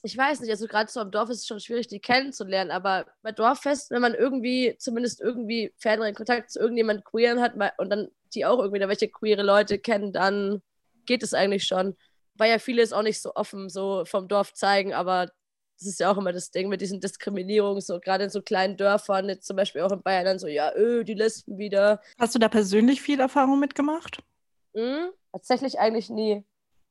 Ich 0.04 0.18
weiß 0.18 0.42
nicht, 0.42 0.52
also 0.52 0.68
gerade 0.68 0.92
so 0.92 1.00
am 1.00 1.12
Dorf 1.12 1.30
ist 1.30 1.40
es 1.40 1.48
schon 1.48 1.60
schwierig, 1.60 1.88
die 1.88 2.00
kennenzulernen, 2.00 2.72
aber 2.72 3.08
bei 3.24 3.32
Dorffest, 3.32 3.90
wenn 3.92 4.02
man 4.02 4.14
irgendwie, 4.14 4.76
zumindest 4.78 5.22
irgendwie 5.22 5.74
ferneren 5.78 6.14
Kontakt 6.14 6.52
zu 6.52 6.60
irgendjemandem 6.60 7.04
queeren 7.04 7.42
hat 7.42 7.54
und 7.78 7.90
dann 7.90 8.10
die 8.34 8.46
auch 8.46 8.60
irgendwie 8.60 8.80
da 8.80 8.88
welche 8.88 9.10
queere 9.10 9.44
Leute 9.44 9.80
kennen, 9.80 10.14
dann 10.14 10.62
geht 11.06 11.24
es 11.24 11.34
eigentlich 11.34 11.64
schon. 11.64 11.96
Weil 12.36 12.52
ja 12.52 12.60
viele 12.60 12.84
es 12.84 12.94
auch 12.94 13.02
nicht 13.02 13.22
so 13.22 13.34
offen 13.34 13.70
so 13.70 14.06
vom 14.06 14.28
Dorf 14.28 14.54
zeigen, 14.54 14.94
aber 14.94 15.32
das 15.80 15.88
ist 15.88 16.00
ja 16.00 16.12
auch 16.12 16.18
immer 16.18 16.34
das 16.34 16.52
Ding 16.52 16.70
mit 16.70 16.82
diesen 16.82 17.00
Diskriminierungen, 17.00 17.82
so 17.82 18.00
gerade 18.00 18.24
in 18.24 18.30
so 18.30 18.42
kleinen 18.42 18.78
Dörfern, 18.78 19.30
jetzt 19.30 19.46
zum 19.46 19.56
Beispiel 19.56 19.82
auch 19.82 19.92
in 19.92 20.02
Bayern, 20.02 20.26
dann 20.26 20.40
so, 20.40 20.48
ja, 20.48 20.74
öh, 20.76 21.04
die 21.04 21.14
Lesben 21.14 21.58
wieder. 21.58 22.02
Hast 22.18 22.34
du 22.34 22.40
da 22.40 22.50
persönlich 22.50 23.02
viel 23.02 23.20
Erfahrung 23.20 23.60
mitgemacht? 23.60 24.24
Mhm, 24.74 25.10
tatsächlich 25.32 25.80
eigentlich 25.80 26.10
nie. 26.10 26.44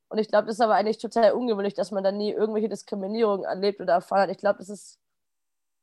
Und 0.08 0.18
ich 0.18 0.28
glaube, 0.28 0.46
das 0.46 0.56
ist 0.56 0.60
aber 0.60 0.74
eigentlich 0.74 0.98
total 0.98 1.32
ungewöhnlich, 1.32 1.74
dass 1.74 1.90
man 1.90 2.04
da 2.04 2.12
nie 2.12 2.30
irgendwelche 2.30 2.68
Diskriminierungen 2.68 3.44
erlebt 3.44 3.80
oder 3.80 3.94
erfahren 3.94 4.22
hat. 4.22 4.30
Ich 4.30 4.38
glaube, 4.38 4.58
das 4.58 4.68
ist 4.68 5.00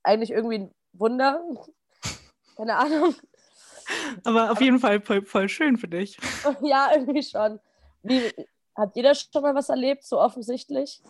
eigentlich 0.03 0.31
irgendwie 0.31 0.59
ein 0.59 0.71
Wunder. 0.93 1.43
Keine 2.55 2.77
Ahnung. 2.77 3.15
Aber 4.23 4.51
auf 4.51 4.61
jeden 4.61 4.79
Fall 4.79 5.01
voll, 5.01 5.25
voll 5.25 5.49
schön 5.49 5.77
für 5.77 5.89
dich. 5.89 6.17
ja, 6.61 6.91
irgendwie 6.95 7.23
schon. 7.23 7.59
Wie, 8.01 8.31
hat 8.75 8.95
jeder 8.95 9.13
schon 9.13 9.41
mal 9.41 9.55
was 9.55 9.69
erlebt, 9.69 10.03
so 10.03 10.19
offensichtlich? 10.19 11.01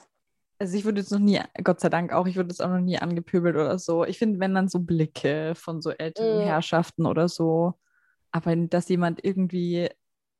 Also 0.59 0.77
ich 0.77 0.85
würde 0.85 1.01
jetzt 1.01 1.11
noch 1.11 1.19
nie, 1.19 1.39
Gott 1.63 1.79
sei 1.79 1.89
Dank 1.89 2.13
auch, 2.13 2.27
ich 2.27 2.35
würde 2.35 2.49
jetzt 2.49 2.61
auch 2.61 2.69
noch 2.69 2.79
nie 2.79 2.97
angepöbelt 2.97 3.55
oder 3.55 3.77
so. 3.79 4.05
Ich 4.05 4.17
finde, 4.17 4.39
wenn 4.39 4.53
dann 4.53 4.69
so 4.69 4.79
Blicke 4.79 5.53
von 5.55 5.81
so 5.81 5.89
älteren 5.91 6.39
mm. 6.39 6.47
Herrschaften 6.47 7.05
oder 7.05 7.27
so, 7.27 7.73
aber 8.31 8.55
dass 8.55 8.89
jemand 8.89 9.23
irgendwie 9.23 9.89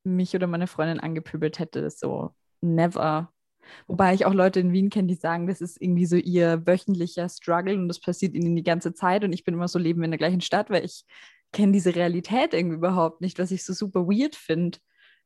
mich 0.04 0.34
oder 0.34 0.46
meine 0.46 0.66
Freundin 0.66 1.00
angepöbelt 1.00 1.58
hätte. 1.58 1.88
So, 1.90 2.34
never. 2.60 3.32
Wobei 3.86 4.14
ich 4.14 4.26
auch 4.26 4.34
Leute 4.34 4.60
in 4.60 4.72
Wien 4.72 4.90
kenne, 4.90 5.08
die 5.08 5.14
sagen, 5.14 5.46
das 5.46 5.60
ist 5.60 5.80
irgendwie 5.80 6.06
so 6.06 6.16
ihr 6.16 6.66
wöchentlicher 6.66 7.28
Struggle 7.28 7.74
und 7.76 7.88
das 7.88 8.00
passiert 8.00 8.34
ihnen 8.34 8.56
die 8.56 8.62
ganze 8.62 8.92
Zeit 8.92 9.24
und 9.24 9.32
ich 9.32 9.44
bin 9.44 9.54
immer 9.54 9.68
so 9.68 9.78
leben 9.78 10.02
in 10.02 10.10
der 10.10 10.18
gleichen 10.18 10.42
Stadt, 10.42 10.70
weil 10.70 10.84
ich 10.84 11.04
kenne 11.52 11.72
diese 11.72 11.94
Realität 11.94 12.52
irgendwie 12.52 12.76
überhaupt 12.76 13.20
nicht, 13.20 13.38
was 13.38 13.50
ich 13.50 13.64
so 13.64 13.72
super 13.72 14.06
weird 14.06 14.36
finde. 14.36 14.78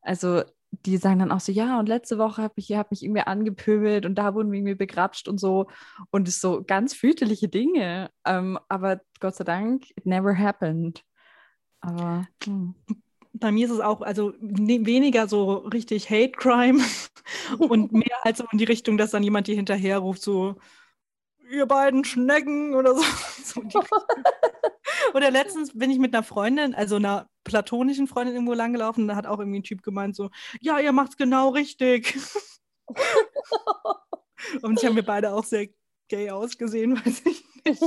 Also 0.03 0.43
die 0.71 0.97
sagen 0.99 1.19
dann 1.19 1.33
auch 1.33 1.41
so, 1.41 1.53
ja, 1.53 1.79
und 1.79 1.89
letzte 1.89 2.19
Woche 2.19 2.43
habe 2.43 2.55
ich 2.57 2.73
hab 2.73 2.91
mich 2.91 3.03
irgendwie 3.03 3.23
angepöbelt 3.23 4.07
und 4.07 4.17
da 4.17 4.35
wurden 4.35 4.53
wir 4.53 4.59
irgendwie 4.59 4.75
begrapscht 4.75 5.29
und 5.29 5.39
so. 5.39 5.69
Und 6.11 6.29
es 6.29 6.37
ist 6.37 6.41
so 6.41 6.63
ganz 6.63 6.95
fürchterliche 6.95 7.49
Dinge. 7.49 8.11
Ähm, 8.25 8.59
aber 8.69 9.01
Gott 9.21 9.35
sei 9.35 9.45
Dank, 9.45 9.91
it 9.97 10.07
never 10.07 10.37
happened. 10.37 11.05
Aber 11.81 12.27
hm. 12.45 12.75
bei 13.33 13.51
mir 13.51 13.67
ist 13.67 13.73
es 13.73 13.81
auch, 13.81 14.03
also 14.03 14.35
ne, 14.41 14.85
weniger 14.85 15.29
so 15.29 15.55
richtig 15.55 16.11
Hate 16.11 16.33
Crime 16.33 16.83
und 17.59 17.93
mehr 17.93 18.17
halt 18.25 18.37
so 18.37 18.45
in 18.53 18.59
die 18.59 18.65
Richtung, 18.65 18.99
dass 18.99 19.13
dann 19.13 19.23
jemand 19.23 19.47
dir 19.47 19.57
hinterher 19.57 19.99
ruft, 19.99 20.23
so, 20.23 20.57
ihr 21.51 21.67
beiden 21.67 22.05
Schnecken 22.05 22.75
oder 22.75 22.95
so. 22.95 23.03
so 23.45 23.63
oder 25.15 25.31
letztens 25.31 25.77
bin 25.77 25.91
ich 25.91 25.99
mit 25.99 26.15
einer 26.15 26.23
Freundin, 26.23 26.75
also 26.75 26.97
einer 26.97 27.29
platonischen 27.45 28.07
Freundin 28.07 28.35
irgendwo 28.35 28.55
langgelaufen, 28.55 29.09
da 29.09 29.17
hat 29.17 29.27
auch 29.27 29.39
irgendwie 29.39 29.61
ein 29.61 29.65
Typ 29.65 29.83
gemeint 29.83 30.17
so, 30.17 30.31
ja, 30.61 30.79
ihr 30.79 30.93
macht's 30.93 31.17
genau 31.17 31.51
richtig. 31.51 32.17
Und 34.63 34.79
ich 34.79 34.85
habe 34.85 34.95
mir 34.95 35.03
beide 35.03 35.33
auch 35.33 35.45
sehr 35.45 35.69
gay 36.09 36.31
ausgesehen, 36.31 36.97
weiß 37.05 37.23
ich 37.27 37.45
nicht. 37.65 37.83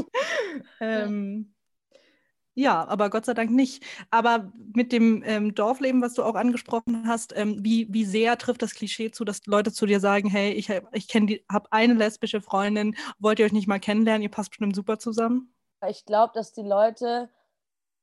ähm, 0.79 1.53
ja, 2.53 2.85
aber 2.87 3.09
Gott 3.09 3.25
sei 3.25 3.33
Dank 3.33 3.51
nicht. 3.51 3.83
Aber 4.09 4.51
mit 4.73 4.91
dem 4.91 5.23
ähm, 5.25 5.55
Dorfleben, 5.55 6.01
was 6.01 6.13
du 6.13 6.23
auch 6.23 6.35
angesprochen 6.35 7.07
hast, 7.07 7.33
ähm, 7.35 7.63
wie, 7.63 7.87
wie 7.91 8.05
sehr 8.05 8.37
trifft 8.37 8.61
das 8.61 8.73
Klischee 8.73 9.11
zu, 9.11 9.23
dass 9.23 9.45
Leute 9.45 9.71
zu 9.71 9.85
dir 9.85 9.99
sagen, 9.99 10.29
hey, 10.29 10.51
ich, 10.51 10.69
ich 10.91 11.07
habe 11.49 11.71
eine 11.71 11.93
lesbische 11.93 12.41
Freundin, 12.41 12.95
wollt 13.19 13.39
ihr 13.39 13.45
euch 13.45 13.53
nicht 13.53 13.67
mal 13.67 13.79
kennenlernen, 13.79 14.23
ihr 14.23 14.31
passt 14.31 14.49
bestimmt 14.49 14.75
super 14.75 14.99
zusammen? 14.99 15.53
Ich 15.87 16.05
glaube, 16.05 16.33
dass 16.35 16.53
die 16.53 16.61
Leute 16.63 17.29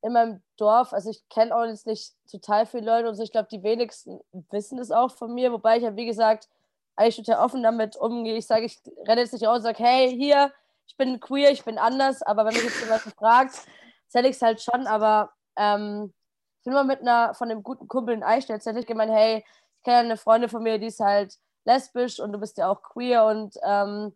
in 0.02 0.12
meinem 0.12 0.42
Dorf, 0.56 0.92
also 0.92 1.10
ich 1.10 1.28
kenne 1.28 1.54
auch 1.54 1.64
jetzt 1.64 1.86
nicht 1.86 2.14
total 2.30 2.66
viele 2.66 2.86
Leute 2.86 3.08
und 3.08 3.14
so, 3.16 3.22
ich 3.22 3.32
glaube, 3.32 3.48
die 3.50 3.62
wenigsten 3.62 4.20
wissen 4.50 4.78
es 4.78 4.90
auch 4.90 5.10
von 5.10 5.34
mir, 5.34 5.52
wobei 5.52 5.76
ich 5.76 5.82
ja, 5.82 5.96
wie 5.96 6.06
gesagt, 6.06 6.48
eigentlich 6.96 7.16
total 7.16 7.44
offen 7.44 7.62
damit 7.62 7.96
umgehe. 7.96 8.36
Ich 8.36 8.46
sage, 8.46 8.64
ich 8.64 8.78
renne 9.06 9.20
jetzt 9.20 9.32
nicht 9.32 9.46
raus 9.46 9.58
und 9.58 9.62
sage, 9.62 9.82
hey, 9.82 10.16
hier, 10.16 10.52
ich 10.86 10.96
bin 10.96 11.20
queer, 11.20 11.50
ich 11.50 11.64
bin 11.64 11.78
anders, 11.78 12.22
aber 12.22 12.44
wenn 12.44 12.54
mich 12.54 12.64
jetzt 12.64 12.80
jemand 12.80 13.02
fragt, 13.02 13.66
zähle 14.08 14.28
ich 14.28 14.36
es 14.36 14.42
halt 14.42 14.60
schon, 14.60 14.86
aber 14.86 15.32
ähm, 15.56 16.12
ich 16.58 16.64
bin 16.64 16.74
mal 16.74 16.84
mit 16.84 17.00
einer 17.00 17.34
von 17.34 17.50
einem 17.50 17.62
guten 17.62 17.88
Kumpel 17.88 18.14
in 18.14 18.22
Eichstätt, 18.22 18.64
hätte 18.64 18.80
ich 18.80 18.86
gemeint, 18.86 19.12
hey, 19.12 19.44
ich 19.76 19.82
kenne 19.84 19.98
eine 19.98 20.16
Freundin 20.16 20.50
von 20.50 20.62
mir, 20.62 20.78
die 20.78 20.86
ist 20.86 21.00
halt 21.00 21.36
lesbisch 21.64 22.20
und 22.20 22.32
du 22.32 22.38
bist 22.38 22.58
ja 22.58 22.68
auch 22.70 22.82
queer 22.82 23.26
und 23.26 23.56
ähm, 23.64 24.12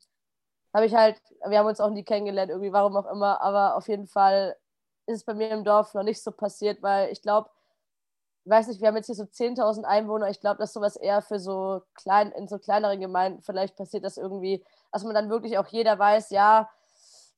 habe 0.74 0.86
ich 0.86 0.94
halt, 0.94 1.20
wir 1.46 1.58
haben 1.58 1.66
uns 1.66 1.80
auch 1.80 1.90
nie 1.90 2.04
kennengelernt, 2.04 2.50
irgendwie, 2.50 2.72
warum 2.72 2.96
auch 2.96 3.10
immer, 3.10 3.40
aber 3.42 3.76
auf 3.76 3.88
jeden 3.88 4.06
Fall 4.06 4.56
ist 5.06 5.16
es 5.16 5.24
bei 5.24 5.34
mir 5.34 5.50
im 5.50 5.64
Dorf 5.64 5.94
noch 5.94 6.02
nicht 6.02 6.22
so 6.22 6.32
passiert, 6.32 6.82
weil 6.82 7.12
ich 7.12 7.22
glaube, 7.22 7.50
ich 8.44 8.50
weiß 8.50 8.68
nicht, 8.68 8.80
wir 8.80 8.88
haben 8.88 8.96
jetzt 8.96 9.06
hier 9.06 9.14
so 9.14 9.24
10.000 9.24 9.84
Einwohner. 9.84 10.28
Ich 10.28 10.40
glaube, 10.40 10.58
dass 10.58 10.72
sowas 10.72 10.96
eher 10.96 11.22
für 11.22 11.38
so 11.38 11.82
klein, 11.94 12.32
in 12.32 12.48
so 12.48 12.58
kleineren 12.58 13.00
Gemeinden 13.00 13.40
vielleicht 13.42 13.76
passiert, 13.76 14.04
dass 14.04 14.16
irgendwie, 14.16 14.64
dass 14.90 15.04
man 15.04 15.14
dann 15.14 15.30
wirklich 15.30 15.58
auch 15.58 15.68
jeder 15.68 15.98
weiß, 15.98 16.30
ja, 16.30 16.68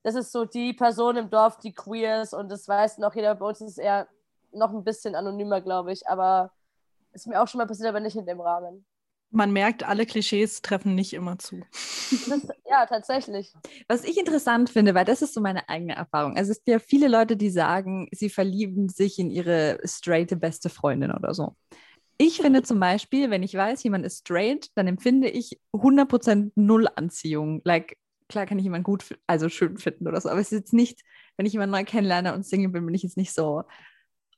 das 0.04 0.14
ist 0.14 0.32
so 0.32 0.44
die 0.44 0.74
Person 0.74 1.16
im 1.16 1.30
Dorf, 1.30 1.58
die 1.58 1.72
queer 1.72 2.22
ist 2.22 2.34
und 2.34 2.50
das 2.50 2.68
weiß 2.68 2.98
noch 2.98 3.14
jeder. 3.14 3.34
Bei 3.34 3.46
uns 3.46 3.60
ist 3.62 3.72
es 3.72 3.78
eher 3.78 4.06
noch 4.52 4.72
ein 4.72 4.84
bisschen 4.84 5.14
anonymer, 5.14 5.62
glaube 5.62 5.92
ich, 5.92 6.06
aber 6.06 6.52
ist 7.12 7.26
mir 7.26 7.42
auch 7.42 7.48
schon 7.48 7.58
mal 7.58 7.66
passiert, 7.66 7.88
aber 7.88 8.00
nicht 8.00 8.14
in 8.14 8.26
dem 8.26 8.40
Rahmen. 8.40 8.84
Man 9.30 9.52
merkt, 9.52 9.82
alle 9.82 10.06
Klischees 10.06 10.62
treffen 10.62 10.94
nicht 10.94 11.14
immer 11.14 11.38
zu. 11.38 11.62
Das, 12.28 12.46
ja, 12.70 12.86
tatsächlich. 12.86 13.52
Was 13.88 14.04
ich 14.04 14.18
interessant 14.18 14.70
finde, 14.70 14.94
weil 14.94 15.06
das 15.06 15.22
ist 15.22 15.34
so 15.34 15.40
meine 15.40 15.68
eigene 15.68 15.96
Erfahrung. 15.96 16.36
Also 16.36 16.52
es 16.52 16.58
gibt 16.58 16.68
ja 16.68 16.78
viele 16.78 17.08
Leute, 17.08 17.36
die 17.36 17.50
sagen, 17.50 18.08
sie 18.12 18.28
verlieben 18.28 18.90
sich 18.90 19.18
in 19.18 19.30
ihre 19.30 19.80
straighte 19.84 20.36
beste 20.36 20.68
Freundin 20.68 21.10
oder 21.10 21.34
so. 21.34 21.56
Ich 22.16 22.42
finde 22.42 22.62
zum 22.62 22.78
Beispiel, 22.78 23.30
wenn 23.30 23.42
ich 23.42 23.54
weiß, 23.54 23.82
jemand 23.82 24.06
ist 24.06 24.18
straight, 24.18 24.70
dann 24.76 24.86
empfinde 24.86 25.28
ich 25.28 25.58
100% 25.72 26.52
Null 26.54 26.88
Anziehung. 26.94 27.60
Like, 27.64 27.96
klar 28.28 28.46
kann 28.46 28.58
ich 28.58 28.64
jemanden 28.64 28.84
gut, 28.84 29.18
also 29.26 29.48
schön 29.48 29.78
finden 29.78 30.08
oder 30.08 30.20
so, 30.20 30.28
aber 30.28 30.40
es 30.40 30.52
ist 30.52 30.58
jetzt 30.58 30.72
nicht, 30.72 31.02
wenn 31.36 31.46
ich 31.46 31.52
jemanden 31.52 31.72
neu 31.72 31.84
kennenlerne 31.84 32.34
und 32.34 32.44
Single 32.44 32.70
bin, 32.70 32.86
bin 32.86 32.94
ich 32.94 33.02
jetzt 33.02 33.16
nicht 33.16 33.32
so, 33.32 33.64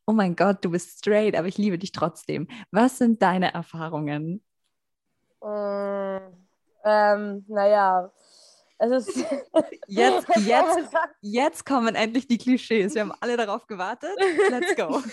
oh 0.06 0.12
mein 0.12 0.36
Gott, 0.36 0.64
du 0.64 0.70
bist 0.70 0.98
straight, 0.98 1.36
aber 1.36 1.48
ich 1.48 1.58
liebe 1.58 1.78
dich 1.78 1.92
trotzdem. 1.92 2.48
Was 2.70 2.98
sind 2.98 3.22
deine 3.22 3.52
Erfahrungen? 3.52 4.42
Mm, 5.42 6.18
ähm, 6.84 7.44
naja, 7.48 8.12
es 8.78 9.08
ist. 9.08 9.16
Jetzt, 9.88 10.28
jetzt, 10.36 10.94
jetzt 11.20 11.64
kommen 11.64 11.94
endlich 11.94 12.26
die 12.26 12.38
Klischees. 12.38 12.94
Wir 12.94 13.02
haben 13.02 13.12
alle 13.20 13.36
darauf 13.36 13.66
gewartet. 13.66 14.10
Let's 14.50 14.74
go. 14.76 15.02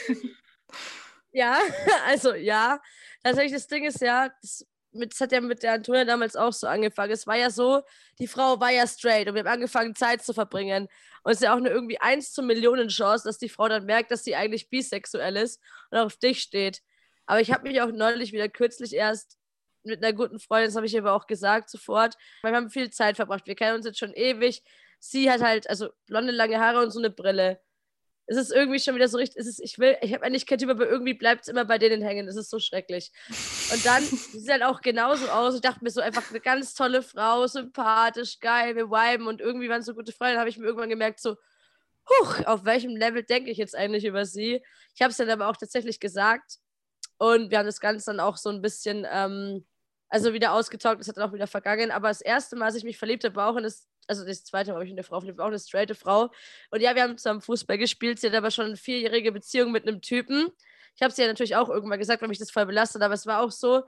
Ja, 1.36 1.58
also 2.06 2.36
ja. 2.36 2.80
Tatsächlich, 3.24 3.54
das 3.54 3.68
Ding 3.68 3.86
ist 3.86 4.02
ja, 4.02 4.30
das, 4.40 4.68
mit, 4.96 5.14
das 5.14 5.22
hat 5.22 5.32
ja 5.32 5.42
mit 5.42 5.64
der 5.64 5.74
Antonia 5.74 6.06
damals 6.06 6.36
auch 6.36 6.54
so 6.54 6.68
angefangen. 6.68 7.12
Es 7.12 7.28
war 7.28 7.36
ja 7.36 7.50
so, 7.50 7.82
die 8.20 8.28
Frau 8.28 8.60
war 8.60 8.72
ja 8.72 8.88
straight 8.88 9.28
und 9.28 9.36
wir 9.36 9.42
haben 9.42 9.48
angefangen, 9.48 9.96
Zeit 9.96 10.24
zu 10.24 10.34
verbringen. 10.34 10.88
Und 11.24 11.32
es 11.32 11.38
ist 11.38 11.44
ja 11.44 11.54
auch 11.54 11.58
eine 11.58 11.70
irgendwie 11.70 12.00
1 12.00 12.34
zu 12.34 12.44
Millionen 12.44 12.90
Chance, 12.90 13.24
dass 13.26 13.38
die 13.38 13.50
Frau 13.50 13.68
dann 13.68 13.86
merkt, 13.86 14.12
dass 14.12 14.24
sie 14.24 14.36
eigentlich 14.36 14.70
bisexuell 14.70 15.38
ist 15.38 15.62
und 15.92 15.98
auf 15.98 16.18
dich 16.18 16.42
steht. 16.42 16.82
Aber 17.26 17.42
ich 17.42 17.52
habe 17.52 17.68
mich 17.68 17.82
auch 17.82 17.92
neulich 17.92 18.34
wieder 18.34 18.50
kürzlich 18.50 18.94
erst 18.94 19.38
mit 19.84 20.04
einer 20.04 20.14
guten 20.14 20.40
Freundin, 20.40 20.68
das 20.68 20.76
habe 20.76 20.86
ich 20.86 20.98
aber 20.98 21.14
auch 21.14 21.28
gesagt 21.28 21.70
sofort, 21.70 22.16
weil 22.42 22.54
wir 22.54 22.58
haben 22.58 22.70
viel 22.70 22.90
Zeit 22.90 23.18
verbracht. 23.18 23.48
Wir 23.48 23.56
kennen 23.56 23.76
uns 23.76 23.86
jetzt 23.86 24.00
schon 24.00 24.14
ewig. 24.14 24.64
Sie 25.00 25.30
hat 25.30 25.42
halt, 25.42 25.70
also 25.70 25.90
blonde, 26.08 26.32
lange 26.32 26.60
Haare 26.60 26.82
und 26.82 26.92
so 26.92 27.00
eine 27.00 27.10
Brille. 27.10 27.60
Es 28.26 28.38
ist 28.38 28.52
irgendwie 28.52 28.80
schon 28.80 28.96
wieder 28.96 29.08
so 29.08 29.18
richtig, 29.18 29.38
es 29.40 29.48
ist, 29.48 29.60
ich 29.60 29.80
will, 29.80 29.98
ich 30.02 30.14
habe 30.14 30.24
eigentlich 30.24 30.46
kein 30.46 30.58
Typ, 30.58 30.70
aber 30.70 30.88
irgendwie 30.88 31.14
bleibt 31.14 31.42
es 31.42 31.48
immer 31.50 31.66
bei 31.66 31.78
denen 31.78 32.02
hängen. 32.02 32.26
Das 32.26 32.36
ist 32.36 32.50
so 32.50 32.60
schrecklich. 32.60 33.12
Und 33.72 33.86
dann 33.86 34.04
sieht 34.04 34.50
halt 34.50 34.64
auch 34.64 34.82
genauso 34.82 35.28
aus. 35.30 35.56
Ich 35.56 35.62
dachte 35.62 35.84
mir 35.84 35.90
so 35.90 36.02
einfach 36.02 36.30
eine 36.30 36.40
ganz 36.40 36.74
tolle 36.74 37.02
Frau, 37.02 37.46
sympathisch, 37.48 38.40
geil, 38.40 38.76
wir 38.76 38.90
viben 38.90 39.28
und 39.28 39.42
irgendwie 39.42 39.70
waren 39.70 39.82
es 39.82 39.86
so 39.86 39.94
gute 39.94 40.14
Freunde. 40.14 40.40
habe 40.40 40.50
ich 40.50 40.58
mir 40.58 40.66
irgendwann 40.66 40.90
gemerkt, 40.90 41.20
so, 41.20 41.36
huch, 42.10 42.46
auf 42.46 42.66
welchem 42.66 42.96
Level 42.96 43.24
denke 43.24 43.52
ich 43.52 43.58
jetzt 43.58 43.76
eigentlich 43.76 44.06
über 44.06 44.26
sie? 44.26 44.64
Ich 44.96 45.02
habe 45.02 45.12
es 45.12 45.18
dann 45.18 45.30
aber 45.30 45.48
auch 45.50 45.58
tatsächlich 45.58 46.00
gesagt. 46.00 46.60
Und 47.18 47.52
wir 47.52 47.60
haben 47.60 47.66
das 47.66 47.80
Ganze 47.80 48.08
dann 48.08 48.20
auch 48.20 48.38
so 48.38 48.50
ein 48.50 48.62
bisschen 48.62 49.06
ähm, 49.10 49.66
also 50.14 50.32
wieder 50.32 50.54
ausgetaugt, 50.54 51.00
das 51.00 51.08
hat 51.08 51.18
dann 51.18 51.28
auch 51.28 51.34
wieder 51.34 51.48
vergangen. 51.48 51.90
Aber 51.90 52.10
das 52.10 52.22
erste 52.22 52.56
Mal, 52.56 52.66
als 52.66 52.76
ich 52.76 52.84
mich 52.84 53.00
verliebt 53.00 53.24
habe, 53.24 53.36
war 53.36 53.50
auch 53.50 53.56
in 53.56 53.64
das, 53.64 53.88
also 54.08 54.26
das 54.26 54.44
zweite 54.44 54.72
Mal 54.72 54.76
habe 54.76 54.86
ich 54.86 54.92
in 54.92 54.98
eine 54.98 55.04
Frau 55.04 55.20
verliebt, 55.20 55.40
auch 55.40 55.48
eine 55.48 55.60
straighte 55.60 55.96
Frau. 55.96 56.30
Und 56.72 56.82
ja, 56.82 56.96
wir 56.96 57.04
haben 57.04 57.18
zusammen 57.18 57.42
Fußball 57.42 57.78
gespielt. 57.78 58.20
Sie 58.20 58.28
hat 58.28 58.36
aber 58.36 58.52
schon 58.52 58.66
eine 58.66 58.78
vierjährige 58.78 59.32
Beziehung 59.32 59.72
mit 59.72 59.88
einem 59.88 60.02
Typen. 60.02 60.50
Ich 60.96 61.02
habe 61.02 61.14
sie 61.14 61.22
ja 61.22 61.28
natürlich 61.28 61.56
auch 61.56 61.70
irgendwann 61.70 62.00
gesagt, 62.00 62.22
weil 62.22 62.30
mich 62.30 62.40
das 62.40 62.52
voll 62.52 62.66
belastet, 62.66 63.02
aber 63.02 63.14
es 63.14 63.26
war 63.26 63.42
auch 63.42 63.52
so, 63.52 63.84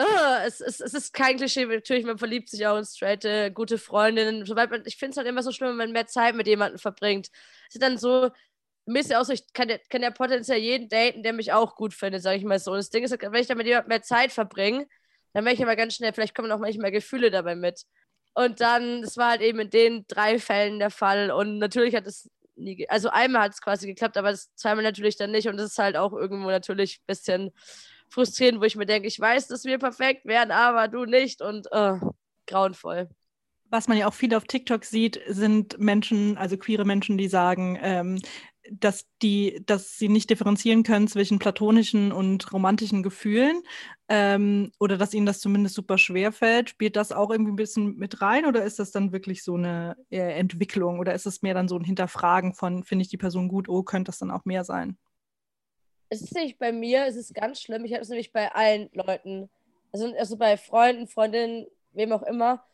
uh, 0.00 0.44
es, 0.44 0.60
es, 0.60 0.80
es 0.80 0.94
ist 0.94 1.12
kein 1.12 1.36
Klischee, 1.36 1.66
natürlich, 1.66 2.04
man 2.04 2.18
verliebt 2.18 2.48
sich 2.48 2.66
auch 2.66 2.76
in 2.76 2.84
straighte, 2.84 3.52
gute 3.52 3.78
Freundinnen. 3.78 4.44
Sobald 4.46 4.70
man, 4.70 4.82
ich 4.86 4.96
finde 4.96 5.12
es 5.12 5.16
halt 5.16 5.28
immer 5.28 5.42
so 5.42 5.52
schlimm, 5.52 5.70
wenn 5.70 5.76
man 5.76 5.92
mehr 5.92 6.06
Zeit 6.06 6.34
mit 6.34 6.46
jemandem 6.46 6.78
verbringt. 6.78 7.28
Es 7.68 7.76
ist 7.76 7.82
dann 7.82 7.98
so, 7.98 8.30
mir 8.86 9.00
ist 9.00 9.10
ja 9.10 9.20
auch 9.20 9.24
so, 9.24 9.32
ich 9.32 9.52
kann 9.52 9.68
ja, 9.68 9.78
kann 9.88 10.02
ja 10.02 10.10
potenziell 10.10 10.58
jeden 10.58 10.88
daten, 10.88 11.22
der 11.22 11.32
mich 11.32 11.52
auch 11.52 11.76
gut 11.76 11.94
findet, 11.94 12.22
sage 12.22 12.38
ich 12.38 12.44
mal 12.44 12.58
so. 12.58 12.72
Und 12.72 12.78
das 12.78 12.90
Ding 12.90 13.04
ist, 13.04 13.12
wenn 13.12 13.34
ich 13.34 13.46
dann 13.46 13.58
mit 13.58 13.66
jemandem 13.66 13.88
mehr 13.88 14.02
Zeit 14.02 14.32
verbringe, 14.32 14.86
dann 15.32 15.44
merke 15.44 15.58
ich 15.58 15.62
aber 15.62 15.76
ganz 15.76 15.94
schnell, 15.94 16.12
vielleicht 16.12 16.34
kommen 16.34 16.50
auch 16.50 16.58
manchmal 16.58 16.90
Gefühle 16.90 17.30
dabei 17.30 17.54
mit. 17.54 17.84
Und 18.34 18.60
dann, 18.60 19.02
das 19.02 19.16
war 19.16 19.30
halt 19.30 19.40
eben 19.42 19.60
in 19.60 19.70
den 19.70 20.04
drei 20.06 20.38
Fällen 20.38 20.78
der 20.78 20.90
Fall. 20.90 21.30
Und 21.30 21.58
natürlich 21.58 21.94
hat 21.94 22.06
es 22.06 22.30
nie, 22.56 22.88
also 22.88 23.08
einmal 23.10 23.42
hat 23.42 23.52
es 23.52 23.60
quasi 23.60 23.86
geklappt, 23.86 24.16
aber 24.16 24.34
zweimal 24.54 24.84
natürlich 24.84 25.16
dann 25.16 25.30
nicht. 25.30 25.48
Und 25.48 25.56
das 25.56 25.72
ist 25.72 25.78
halt 25.78 25.96
auch 25.96 26.12
irgendwo 26.12 26.48
natürlich 26.50 27.00
ein 27.00 27.06
bisschen 27.06 27.50
frustrierend, 28.08 28.60
wo 28.60 28.64
ich 28.64 28.76
mir 28.76 28.86
denke, 28.86 29.08
ich 29.08 29.18
weiß, 29.18 29.48
dass 29.48 29.64
wir 29.64 29.78
perfekt 29.78 30.24
wären, 30.24 30.50
aber 30.50 30.88
du 30.88 31.04
nicht. 31.04 31.42
Und 31.42 31.66
uh, 31.74 31.98
grauenvoll. 32.46 33.08
Was 33.70 33.86
man 33.86 33.96
ja 33.96 34.08
auch 34.08 34.14
viel 34.14 34.34
auf 34.34 34.44
TikTok 34.44 34.84
sieht, 34.84 35.20
sind 35.28 35.78
Menschen, 35.78 36.36
also 36.36 36.56
queere 36.56 36.84
Menschen, 36.84 37.16
die 37.16 37.28
sagen, 37.28 37.78
ähm, 37.80 38.20
dass 38.70 39.06
die, 39.22 39.62
dass 39.66 39.96
sie 39.98 40.08
nicht 40.08 40.30
differenzieren 40.30 40.82
können 40.82 41.08
zwischen 41.08 41.38
platonischen 41.38 42.12
und 42.12 42.52
romantischen 42.52 43.02
Gefühlen 43.02 43.62
ähm, 44.08 44.70
oder 44.78 44.98
dass 44.98 45.14
ihnen 45.14 45.26
das 45.26 45.40
zumindest 45.40 45.74
super 45.74 45.98
schwer 45.98 46.32
fällt. 46.32 46.70
Spielt 46.70 46.96
das 46.96 47.12
auch 47.12 47.30
irgendwie 47.30 47.52
ein 47.52 47.56
bisschen 47.56 47.96
mit 47.96 48.20
rein 48.20 48.44
oder 48.44 48.64
ist 48.64 48.78
das 48.78 48.90
dann 48.90 49.12
wirklich 49.12 49.42
so 49.42 49.54
eine 49.54 49.96
äh, 50.10 50.38
Entwicklung 50.38 50.98
oder 50.98 51.14
ist 51.14 51.26
es 51.26 51.42
mehr 51.42 51.54
dann 51.54 51.68
so 51.68 51.76
ein 51.76 51.84
Hinterfragen 51.84 52.54
von, 52.54 52.84
finde 52.84 53.02
ich 53.02 53.08
die 53.08 53.16
Person 53.16 53.48
gut, 53.48 53.68
oh, 53.68 53.82
könnte 53.82 54.10
das 54.10 54.18
dann 54.18 54.30
auch 54.30 54.44
mehr 54.44 54.64
sein? 54.64 54.98
Es 56.10 56.22
ist 56.22 56.34
nicht 56.34 56.58
bei 56.58 56.72
mir, 56.72 57.06
es 57.06 57.16
ist 57.16 57.34
ganz 57.34 57.60
schlimm. 57.60 57.84
Ich 57.84 57.92
habe 57.92 58.02
es 58.02 58.08
nämlich 58.08 58.32
bei 58.32 58.52
allen 58.52 58.90
Leuten, 58.92 59.48
also, 59.92 60.12
also 60.16 60.36
bei 60.36 60.56
Freunden, 60.56 61.06
Freundinnen, 61.06 61.66
wem 61.92 62.12
auch 62.12 62.22
immer. 62.22 62.64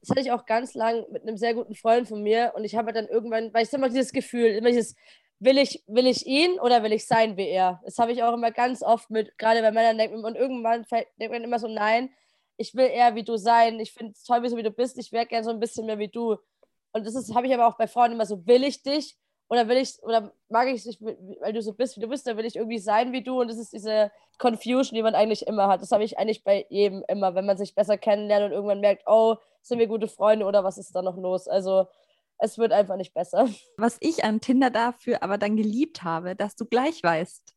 Das 0.00 0.10
hatte 0.10 0.20
ich 0.20 0.32
auch 0.32 0.46
ganz 0.46 0.74
lang 0.74 1.04
mit 1.10 1.22
einem 1.22 1.36
sehr 1.36 1.54
guten 1.54 1.74
Freund 1.74 2.08
von 2.08 2.22
mir 2.22 2.52
und 2.54 2.64
ich 2.64 2.76
habe 2.76 2.92
dann 2.92 3.06
irgendwann, 3.06 3.52
weil 3.52 3.64
ich 3.64 3.72
immer 3.72 3.88
dieses 3.88 4.12
Gefühl, 4.12 4.46
immer 4.46 4.70
dieses, 4.70 4.94
will 5.38 5.58
ich, 5.58 5.82
will 5.86 6.06
ich 6.06 6.26
ihn 6.26 6.58
oder 6.60 6.82
will 6.82 6.92
ich 6.92 7.06
sein 7.06 7.36
wie 7.36 7.48
er? 7.48 7.80
Das 7.84 7.98
habe 7.98 8.12
ich 8.12 8.22
auch 8.22 8.32
immer 8.32 8.50
ganz 8.50 8.82
oft 8.82 9.10
mit, 9.10 9.36
gerade 9.38 9.60
bei 9.60 9.70
Männern 9.70 9.98
denkt 9.98 10.16
und 10.16 10.36
irgendwann 10.36 10.86
denkt 10.90 11.32
man 11.32 11.44
immer 11.44 11.58
so, 11.58 11.68
nein, 11.68 12.10
ich 12.56 12.74
will 12.74 12.86
eher 12.86 13.14
wie 13.14 13.24
du 13.24 13.36
sein, 13.36 13.78
ich 13.80 13.92
finde 13.92 14.12
es 14.12 14.24
toll, 14.24 14.42
wie 14.42 14.62
du 14.62 14.70
bist, 14.70 14.98
ich 14.98 15.12
wäre 15.12 15.26
gerne 15.26 15.44
so 15.44 15.50
ein 15.50 15.60
bisschen 15.60 15.86
mehr 15.86 15.98
wie 15.98 16.08
du. 16.08 16.36
Und 16.92 17.06
das 17.06 17.34
habe 17.34 17.46
ich 17.46 17.54
aber 17.54 17.66
auch 17.66 17.76
bei 17.76 17.86
Frauen 17.86 18.12
immer 18.12 18.24
so, 18.24 18.46
will 18.46 18.64
ich 18.64 18.82
dich 18.82 19.16
oder 19.48 19.68
will 19.68 19.76
ich, 19.76 20.02
oder 20.02 20.32
mag 20.48 20.68
ich 20.68 20.82
dich, 20.82 20.98
weil 21.00 21.52
du 21.52 21.60
so 21.60 21.74
bist, 21.74 21.96
wie 21.96 22.00
du 22.00 22.08
bist, 22.08 22.26
oder 22.26 22.36
will 22.38 22.46
ich 22.46 22.56
irgendwie 22.56 22.78
sein 22.78 23.12
wie 23.12 23.22
du? 23.22 23.40
Und 23.40 23.48
das 23.48 23.58
ist 23.58 23.72
diese 23.72 24.10
Confusion, 24.38 24.94
die 24.94 25.02
man 25.02 25.14
eigentlich 25.14 25.46
immer 25.46 25.68
hat. 25.68 25.82
Das 25.82 25.92
habe 25.92 26.04
ich 26.04 26.18
eigentlich 26.18 26.42
bei 26.42 26.66
jedem 26.68 27.04
immer, 27.08 27.34
wenn 27.34 27.46
man 27.46 27.58
sich 27.58 27.74
besser 27.74 27.98
kennenlernt 27.98 28.46
und 28.46 28.52
irgendwann 28.52 28.80
merkt, 28.80 29.04
oh, 29.06 29.36
sind 29.62 29.78
wir 29.78 29.86
gute 29.86 30.08
Freunde 30.08 30.46
oder 30.46 30.64
was 30.64 30.78
ist 30.78 30.96
da 30.96 31.02
noch 31.02 31.16
los? 31.16 31.46
Also 31.46 31.86
es 32.38 32.58
wird 32.58 32.72
einfach 32.72 32.96
nicht 32.96 33.14
besser. 33.14 33.48
Was 33.76 33.96
ich 34.00 34.24
an 34.24 34.40
Tinder 34.40 34.70
dafür 34.70 35.22
aber 35.22 35.38
dann 35.38 35.56
geliebt 35.56 36.02
habe, 36.02 36.36
dass 36.36 36.56
du 36.56 36.64
gleich 36.64 37.02
weißt. 37.02 37.54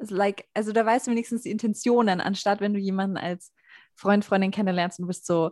Also, 0.00 0.14
like, 0.14 0.46
also 0.54 0.72
da 0.72 0.86
weißt 0.86 1.06
du 1.06 1.10
wenigstens 1.10 1.42
die 1.42 1.50
Intentionen, 1.50 2.20
anstatt 2.20 2.60
wenn 2.60 2.72
du 2.72 2.78
jemanden 2.78 3.16
als 3.16 3.52
Freund, 3.96 4.24
Freundin 4.24 4.52
kennenlernst 4.52 5.00
und 5.00 5.04
du 5.04 5.08
bist 5.08 5.26
so, 5.26 5.50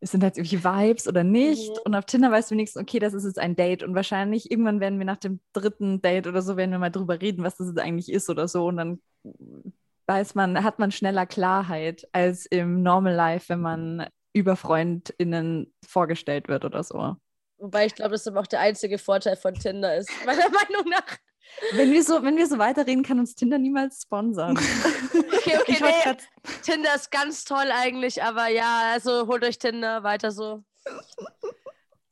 es 0.00 0.12
sind 0.12 0.22
halt 0.22 0.38
irgendwie 0.38 0.62
Vibes 0.64 1.08
oder 1.08 1.24
nicht. 1.24 1.70
Mhm. 1.70 1.78
Und 1.84 1.94
auf 1.94 2.04
Tinder 2.06 2.30
weißt 2.30 2.50
du 2.50 2.54
wenigstens, 2.54 2.80
okay, 2.80 2.98
das 2.98 3.14
ist 3.14 3.24
jetzt 3.24 3.38
ein 3.38 3.56
Date. 3.56 3.82
Und 3.82 3.94
wahrscheinlich 3.94 4.50
irgendwann 4.50 4.80
werden 4.80 4.98
wir 4.98 5.06
nach 5.06 5.16
dem 5.16 5.40
dritten 5.52 6.00
Date 6.00 6.26
oder 6.26 6.40
so, 6.40 6.56
werden 6.56 6.70
wir 6.70 6.78
mal 6.78 6.90
drüber 6.90 7.20
reden, 7.20 7.44
was 7.44 7.56
das 7.56 7.68
jetzt 7.68 7.80
eigentlich 7.80 8.10
ist 8.10 8.30
oder 8.30 8.48
so. 8.48 8.66
Und 8.66 8.76
dann 8.76 9.02
weiß 10.06 10.34
man, 10.34 10.62
hat 10.62 10.78
man 10.78 10.92
schneller 10.92 11.26
Klarheit 11.26 12.08
als 12.12 12.46
im 12.46 12.82
Normal 12.82 13.14
Life, 13.14 13.48
wenn 13.48 13.60
man 13.60 14.06
über 14.32 14.56
FreundInnen 14.56 15.72
vorgestellt 15.84 16.48
wird 16.48 16.64
oder 16.64 16.82
so. 16.82 17.16
Wobei 17.58 17.86
ich 17.86 17.94
glaube, 17.94 18.12
das 18.12 18.22
ist 18.22 18.28
aber 18.28 18.40
auch 18.40 18.46
der 18.46 18.60
einzige 18.60 18.98
Vorteil 18.98 19.36
von 19.36 19.54
Tinder 19.54 19.96
ist, 19.96 20.10
meiner 20.26 20.48
Meinung 20.48 20.88
nach. 20.88 21.16
Wenn 21.72 21.90
wir 21.92 22.04
so, 22.04 22.22
wenn 22.22 22.36
wir 22.36 22.46
so 22.46 22.58
weiterreden, 22.58 23.02
kann 23.02 23.18
uns 23.18 23.34
Tinder 23.34 23.58
niemals 23.58 24.02
sponsern. 24.02 24.56
okay, 25.36 25.58
okay, 25.58 25.78
nee. 25.80 26.16
Tinder 26.62 26.94
ist 26.94 27.10
ganz 27.10 27.44
toll 27.44 27.70
eigentlich, 27.72 28.22
aber 28.22 28.48
ja, 28.48 28.92
also 28.92 29.26
holt 29.26 29.42
euch 29.44 29.58
Tinder 29.58 30.02
weiter 30.02 30.30
so. 30.30 30.62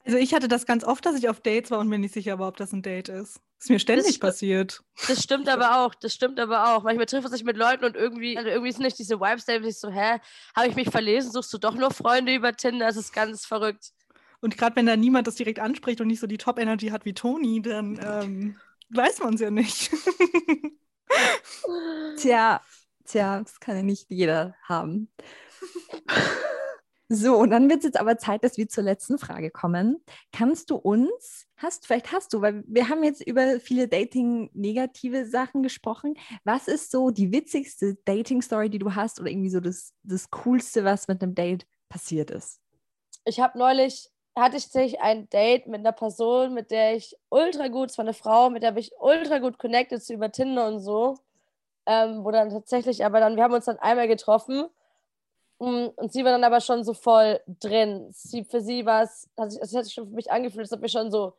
Also 0.05 0.19
ich 0.19 0.35
hatte 0.35 0.49
das 0.49 0.67
ganz 0.67 0.85
oft, 0.85 1.05
dass 1.05 1.17
ich 1.17 1.29
auf 1.29 1.41
Dates 1.41 1.71
war 1.71 1.81
und 1.81 1.89
mir 1.89 1.99
nicht 1.99 2.15
sicher 2.15 2.39
war, 2.39 2.49
ob 2.49 2.57
das 2.57 2.73
ein 2.73 2.83
Date 2.83 3.09
ist. 3.09 3.41
Das 3.59 3.65
ist 3.65 3.71
mir 3.71 3.79
ständig 3.79 4.07
das 4.07 4.19
passiert. 4.19 4.83
Das 5.09 5.23
stimmt 5.23 5.49
aber 5.49 5.85
auch, 5.85 5.95
das 5.95 6.13
stimmt 6.13 6.39
aber 6.41 6.75
auch. 6.75 6.83
Manchmal 6.83 7.07
trifft 7.07 7.25
man 7.25 7.33
sich 7.33 7.45
mit 7.45 7.57
Leuten 7.57 7.85
und 7.85 7.97
irgendwie, 7.97 8.37
also 8.37 8.49
irgendwie 8.49 8.73
sind 8.73 8.83
nicht 8.83 8.99
diese 8.99 9.21
Vibes 9.21 9.45
da, 9.47 9.55
ich 9.55 9.79
so, 9.79 9.91
hä, 9.91 10.19
habe 10.55 10.69
ich 10.69 10.77
mich 10.77 10.91
verlesen, 10.91 11.33
suchst 11.33 11.53
du 11.53 11.59
doch 11.59 11.75
nur 11.75 11.91
Freunde 11.91 12.35
über 12.35 12.55
Tinder? 12.55 12.87
Das 12.87 12.97
ist 12.97 13.13
ganz 13.13 13.47
verrückt. 13.47 13.93
Und 14.41 14.57
gerade 14.57 14.77
wenn 14.77 14.87
da 14.87 14.97
niemand 14.97 15.27
das 15.27 15.37
direkt 15.37 15.59
anspricht 15.59 16.01
und 16.01 16.09
nicht 16.09 16.21
so 16.21 16.27
die 16.27 16.39
Top-Energy 16.39 16.89
hat 16.89 17.05
wie 17.05 17.15
Toni, 17.15 17.63
dann 17.63 17.99
ähm, 18.03 18.57
weiß 18.91 19.21
man 19.21 19.35
es 19.35 19.41
ja 19.41 19.51
nicht. 19.51 19.91
tja, 22.19 22.61
tja, 23.05 23.41
das 23.41 23.61
kann 23.61 23.77
ja 23.77 23.83
nicht 23.83 24.07
jeder 24.11 24.55
haben. 24.63 25.11
So, 27.09 27.37
und 27.37 27.51
dann 27.51 27.71
wird 27.71 27.79
es 27.79 27.85
jetzt 27.85 28.01
aber 28.01 28.19
Zeit, 28.19 28.43
dass 28.43 28.57
wir 28.57 28.69
zur 28.69 28.83
letzten 28.83 29.17
Frage 29.17 29.53
kommen. 29.53 30.03
Kannst 30.33 30.71
du 30.71 30.77
uns, 30.77 31.47
hast, 31.57 31.87
vielleicht 31.87 32.11
hast 32.11 32.33
du, 32.33 32.41
weil 32.41 32.65
wir 32.67 32.89
haben 32.89 33.05
jetzt 33.05 33.25
über 33.25 33.61
viele 33.61 33.87
Dating-negative 33.87 35.27
Sachen 35.27 35.63
gesprochen. 35.63 36.15
Was 36.43 36.67
ist 36.67 36.91
so 36.91 37.11
die 37.11 37.31
witzigste 37.31 37.95
Dating-Story, 38.07 38.71
die 38.71 38.81
du 38.81 38.97
hast 38.97 39.21
oder 39.21 39.31
irgendwie 39.31 39.51
so 39.51 39.61
das, 39.61 39.95
das 40.03 40.33
Coolste, 40.33 40.83
was 40.83 41.07
mit 41.07 41.23
einem 41.23 41.37
Date 41.37 41.65
passiert 41.89 42.33
ist? 42.33 42.61
Ich 43.25 43.39
habe 43.39 43.57
neulich 43.57 44.11
hatte 44.37 44.57
ich 44.59 44.65
tatsächlich 44.65 45.01
ein 45.01 45.29
Date 45.31 45.67
mit 45.67 45.81
einer 45.81 45.93
Person, 45.93 46.55
mit 46.55 46.71
der 46.71 46.95
ich 46.95 47.17
ultra 47.31 47.69
gut, 47.69 47.91
es 47.91 47.99
war 47.99 48.05
eine 48.05 48.13
Frau, 48.15 48.51
mit 48.51 48.63
der 48.63 48.77
ich 48.77 48.93
ultra 49.01 49.39
gut 49.39 49.59
connected 49.59 50.03
zu 50.03 50.15
über 50.15 50.31
Tinder 50.31 50.69
und 50.69 50.81
so. 50.81 51.19
Ähm, 51.87 52.25
wo 52.25 52.33
dann 52.33 52.51
tatsächlich, 52.51 53.05
aber 53.05 53.21
dann, 53.21 53.37
wir 53.37 53.45
haben 53.45 53.55
uns 53.55 53.67
dann 53.67 53.79
einmal 53.79 54.09
getroffen 54.09 54.67
mm, 55.61 55.87
und 55.97 56.13
sie 56.13 56.25
war 56.25 56.33
dann 56.33 56.45
aber 56.45 56.61
schon 56.61 56.85
so 56.85 56.95
voll 56.95 57.41
drin. 57.47 58.09
Sie, 58.13 58.45
für 58.45 58.61
sie 58.61 58.85
war 58.87 59.05
es, 59.05 59.29
also 59.37 59.59
es 59.61 59.75
hat 59.75 59.85
sich 59.85 59.95
schon 59.95 60.09
für 60.09 60.15
mich 60.15 60.31
angefühlt, 60.33 60.63
als 60.63 60.73
ob 60.73 60.83
wir 60.83 60.89
schon 60.89 61.13
so 61.13 61.35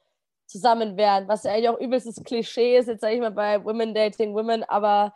zusammen 0.47 0.97
wären, 0.97 1.27
was 1.27 1.43
ja 1.43 1.51
eigentlich 1.51 1.69
auch 1.69 1.79
übelstes 1.79 2.23
Klischee 2.23 2.77
ist, 2.77 2.87
jetzt 2.87 3.01
sage 3.01 3.15
ich 3.15 3.21
mal 3.21 3.31
bei 3.31 3.63
Women 3.65 3.93
Dating 3.93 4.33
Women, 4.33 4.63
aber 4.63 5.13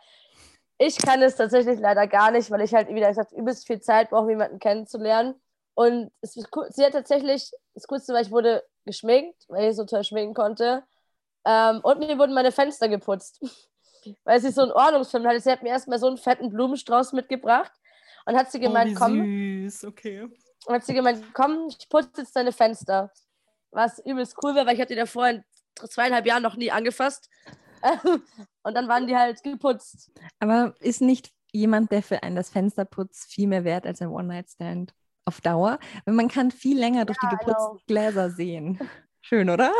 ich 0.78 0.98
kann 0.98 1.22
es 1.22 1.36
tatsächlich 1.36 1.80
leider 1.80 2.06
gar 2.06 2.30
nicht, 2.30 2.50
weil 2.50 2.60
ich 2.60 2.74
halt, 2.74 2.88
wie 2.88 3.00
gesagt, 3.00 3.32
übelst 3.32 3.66
viel 3.66 3.80
Zeit 3.80 4.10
brauche, 4.10 4.30
jemanden 4.30 4.58
kennenzulernen. 4.58 5.34
Und 5.74 6.10
es, 6.20 6.32
sie 6.32 6.84
hat 6.84 6.92
tatsächlich, 6.92 7.50
das 7.74 7.86
Coolste 7.86 8.12
war, 8.12 8.20
ich 8.20 8.30
wurde 8.30 8.62
geschminkt, 8.84 9.44
weil 9.48 9.70
ich 9.70 9.76
so 9.76 9.84
toll 9.84 10.04
schminken 10.04 10.34
konnte. 10.34 10.84
Ähm, 11.44 11.80
und 11.82 11.98
mir 11.98 12.18
wurden 12.18 12.34
meine 12.34 12.52
Fenster 12.52 12.88
geputzt, 12.88 13.40
weil 14.24 14.40
sie 14.40 14.50
so 14.50 14.62
einen 14.62 14.72
Ordnungsfilm 14.72 15.26
hatte. 15.26 15.40
Sie 15.40 15.50
hat 15.50 15.62
mir 15.62 15.70
erstmal 15.70 15.98
so 15.98 16.06
einen 16.06 16.18
fetten 16.18 16.50
Blumenstrauß 16.50 17.12
mitgebracht 17.12 17.72
und 18.26 18.36
hat 18.36 18.50
sie 18.52 18.58
oh, 18.58 18.62
gemeint, 18.62 18.92
oh, 18.96 18.98
komm. 18.98 19.24
Süß, 19.24 19.84
okay. 19.84 20.22
Und 20.66 20.74
hat 20.74 20.84
sie 20.84 20.94
gemeint, 20.94 21.24
komm, 21.32 21.68
ich 21.68 21.88
putze 21.88 22.22
jetzt 22.22 22.36
deine 22.36 22.52
Fenster. 22.52 23.10
Was 23.70 23.98
übelst 24.04 24.36
cool 24.42 24.54
war, 24.54 24.66
weil 24.66 24.74
ich 24.74 24.80
hatte 24.80 24.94
die 24.94 25.00
davor 25.00 25.28
in 25.28 25.44
zweieinhalb 25.88 26.26
Jahren 26.26 26.42
noch 26.42 26.56
nie 26.56 26.70
angefasst. 26.70 27.28
und 28.62 28.74
dann 28.74 28.86
waren 28.86 29.06
die 29.06 29.16
halt 29.16 29.42
geputzt. 29.42 30.12
Aber 30.38 30.74
ist 30.78 31.00
nicht 31.00 31.32
jemand, 31.52 31.90
der 31.90 32.02
für 32.02 32.22
einen 32.22 32.36
das 32.36 32.50
Fenster 32.50 32.84
putzt, 32.84 33.32
viel 33.32 33.48
mehr 33.48 33.64
wert 33.64 33.86
als 33.86 34.00
ein 34.00 34.08
One-Night-Stand? 34.08 34.94
Auf 35.24 35.40
Dauer. 35.40 35.78
Weil 36.04 36.14
man 36.14 36.28
kann 36.28 36.50
viel 36.50 36.78
länger 36.78 37.04
durch 37.04 37.18
ja, 37.22 37.30
die 37.30 37.36
geputzten 37.36 37.72
genau. 37.72 37.82
Gläser 37.86 38.30
sehen. 38.30 38.78
Schön, 39.20 39.50
oder? 39.50 39.72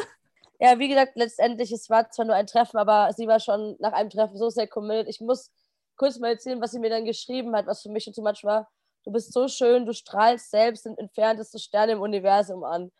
Ja, 0.61 0.79
wie 0.79 0.89
gesagt, 0.89 1.13
letztendlich, 1.17 1.73
es 1.73 1.91
war 1.91 2.09
zwar 2.11 2.25
nur 2.25 2.37
ein 2.37 2.47
Treffen, 2.47 2.79
aber 2.79 3.13
sie 3.13 3.27
war 3.27 3.41
schon 3.41 3.77
nach 3.81 3.93
einem 3.93 4.11
Treffen 4.11 4.37
so 4.37 4.49
sehr 4.49 4.69
committed. 4.69 5.09
Ich 5.09 5.21
muss 5.21 5.51
kurz 5.97 6.19
mal 6.19 6.29
erzählen, 6.29 6.61
was 6.61 6.71
sie 6.71 6.79
mir 6.79 6.91
dann 6.91 7.05
geschrieben 7.05 7.55
hat, 7.57 7.67
was 7.67 7.83
für 7.83 7.89
mich 7.89 8.05
schon 8.05 8.15
zu 8.15 8.23
much 8.23 8.45
war. 8.45 8.71
Du 9.05 9.11
bist 9.11 9.33
so 9.33 9.49
schön, 9.49 9.85
du 9.85 9.93
strahlst 9.93 10.51
selbst 10.51 10.87
den 10.87 10.97
entferntesten 10.97 11.59
Stern 11.59 11.91
im 11.91 12.01
Universum 12.01 12.63
an. 12.63 12.93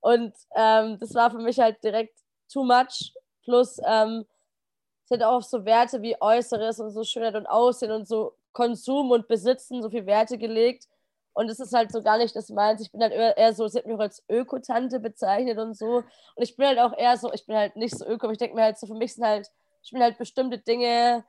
Und 0.00 0.34
ähm, 0.54 0.98
das 1.00 1.14
war 1.14 1.30
für 1.30 1.38
mich 1.38 1.58
halt 1.58 1.82
direkt 1.82 2.18
too 2.52 2.64
much. 2.64 3.14
Plus, 3.44 3.80
ähm, 3.86 4.26
es 5.04 5.10
hat 5.10 5.22
auch 5.22 5.42
so 5.42 5.64
Werte 5.64 6.02
wie 6.02 6.20
Äußeres 6.20 6.80
und 6.80 6.90
so 6.90 7.02
Schönheit 7.02 7.34
und 7.34 7.46
Aussehen 7.46 7.92
und 7.92 8.06
so 8.06 8.34
Konsum 8.52 9.10
und 9.10 9.26
Besitzen 9.26 9.82
so 9.82 9.88
viel 9.88 10.04
Werte 10.04 10.36
gelegt 10.36 10.86
und 11.38 11.48
es 11.48 11.60
ist 11.60 11.72
halt 11.72 11.92
so 11.92 12.02
gar 12.02 12.18
nicht 12.18 12.34
das 12.34 12.48
meins. 12.48 12.80
Ich 12.80 12.90
bin 12.90 13.00
halt 13.00 13.12
eher 13.12 13.54
so, 13.54 13.68
sie 13.68 13.78
hat 13.78 13.86
mich 13.86 13.94
auch 13.94 14.00
als 14.00 14.24
Ökotante 14.28 14.98
bezeichnet 14.98 15.56
und 15.58 15.78
so. 15.78 15.98
Und 16.34 16.42
ich 16.42 16.56
bin 16.56 16.66
halt 16.66 16.80
auch 16.80 16.98
eher 16.98 17.16
so, 17.16 17.32
ich 17.32 17.46
bin 17.46 17.54
halt 17.54 17.76
nicht 17.76 17.96
so 17.96 18.04
öko, 18.04 18.26
aber 18.26 18.32
ich 18.32 18.38
denke 18.38 18.56
mir 18.56 18.64
halt 18.64 18.76
so, 18.76 18.88
für 18.88 18.96
mich 18.96 19.14
sind 19.14 19.24
halt, 19.24 19.48
spielen 19.84 20.02
halt 20.02 20.18
bestimmte 20.18 20.58
Dinge 20.58 21.24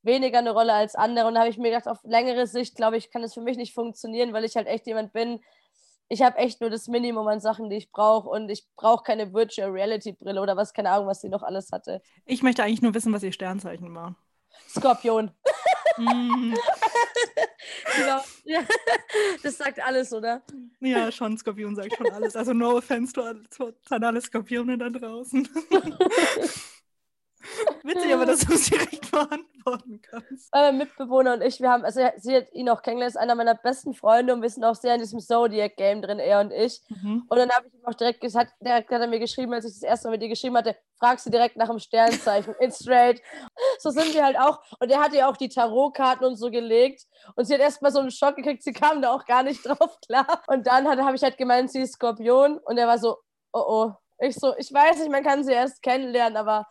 weniger 0.00 0.38
eine 0.38 0.52
Rolle 0.52 0.72
als 0.72 0.94
andere. 0.94 1.28
Und 1.28 1.34
da 1.34 1.40
habe 1.40 1.50
ich 1.50 1.58
mir 1.58 1.68
gedacht, 1.68 1.88
auf 1.88 1.98
längere 2.04 2.46
Sicht, 2.46 2.74
glaube 2.74 2.96
ich, 2.96 3.10
kann 3.10 3.22
es 3.22 3.34
für 3.34 3.42
mich 3.42 3.58
nicht 3.58 3.74
funktionieren, 3.74 4.32
weil 4.32 4.46
ich 4.46 4.56
halt 4.56 4.66
echt 4.66 4.86
jemand 4.86 5.12
bin, 5.12 5.40
ich 6.08 6.22
habe 6.22 6.38
echt 6.38 6.62
nur 6.62 6.70
das 6.70 6.88
Minimum 6.88 7.28
an 7.28 7.40
Sachen, 7.40 7.68
die 7.68 7.76
ich 7.76 7.92
brauche 7.92 8.30
und 8.30 8.48
ich 8.48 8.66
brauche 8.76 9.04
keine 9.04 9.34
Virtual 9.34 9.70
Reality 9.70 10.12
Brille 10.12 10.40
oder 10.40 10.56
was, 10.56 10.72
keine 10.72 10.90
Ahnung, 10.90 11.06
was 11.06 11.20
sie 11.20 11.28
noch 11.28 11.42
alles 11.42 11.70
hatte. 11.70 12.00
Ich 12.24 12.42
möchte 12.42 12.64
eigentlich 12.64 12.80
nur 12.80 12.94
wissen, 12.94 13.12
was 13.12 13.22
ihr 13.22 13.32
Sternzeichen 13.32 13.94
war. 13.94 14.16
Skorpion. 14.70 15.32
Mm. 15.98 16.54
genau. 17.96 18.20
Ja. 18.44 18.64
Das 19.42 19.58
sagt 19.58 19.84
alles, 19.84 20.12
oder? 20.12 20.42
Ja, 20.80 21.10
schon, 21.10 21.36
Skorpion 21.36 21.74
sagt 21.74 21.96
schon 21.96 22.10
alles. 22.10 22.36
Also 22.36 22.52
no 22.52 22.76
offense 22.76 23.12
to, 23.12 23.22
an 23.90 24.04
alle 24.04 24.20
Skorpione 24.20 24.78
da 24.78 24.88
draußen. 24.88 25.48
Witzig, 27.82 28.12
aber 28.12 28.26
dass 28.26 28.40
du 28.40 28.54
es 28.54 28.70
direkt 28.70 29.10
beantworten 29.10 30.00
kannst. 30.02 30.52
Mein 30.52 30.78
Mitbewohner 30.78 31.34
und 31.34 31.42
ich, 31.42 31.60
wir 31.60 31.70
haben, 31.70 31.84
also 31.84 32.00
sie 32.16 32.36
hat 32.36 32.52
ihn 32.52 32.68
auch 32.68 32.82
kennengelernt, 32.82 33.14
ist 33.14 33.20
einer 33.20 33.34
meiner 33.34 33.54
besten 33.54 33.94
Freunde 33.94 34.32
und 34.32 34.42
wir 34.42 34.50
sind 34.50 34.64
auch 34.64 34.74
sehr 34.74 34.94
in 34.94 35.00
diesem 35.00 35.20
Zodiac-Game 35.20 36.02
drin, 36.02 36.18
er 36.18 36.40
und 36.40 36.52
ich. 36.52 36.80
Mhm. 36.88 37.24
Und 37.28 37.38
dann 37.38 37.50
habe 37.50 37.66
ich 37.68 37.74
ihm 37.74 37.84
auch 37.84 37.94
direkt 37.94 38.20
gesagt, 38.20 38.52
direkt 38.60 38.90
hat 38.90 39.00
er 39.00 39.06
mir 39.06 39.18
geschrieben, 39.18 39.52
als 39.52 39.64
ich 39.64 39.74
das 39.74 39.82
erste 39.82 40.08
Mal 40.08 40.12
mit 40.12 40.22
dir 40.22 40.28
geschrieben 40.28 40.56
hatte, 40.56 40.76
frag 40.98 41.18
sie 41.18 41.30
direkt 41.30 41.56
nach 41.56 41.68
dem 41.68 41.78
Sternzeichen. 41.78 42.54
It's 42.60 42.80
straight. 42.80 43.22
So 43.78 43.90
sind 43.90 44.12
wir 44.14 44.24
halt 44.24 44.38
auch. 44.38 44.60
Und 44.78 44.90
er 44.90 45.00
hat 45.00 45.12
ihr 45.12 45.28
auch 45.28 45.36
die 45.36 45.48
Tarotkarten 45.48 46.26
und 46.26 46.36
so 46.36 46.50
gelegt. 46.50 47.06
Und 47.36 47.46
sie 47.46 47.54
hat 47.54 47.60
erstmal 47.60 47.90
so 47.90 48.00
einen 48.00 48.10
Schock 48.10 48.36
gekriegt, 48.36 48.62
sie 48.62 48.72
kam 48.72 49.02
da 49.02 49.12
auch 49.12 49.24
gar 49.24 49.42
nicht 49.42 49.64
drauf 49.66 49.98
klar. 50.06 50.42
Und 50.46 50.66
dann 50.66 50.86
habe 50.88 51.16
ich 51.16 51.22
halt 51.22 51.38
gemeint, 51.38 51.70
sie 51.70 51.82
ist 51.82 51.94
Skorpion. 51.94 52.58
Und 52.58 52.78
er 52.78 52.86
war 52.86 52.98
so, 52.98 53.16
oh 53.52 53.64
oh. 53.66 53.92
Ich 54.22 54.34
so, 54.36 54.54
ich 54.58 54.70
weiß 54.70 54.98
nicht, 54.98 55.10
man 55.10 55.24
kann 55.24 55.44
sie 55.44 55.52
erst 55.52 55.82
kennenlernen, 55.82 56.36
aber 56.36 56.66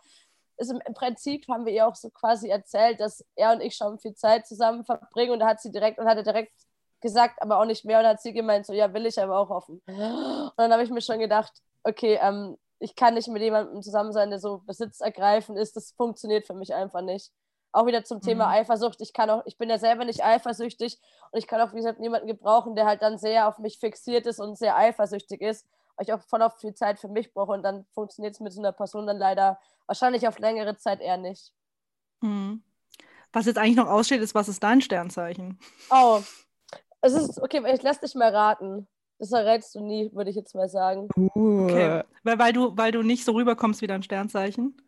ist 0.60 0.70
im, 0.70 0.80
im, 0.86 0.94
Prinzip 0.94 1.48
haben 1.48 1.64
wir 1.64 1.72
ihr 1.72 1.86
auch 1.86 1.94
so 1.94 2.10
quasi 2.10 2.48
erzählt, 2.48 3.00
dass 3.00 3.24
er 3.34 3.52
und 3.52 3.60
ich 3.60 3.74
schon 3.74 3.98
viel 3.98 4.14
Zeit 4.14 4.46
zusammen 4.46 4.84
verbringen 4.84 5.32
und 5.32 5.40
da 5.40 5.48
hat 5.48 5.60
sie 5.60 5.72
direkt 5.72 5.98
und 5.98 6.06
hatte 6.06 6.22
direkt 6.22 6.52
gesagt, 7.00 7.40
aber 7.40 7.58
auch 7.58 7.64
nicht 7.64 7.84
mehr 7.84 7.98
und 8.00 8.06
hat 8.06 8.20
sie 8.20 8.32
gemeint, 8.32 8.66
so 8.66 8.72
ja, 8.72 8.92
will 8.92 9.06
ich 9.06 9.20
aber 9.20 9.38
auch 9.38 9.48
hoffen. 9.48 9.80
Und 9.86 10.52
dann 10.56 10.72
habe 10.72 10.82
ich 10.82 10.90
mir 10.90 11.00
schon 11.00 11.18
gedacht, 11.18 11.52
okay, 11.82 12.18
ähm, 12.22 12.58
ich 12.78 12.94
kann 12.94 13.14
nicht 13.14 13.28
mit 13.28 13.42
jemandem 13.42 13.82
zusammen 13.82 14.12
sein, 14.12 14.30
der 14.30 14.38
so 14.38 14.58
besitzergreifend 14.66 15.58
ist, 15.58 15.76
das 15.76 15.92
funktioniert 15.92 16.46
für 16.46 16.54
mich 16.54 16.74
einfach 16.74 17.02
nicht. 17.02 17.30
Auch 17.72 17.86
wieder 17.86 18.04
zum 18.04 18.20
Thema 18.20 18.46
mhm. 18.46 18.52
Eifersucht. 18.52 19.00
Ich 19.00 19.12
kann 19.12 19.30
auch, 19.30 19.42
ich 19.46 19.56
bin 19.56 19.70
ja 19.70 19.78
selber 19.78 20.04
nicht 20.04 20.24
eifersüchtig 20.24 20.98
und 21.30 21.38
ich 21.38 21.46
kann 21.46 21.60
auch, 21.60 21.72
wie 21.72 21.76
gesagt, 21.76 22.00
niemanden 22.00 22.26
gebrauchen, 22.26 22.74
der 22.74 22.86
halt 22.86 23.00
dann 23.00 23.16
sehr 23.16 23.48
auf 23.48 23.58
mich 23.58 23.78
fixiert 23.78 24.26
ist 24.26 24.40
und 24.40 24.58
sehr 24.58 24.76
eifersüchtig 24.76 25.40
ist. 25.40 25.66
Weil 26.00 26.06
ich 26.06 26.12
auch 26.14 26.22
voll 26.22 26.40
auf 26.40 26.58
viel 26.58 26.72
Zeit 26.72 26.98
für 26.98 27.08
mich 27.08 27.30
brauche 27.34 27.52
und 27.52 27.62
dann 27.62 27.84
funktioniert 27.92 28.32
es 28.32 28.40
mit 28.40 28.54
so 28.54 28.60
einer 28.62 28.72
Person 28.72 29.06
dann 29.06 29.18
leider 29.18 29.58
wahrscheinlich 29.86 30.26
auf 30.26 30.38
längere 30.38 30.74
Zeit 30.78 31.00
eher 31.00 31.18
nicht. 31.18 31.52
Mhm. 32.22 32.62
Was 33.34 33.44
jetzt 33.44 33.58
eigentlich 33.58 33.76
noch 33.76 33.86
aussteht, 33.88 34.22
ist, 34.22 34.34
was 34.34 34.48
ist 34.48 34.62
dein 34.62 34.80
Sternzeichen? 34.80 35.58
Oh, 35.90 36.22
es 37.02 37.12
ist, 37.12 37.38
okay, 37.42 37.62
ich 37.74 37.82
lass 37.82 38.00
dich 38.00 38.14
mal 38.14 38.34
raten. 38.34 38.88
Das 39.18 39.30
errätst 39.30 39.74
du 39.74 39.80
nie, 39.84 40.10
würde 40.14 40.30
ich 40.30 40.36
jetzt 40.36 40.54
mal 40.54 40.70
sagen. 40.70 41.08
Uh. 41.34 41.64
Okay. 41.64 42.02
Weil, 42.22 42.38
weil, 42.38 42.52
du, 42.54 42.74
weil 42.78 42.92
du 42.92 43.02
nicht 43.02 43.26
so 43.26 43.32
rüberkommst 43.32 43.82
wie 43.82 43.86
dein 43.86 44.02
Sternzeichen? 44.02 44.80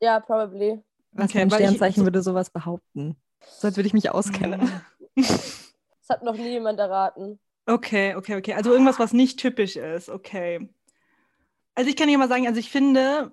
Ja, 0.00 0.20
probably. 0.20 0.82
Was 1.12 1.24
Okay, 1.30 1.32
für 1.32 1.40
ein 1.40 1.50
weil 1.50 1.60
ich- 1.62 1.66
Sternzeichen 1.68 2.04
würde 2.04 2.22
sowas 2.22 2.50
behaupten? 2.50 3.16
So 3.40 3.68
als 3.68 3.76
würde 3.78 3.86
ich 3.86 3.94
mich 3.94 4.10
auskennen. 4.10 4.70
Das 5.16 6.10
hat 6.10 6.22
noch 6.22 6.34
nie 6.34 6.50
jemand 6.50 6.78
erraten. 6.78 7.40
Okay, 7.66 8.14
okay, 8.14 8.36
okay. 8.36 8.52
Also 8.54 8.72
irgendwas, 8.72 8.98
was 8.98 9.12
nicht 9.12 9.38
typisch 9.38 9.76
ist. 9.76 10.10
Okay. 10.10 10.68
Also 11.74 11.90
ich 11.90 11.96
kann 11.96 12.08
dir 12.08 12.18
mal 12.18 12.28
sagen, 12.28 12.46
also 12.46 12.60
ich 12.60 12.70
finde, 12.70 13.32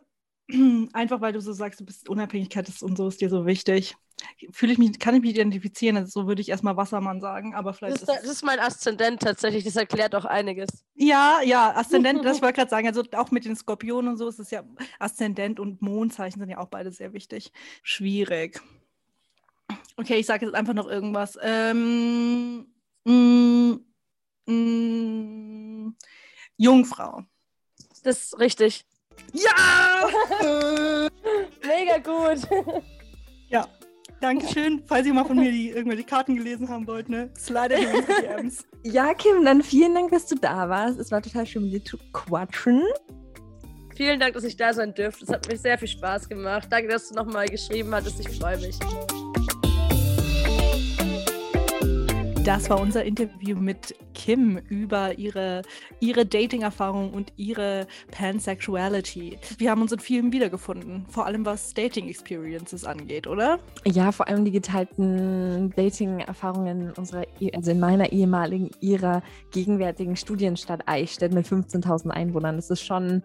einfach 0.93 1.21
weil 1.21 1.33
du 1.33 1.41
so 1.41 1.53
sagst, 1.53 1.79
du 1.79 1.85
bist 1.85 2.09
Unabhängigkeit 2.09 2.67
ist 2.69 2.83
und 2.83 2.97
so 2.97 3.07
ist 3.07 3.21
dir 3.21 3.29
so 3.29 3.45
wichtig, 3.45 3.95
fühle 4.51 4.73
ich 4.73 4.77
mich, 4.77 4.99
kann 4.99 5.15
ich 5.15 5.21
mich 5.21 5.31
identifizieren. 5.31 5.97
Also 5.97 6.21
so 6.21 6.27
würde 6.27 6.41
ich 6.41 6.49
erstmal 6.49 6.77
Wassermann 6.77 7.21
sagen, 7.21 7.55
aber 7.55 7.71
Das 7.71 7.77
vielleicht 7.77 7.95
ist, 7.97 8.07
das 8.07 8.23
ist 8.23 8.43
mein 8.43 8.59
Aszendent 8.59 9.21
tatsächlich, 9.21 9.63
das 9.63 9.75
erklärt 9.75 10.15
auch 10.15 10.25
einiges. 10.25 10.85
Ja, 10.95 11.39
ja, 11.43 11.75
Aszendent, 11.75 12.23
das 12.23 12.41
wollte 12.41 12.51
ich 12.51 12.55
gerade 12.57 12.69
sagen. 12.69 12.87
Also 12.87 13.03
auch 13.13 13.31
mit 13.31 13.45
den 13.45 13.55
Skorpionen 13.55 14.11
und 14.11 14.17
so 14.17 14.27
ist 14.27 14.39
es 14.39 14.51
ja, 14.51 14.63
Aszendent 14.99 15.59
und 15.59 15.81
Mondzeichen 15.81 16.39
sind 16.39 16.49
ja 16.49 16.59
auch 16.59 16.67
beide 16.67 16.91
sehr 16.91 17.13
wichtig. 17.13 17.51
Schwierig. 17.83 18.61
Okay, 19.97 20.15
ich 20.15 20.25
sage 20.25 20.45
jetzt 20.45 20.55
einfach 20.55 20.73
noch 20.73 20.87
irgendwas. 20.87 21.37
Ähm, 21.41 22.67
mm, 23.05 23.73
mm, 24.45 25.95
Jungfrau. 26.57 27.23
Das 28.03 28.25
ist 28.25 28.39
richtig. 28.39 28.85
Ja! 29.33 30.09
Mega 31.63 31.97
gut. 31.97 32.47
ja. 33.49 33.67
Dankeschön. 34.21 34.83
Falls 34.85 35.07
ihr 35.07 35.13
mal 35.15 35.25
von 35.25 35.37
mir 35.37 35.51
die, 35.51 35.71
irgendwelche 35.71 36.03
Karten 36.03 36.35
gelesen 36.35 36.69
haben 36.69 36.85
wollt, 36.85 37.09
ne? 37.09 37.31
Slide 37.35 37.73
in 37.73 37.81
die 37.81 38.21
DMs. 38.21 38.65
Ja, 38.83 39.15
Kim, 39.15 39.43
dann 39.43 39.63
vielen 39.63 39.95
Dank, 39.95 40.11
dass 40.11 40.27
du 40.27 40.35
da 40.35 40.69
warst. 40.69 40.99
Es 40.99 41.11
war 41.11 41.23
total 41.23 41.45
schön, 41.47 41.63
mit 41.63 41.73
dir 41.73 41.83
zu 41.83 41.97
quatschen. 42.13 42.83
Vielen 43.95 44.19
Dank, 44.19 44.35
dass 44.35 44.43
ich 44.43 44.55
da 44.55 44.73
sein 44.73 44.93
durfte. 44.93 45.25
Es 45.25 45.31
hat 45.31 45.47
mir 45.47 45.57
sehr 45.57 45.77
viel 45.77 45.87
Spaß 45.87 46.29
gemacht. 46.29 46.67
Danke, 46.69 46.87
dass 46.87 47.09
du 47.09 47.15
nochmal 47.15 47.47
geschrieben 47.47 47.93
hattest. 47.93 48.19
Ich 48.19 48.29
freue 48.39 48.57
mich. 48.57 48.77
Das 52.43 52.71
war 52.71 52.81
unser 52.81 53.05
Interview 53.05 53.55
mit 53.55 53.93
Kim 54.15 54.57
über 54.57 55.19
ihre, 55.19 55.61
ihre 55.99 56.25
Dating-Erfahrung 56.25 57.13
und 57.13 57.31
ihre 57.37 57.85
Pansexuality. 58.09 59.37
Wir 59.59 59.69
haben 59.69 59.83
uns 59.83 59.91
in 59.91 59.99
vielen 59.99 60.33
wiedergefunden, 60.33 61.05
vor 61.07 61.27
allem 61.27 61.45
was 61.45 61.75
Dating-Experiences 61.75 62.83
angeht, 62.83 63.27
oder? 63.27 63.59
Ja, 63.85 64.11
vor 64.11 64.27
allem 64.27 64.43
die 64.43 64.51
geteilten 64.51 65.71
Dating-Erfahrungen 65.75 66.91
unserer, 66.93 67.25
also 67.53 67.71
in 67.71 67.79
meiner 67.79 68.11
ehemaligen, 68.11 68.71
ihrer 68.79 69.21
gegenwärtigen 69.51 70.15
Studienstadt 70.15 70.87
Eichstätt 70.87 71.33
mit 71.33 71.45
15.000 71.45 72.09
Einwohnern. 72.09 72.55
Das 72.55 72.71
ist 72.71 72.81
schon, 72.83 73.21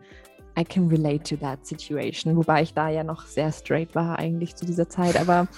I 0.58 0.64
can 0.64 0.88
relate 0.88 1.22
to 1.24 1.36
that 1.36 1.66
situation. 1.66 2.36
Wobei 2.36 2.62
ich 2.62 2.74
da 2.74 2.90
ja 2.90 3.02
noch 3.02 3.24
sehr 3.24 3.50
straight 3.50 3.94
war 3.94 4.18
eigentlich 4.18 4.56
zu 4.56 4.66
dieser 4.66 4.90
Zeit, 4.90 5.18
aber 5.18 5.48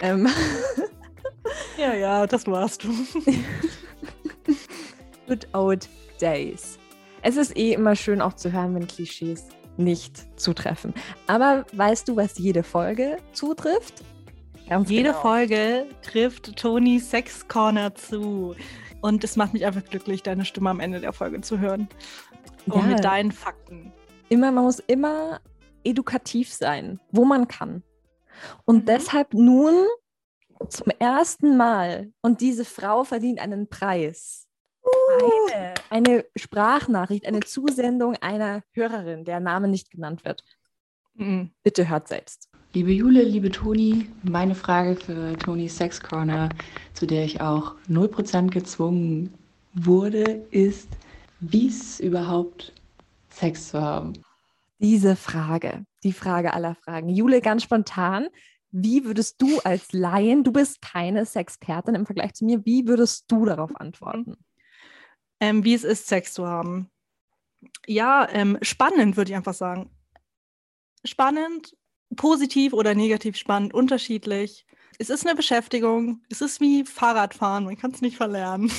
ähm, 0.00 0.26
Ja, 1.78 1.92
ja, 1.94 2.26
das 2.26 2.46
warst 2.46 2.84
du. 2.84 2.88
good 5.26 5.46
old 5.54 5.88
days. 6.20 6.78
Es 7.22 7.36
ist 7.36 7.56
eh 7.56 7.72
immer 7.72 7.96
schön 7.96 8.20
auch 8.20 8.34
zu 8.34 8.52
hören, 8.52 8.74
wenn 8.74 8.86
Klischees 8.86 9.48
nicht 9.76 10.38
zutreffen. 10.40 10.94
Aber 11.26 11.64
weißt 11.72 12.08
du, 12.08 12.16
was 12.16 12.38
jede 12.38 12.62
Folge 12.62 13.16
zutrifft? 13.32 14.04
Ganz 14.68 14.88
Jede 14.88 15.10
genau. 15.10 15.20
Folge 15.20 15.86
trifft 16.02 16.56
Toni 16.56 16.98
Sex 16.98 17.46
Corner 17.48 17.94
zu. 17.94 18.54
Und 19.02 19.22
es 19.24 19.36
macht 19.36 19.52
mich 19.52 19.66
einfach 19.66 19.84
glücklich, 19.84 20.22
deine 20.22 20.44
Stimme 20.46 20.70
am 20.70 20.80
Ende 20.80 21.00
der 21.00 21.12
Folge 21.12 21.40
zu 21.42 21.58
hören. 21.58 21.88
Und 22.66 22.76
Ja. 22.76 22.82
mit 22.82 23.04
deinen 23.04 23.32
Fakten. 23.32 23.92
immer, 24.30 24.50
man 24.52 24.64
muss 24.64 24.78
immer 24.78 25.40
edukativ 25.84 26.50
sein, 26.52 26.98
wo 27.12 27.24
man 27.26 27.46
kann. 27.48 27.82
Und 28.64 28.82
Mhm. 28.82 28.86
deshalb 28.86 29.34
nun 29.34 29.74
zum 30.68 30.92
ersten 30.98 31.56
Mal, 31.56 32.12
und 32.20 32.40
diese 32.40 32.64
Frau 32.64 33.04
verdient 33.04 33.40
einen 33.40 33.68
Preis. 33.68 34.46
Eine, 35.50 35.74
eine 35.90 36.24
Sprachnachricht, 36.36 37.26
eine 37.26 37.40
Zusendung 37.40 38.16
einer 38.16 38.62
Hörerin, 38.72 39.24
der 39.24 39.40
Name 39.40 39.68
nicht 39.68 39.90
genannt 39.90 40.24
wird. 40.24 40.42
Mhm. 41.14 41.50
Bitte 41.62 41.88
hört 41.88 42.08
selbst. 42.08 42.48
Liebe 42.72 42.90
Jule, 42.90 43.22
liebe 43.22 43.50
Toni, 43.50 44.08
meine 44.24 44.54
Frage 44.54 44.96
für 44.96 45.36
Tonis 45.38 45.76
Sex 45.76 46.00
Corner, 46.00 46.48
zu 46.92 47.06
der 47.06 47.24
ich 47.24 47.40
auch 47.40 47.76
0% 47.88 48.50
gezwungen 48.50 49.32
wurde, 49.74 50.44
ist, 50.50 50.88
wie 51.38 51.68
es 51.68 52.00
überhaupt 52.00 52.72
Sex 53.28 53.68
zu 53.68 53.80
haben. 53.80 54.14
Diese 54.80 55.14
Frage, 55.14 55.84
die 56.02 56.12
Frage 56.12 56.52
aller 56.52 56.74
Fragen. 56.74 57.08
Jule, 57.08 57.40
ganz 57.40 57.62
spontan, 57.62 58.28
wie 58.76 59.04
würdest 59.04 59.40
du 59.40 59.60
als 59.60 59.92
Laien, 59.92 60.42
du 60.42 60.50
bist 60.50 60.82
keine 60.82 61.24
Sexpertin 61.24 61.94
im 61.94 62.06
Vergleich 62.06 62.34
zu 62.34 62.44
mir, 62.44 62.64
wie 62.66 62.88
würdest 62.88 63.26
du 63.28 63.44
darauf 63.44 63.70
antworten? 63.76 64.36
Ähm, 65.38 65.62
wie 65.62 65.74
es 65.74 65.84
ist, 65.84 66.08
Sex 66.08 66.32
zu 66.32 66.46
haben. 66.46 66.90
Ja, 67.86 68.28
ähm, 68.30 68.58
spannend, 68.62 69.16
würde 69.16 69.30
ich 69.30 69.36
einfach 69.36 69.54
sagen. 69.54 69.90
Spannend, 71.04 71.76
positiv 72.16 72.72
oder 72.72 72.94
negativ 72.96 73.36
spannend, 73.36 73.72
unterschiedlich. 73.74 74.66
Es 74.98 75.08
ist 75.08 75.24
eine 75.24 75.36
Beschäftigung. 75.36 76.22
Es 76.28 76.40
ist 76.40 76.60
wie 76.60 76.84
Fahrradfahren, 76.84 77.64
man 77.64 77.76
kann 77.76 77.92
es 77.92 78.00
nicht 78.00 78.16
verlernen. 78.16 78.72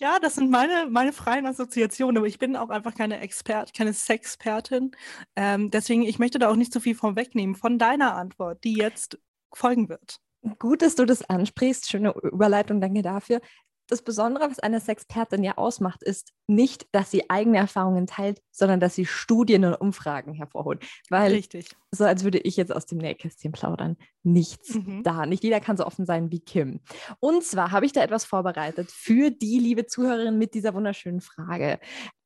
Ja, 0.00 0.18
das 0.20 0.36
sind 0.36 0.50
meine, 0.50 0.86
meine 0.90 1.12
freien 1.12 1.46
Assoziationen, 1.46 2.18
aber 2.18 2.26
ich 2.26 2.38
bin 2.38 2.56
auch 2.56 2.70
einfach 2.70 2.94
keine 2.94 3.20
Expert, 3.20 3.74
keine 3.74 3.92
Sexpertin. 3.92 4.92
Ähm, 5.36 5.70
deswegen, 5.70 6.02
ich 6.02 6.18
möchte 6.18 6.38
da 6.38 6.48
auch 6.50 6.56
nicht 6.56 6.72
zu 6.72 6.80
viel 6.80 6.94
vorwegnehmen 6.94 7.56
von 7.56 7.78
deiner 7.78 8.14
Antwort, 8.14 8.62
die 8.64 8.74
jetzt 8.74 9.18
folgen 9.52 9.88
wird. 9.88 10.20
Gut, 10.60 10.82
dass 10.82 10.94
du 10.94 11.04
das 11.04 11.28
ansprichst. 11.28 11.90
Schöne 11.90 12.14
Überleitung, 12.22 12.80
danke 12.80 13.02
dafür. 13.02 13.40
Das 13.88 14.02
Besondere, 14.02 14.50
was 14.50 14.58
eine 14.58 14.80
Sexpertin 14.80 15.42
ja 15.42 15.56
ausmacht, 15.56 16.02
ist 16.02 16.32
nicht, 16.46 16.86
dass 16.92 17.10
sie 17.10 17.28
eigene 17.30 17.56
Erfahrungen 17.58 18.06
teilt, 18.06 18.40
sondern 18.50 18.80
dass 18.80 18.94
sie 18.94 19.06
Studien 19.06 19.64
und 19.64 19.74
Umfragen 19.74 20.34
hervorholt. 20.34 20.84
Weil, 21.08 21.32
Richtig. 21.32 21.70
so 21.90 22.04
als 22.04 22.22
würde 22.22 22.38
ich 22.38 22.56
jetzt 22.58 22.72
aus 22.74 22.84
dem 22.86 22.98
Nähkästchen 22.98 23.50
plaudern, 23.52 23.96
nichts 24.22 24.74
Mhm. 24.74 25.02
da. 25.02 25.24
Nicht 25.24 25.42
jeder 25.42 25.60
kann 25.60 25.76
so 25.78 25.86
offen 25.86 26.04
sein 26.04 26.30
wie 26.30 26.40
Kim. 26.40 26.80
Und 27.18 27.42
zwar 27.44 27.70
habe 27.72 27.86
ich 27.86 27.92
da 27.92 28.02
etwas 28.02 28.24
vorbereitet 28.26 28.90
für 28.92 29.30
die 29.30 29.58
liebe 29.58 29.86
Zuhörerin 29.86 30.36
mit 30.38 30.52
dieser 30.54 30.74
wunderschönen 30.74 31.20
Frage. 31.22 31.80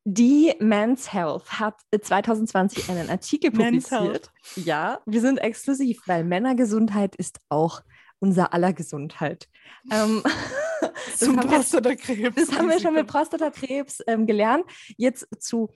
Die 0.05 0.53
Men's 0.59 1.13
Health 1.13 1.61
hat 1.61 1.81
2020 1.97 2.89
einen 2.91 3.09
Artikel 3.09 3.53
Men's 3.53 3.89
publiziert. 3.89 4.33
Ja, 4.57 4.99
wir 5.07 5.21
sind 5.21 5.39
exklusiv, 5.39 6.03
weil 6.07 6.25
Männergesundheit 6.25 7.15
ist 7.15 7.39
auch 7.51 7.83
unser 8.19 8.53
aller 8.53 8.73
Gesundheit. 8.73 9.49
Ähm, 9.93 10.23
Zum 11.17 11.37
Prostatakrebs. 11.37 12.35
das 12.35 12.59
haben 12.59 12.69
wir 12.69 12.81
schon 12.81 12.95
mit 12.95 13.07
Prostatakrebs 13.07 14.03
ähm, 14.07 14.27
gelernt. 14.27 14.65
Jetzt 14.97 15.27
zu 15.39 15.71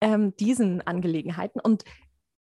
ähm, 0.00 0.34
diesen 0.36 0.80
Angelegenheiten. 0.82 1.60
Und 1.60 1.84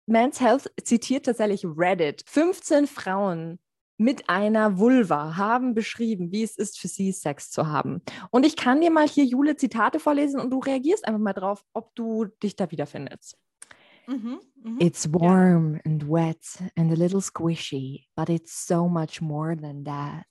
Men's 0.07 0.41
Health 0.41 0.71
zitiert 0.83 1.27
tatsächlich 1.27 1.65
Reddit. 1.65 2.25
15 2.27 2.87
Frauen 2.87 3.59
mit 3.99 4.29
einer 4.29 4.79
Vulva 4.79 5.37
haben 5.37 5.75
beschrieben, 5.75 6.33
wie 6.33 6.43
es 6.43 6.57
ist, 6.57 6.79
für 6.79 6.89
sie 6.89 7.13
Sex 7.13 7.51
zu 7.51 7.69
haben. 7.69 8.03
Und 8.31 8.45
ich 8.45 8.57
kann 8.57 8.81
dir 8.81 8.91
mal 8.91 9.07
hier, 9.07 9.25
Jule, 9.25 9.57
Zitate 9.57 10.01
vorlesen 10.01 10.41
und 10.41 10.51
du 10.51 10.59
reagierst 10.59 11.07
einfach 11.07 11.21
mal 11.21 11.33
drauf, 11.33 11.65
ob 11.73 11.95
du 11.95 12.27
dich 12.43 12.57
da 12.57 12.71
wiederfindest. 12.71 13.39
Mhm, 14.09 14.41
mhm. 14.63 14.79
It's 14.81 15.13
warm 15.13 15.81
and 15.85 16.09
wet 16.09 16.59
and 16.77 16.91
a 16.91 16.95
little 16.95 17.21
squishy, 17.21 18.07
but 18.17 18.29
it's 18.29 18.67
so 18.67 18.89
much 18.89 19.21
more 19.21 19.57
than 19.57 19.85
that. 19.85 20.27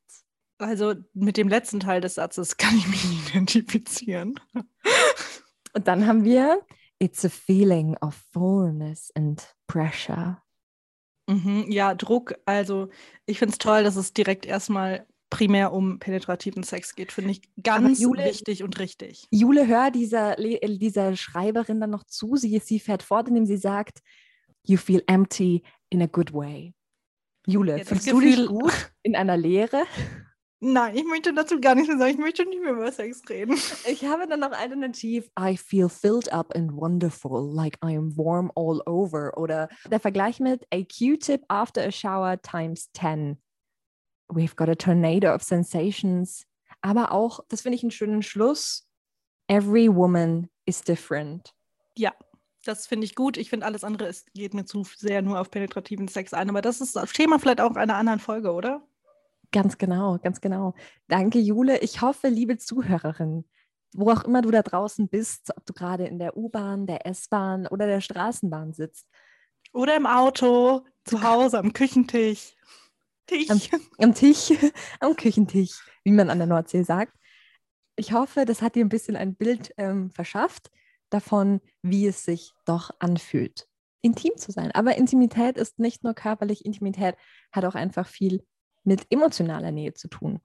Also 0.61 0.93
mit 1.13 1.37
dem 1.37 1.47
letzten 1.47 1.79
Teil 1.79 2.01
des 2.01 2.15
Satzes 2.15 2.57
kann 2.57 2.75
ich 2.77 2.87
mich 2.87 3.03
identifizieren. 3.29 4.35
Und 5.73 5.87
dann 5.87 6.07
haben 6.07 6.23
wir 6.23 6.61
It's 6.99 7.25
a 7.25 7.29
feeling 7.29 7.97
of 8.01 8.13
fullness 8.31 9.11
and 9.15 9.55
pressure. 9.65 10.41
Mhm, 11.27 11.65
ja, 11.71 11.95
Druck. 11.95 12.35
Also 12.45 12.89
ich 13.25 13.39
finde 13.39 13.53
es 13.53 13.57
toll, 13.57 13.83
dass 13.83 13.95
es 13.95 14.13
direkt 14.13 14.45
erstmal 14.45 15.07
primär 15.31 15.73
um 15.73 15.97
penetrativen 15.97 16.61
Sex 16.61 16.93
geht. 16.93 17.11
Finde 17.11 17.31
ich 17.31 17.41
ganz 17.63 17.99
Jule- 17.99 18.25
wichtig 18.25 18.63
und 18.63 18.77
richtig. 18.77 19.27
Jule, 19.31 19.65
hör 19.65 19.89
dieser, 19.89 20.37
äh, 20.37 20.77
dieser 20.77 21.15
Schreiberin 21.15 21.79
dann 21.79 21.89
noch 21.89 22.03
zu. 22.03 22.35
Sie, 22.35 22.59
sie 22.59 22.79
fährt 22.79 23.01
fort, 23.01 23.29
indem 23.29 23.45
sie 23.47 23.57
sagt, 23.57 24.01
You 24.63 24.77
feel 24.77 25.01
empty 25.07 25.63
in 25.89 26.03
a 26.03 26.05
good 26.05 26.33
way. 26.33 26.75
Jule, 27.47 27.79
Ja, 27.79 27.83
fühlst 27.85 28.11
du 28.11 28.19
dich 28.19 28.45
gut 28.45 28.91
in 29.01 29.15
einer 29.15 29.37
Leere? 29.37 29.83
Nein, 30.63 30.95
ich 30.95 31.05
möchte 31.05 31.33
dazu 31.33 31.59
gar 31.59 31.73
nichts 31.73 31.89
mehr 31.89 31.97
sagen. 31.97 32.11
Ich 32.11 32.19
möchte 32.19 32.45
nicht 32.45 32.61
mehr 32.61 32.73
über 32.73 32.91
Sex 32.91 33.23
reden. 33.27 33.55
Ich 33.87 34.05
habe 34.05 34.27
dann 34.27 34.41
noch 34.41 34.51
alternativ 34.51 35.31
I 35.39 35.57
feel 35.57 35.89
filled 35.89 36.31
up 36.31 36.55
and 36.55 36.71
wonderful, 36.73 37.51
like 37.51 37.79
I 37.83 37.97
am 37.97 38.15
warm 38.15 38.51
all 38.55 38.79
over. 38.85 39.35
Oder 39.39 39.69
der 39.89 39.99
Vergleich 39.99 40.39
mit 40.39 40.67
a 40.71 40.83
Q-tip 40.83 41.43
after 41.47 41.81
a 41.81 41.91
shower 41.91 42.39
times 42.39 42.91
10. 42.93 43.41
We've 44.29 44.55
got 44.55 44.69
a 44.69 44.75
tornado 44.75 45.33
of 45.33 45.41
sensations. 45.41 46.45
Aber 46.81 47.11
auch, 47.11 47.39
das 47.49 47.61
finde 47.61 47.77
ich 47.77 47.83
einen 47.83 47.91
schönen 47.91 48.21
Schluss. 48.21 48.87
Every 49.47 49.93
woman 49.93 50.47
is 50.65 50.83
different. 50.83 51.55
Ja, 51.97 52.13
das 52.65 52.85
finde 52.85 53.05
ich 53.05 53.15
gut. 53.15 53.37
Ich 53.37 53.49
finde, 53.49 53.65
alles 53.65 53.83
andere 53.83 54.09
ist, 54.09 54.31
geht 54.33 54.53
mir 54.53 54.65
zu 54.65 54.83
sehr 54.95 55.23
nur 55.23 55.39
auf 55.39 55.49
penetrativen 55.49 56.07
Sex 56.07 56.33
ein. 56.33 56.51
Aber 56.51 56.61
das 56.61 56.81
ist 56.81 56.95
das 56.95 57.13
Thema 57.13 57.39
vielleicht 57.39 57.61
auch 57.61 57.75
einer 57.75 57.95
anderen 57.95 58.19
Folge, 58.19 58.51
oder? 58.51 58.87
Ganz 59.51 59.77
genau, 59.77 60.17
ganz 60.19 60.39
genau. 60.39 60.73
Danke, 61.07 61.39
Jule. 61.39 61.79
Ich 61.79 62.01
hoffe, 62.01 62.29
liebe 62.29 62.57
Zuhörerin, 62.57 63.45
wo 63.93 64.09
auch 64.11 64.23
immer 64.23 64.41
du 64.41 64.49
da 64.49 64.61
draußen 64.61 65.09
bist, 65.09 65.51
ob 65.55 65.65
du 65.65 65.73
gerade 65.73 66.05
in 66.05 66.19
der 66.19 66.37
U-Bahn, 66.37 66.87
der 66.87 67.05
S-Bahn 67.05 67.67
oder 67.67 67.85
der 67.85 68.01
Straßenbahn 68.01 68.73
sitzt. 68.73 69.07
Oder 69.73 69.97
im 69.97 70.05
Auto, 70.05 70.85
zu 71.03 71.21
Hause, 71.21 71.59
am 71.59 71.73
Küchentisch. 71.73 72.55
Tisch. 73.25 73.49
Am, 73.49 73.61
am 73.97 74.13
Tisch, 74.13 74.51
am 74.99 75.15
Küchentisch, 75.15 75.81
wie 76.03 76.11
man 76.11 76.29
an 76.29 76.37
der 76.37 76.47
Nordsee 76.47 76.83
sagt. 76.83 77.13
Ich 77.97 78.13
hoffe, 78.13 78.45
das 78.45 78.61
hat 78.61 78.75
dir 78.75 78.85
ein 78.85 78.89
bisschen 78.89 79.17
ein 79.17 79.35
Bild 79.35 79.73
ähm, 79.77 80.11
verschafft 80.11 80.71
davon, 81.09 81.59
wie 81.81 82.07
es 82.07 82.23
sich 82.23 82.53
doch 82.65 82.91
anfühlt, 82.99 83.67
intim 84.01 84.31
zu 84.37 84.51
sein. 84.51 84.71
Aber 84.71 84.95
Intimität 84.95 85.57
ist 85.57 85.77
nicht 85.77 86.03
nur 86.03 86.13
körperlich, 86.13 86.65
Intimität 86.65 87.15
hat 87.51 87.65
auch 87.65 87.75
einfach 87.75 88.07
viel 88.07 88.45
mit 88.83 89.05
emotionaler 89.09 89.71
Nähe 89.71 89.93
zu 89.93 90.07
tun. 90.07 90.39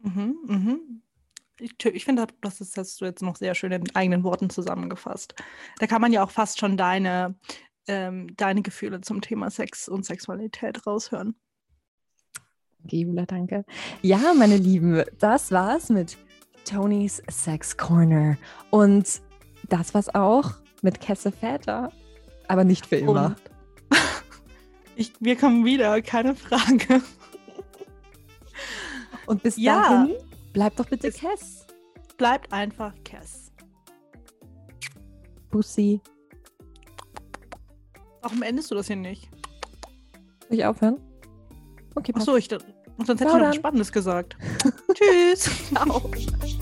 Mhm, 0.00 0.36
mhm. 0.46 1.02
Ich, 1.60 1.74
ich 1.84 2.04
finde, 2.04 2.28
das 2.40 2.60
ist, 2.60 2.76
hast 2.76 3.00
du 3.00 3.04
jetzt 3.04 3.22
noch 3.22 3.36
sehr 3.36 3.54
schön 3.54 3.72
in 3.72 3.94
eigenen 3.96 4.22
Worten 4.22 4.48
zusammengefasst. 4.48 5.34
Da 5.78 5.86
kann 5.86 6.00
man 6.00 6.12
ja 6.12 6.22
auch 6.22 6.30
fast 6.30 6.60
schon 6.60 6.76
deine, 6.76 7.34
ähm, 7.88 8.28
deine 8.36 8.62
Gefühle 8.62 9.00
zum 9.00 9.20
Thema 9.20 9.50
Sex 9.50 9.88
und 9.88 10.04
Sexualität 10.04 10.86
raushören. 10.86 11.34
Danke, 12.78 12.96
Jula, 12.96 13.26
danke. 13.26 13.64
Ja, 14.02 14.34
meine 14.34 14.56
Lieben, 14.56 15.02
das 15.18 15.50
war's 15.50 15.88
mit 15.88 16.16
Tonys 16.64 17.22
Sex 17.28 17.76
Corner. 17.76 18.36
Und 18.70 19.20
das 19.68 19.94
war's 19.94 20.14
auch 20.14 20.52
mit 20.82 21.00
Kesse 21.00 21.32
Väter. 21.32 21.90
Aber 22.46 22.64
nicht 22.64 22.86
für 22.86 22.96
immer. 22.96 23.36
Ich, 25.00 25.12
wir 25.20 25.36
kommen 25.36 25.64
wieder, 25.64 26.02
keine 26.02 26.34
Frage. 26.34 27.00
Und 29.28 29.42
bis 29.42 29.56
Ja. 29.56 29.82
dahin, 29.82 30.16
bleibt 30.52 30.80
doch 30.80 30.86
bitte 30.86 31.08
Bis- 31.08 31.20
Kess. 31.20 31.66
Bleibt 32.16 32.52
einfach 32.52 32.92
Cass. 33.04 33.52
Bussi. 35.50 36.00
Warum 38.22 38.42
endest 38.42 38.70
du 38.70 38.74
das 38.74 38.86
hier 38.88 38.96
nicht? 38.96 39.28
Soll 40.48 40.58
ich 40.58 40.64
aufhören? 40.64 40.98
Okay, 41.94 42.12
passt. 42.12 42.28
Achso, 42.28 42.36
ich, 42.36 42.48
sonst 42.48 43.20
hätte 43.20 43.24
ich 43.24 43.32
noch 43.32 43.40
was 43.40 43.56
Spannendes 43.56 43.92
gesagt. 43.92 44.36
Tschüss. 44.94 45.50
Ciao. 45.68 46.10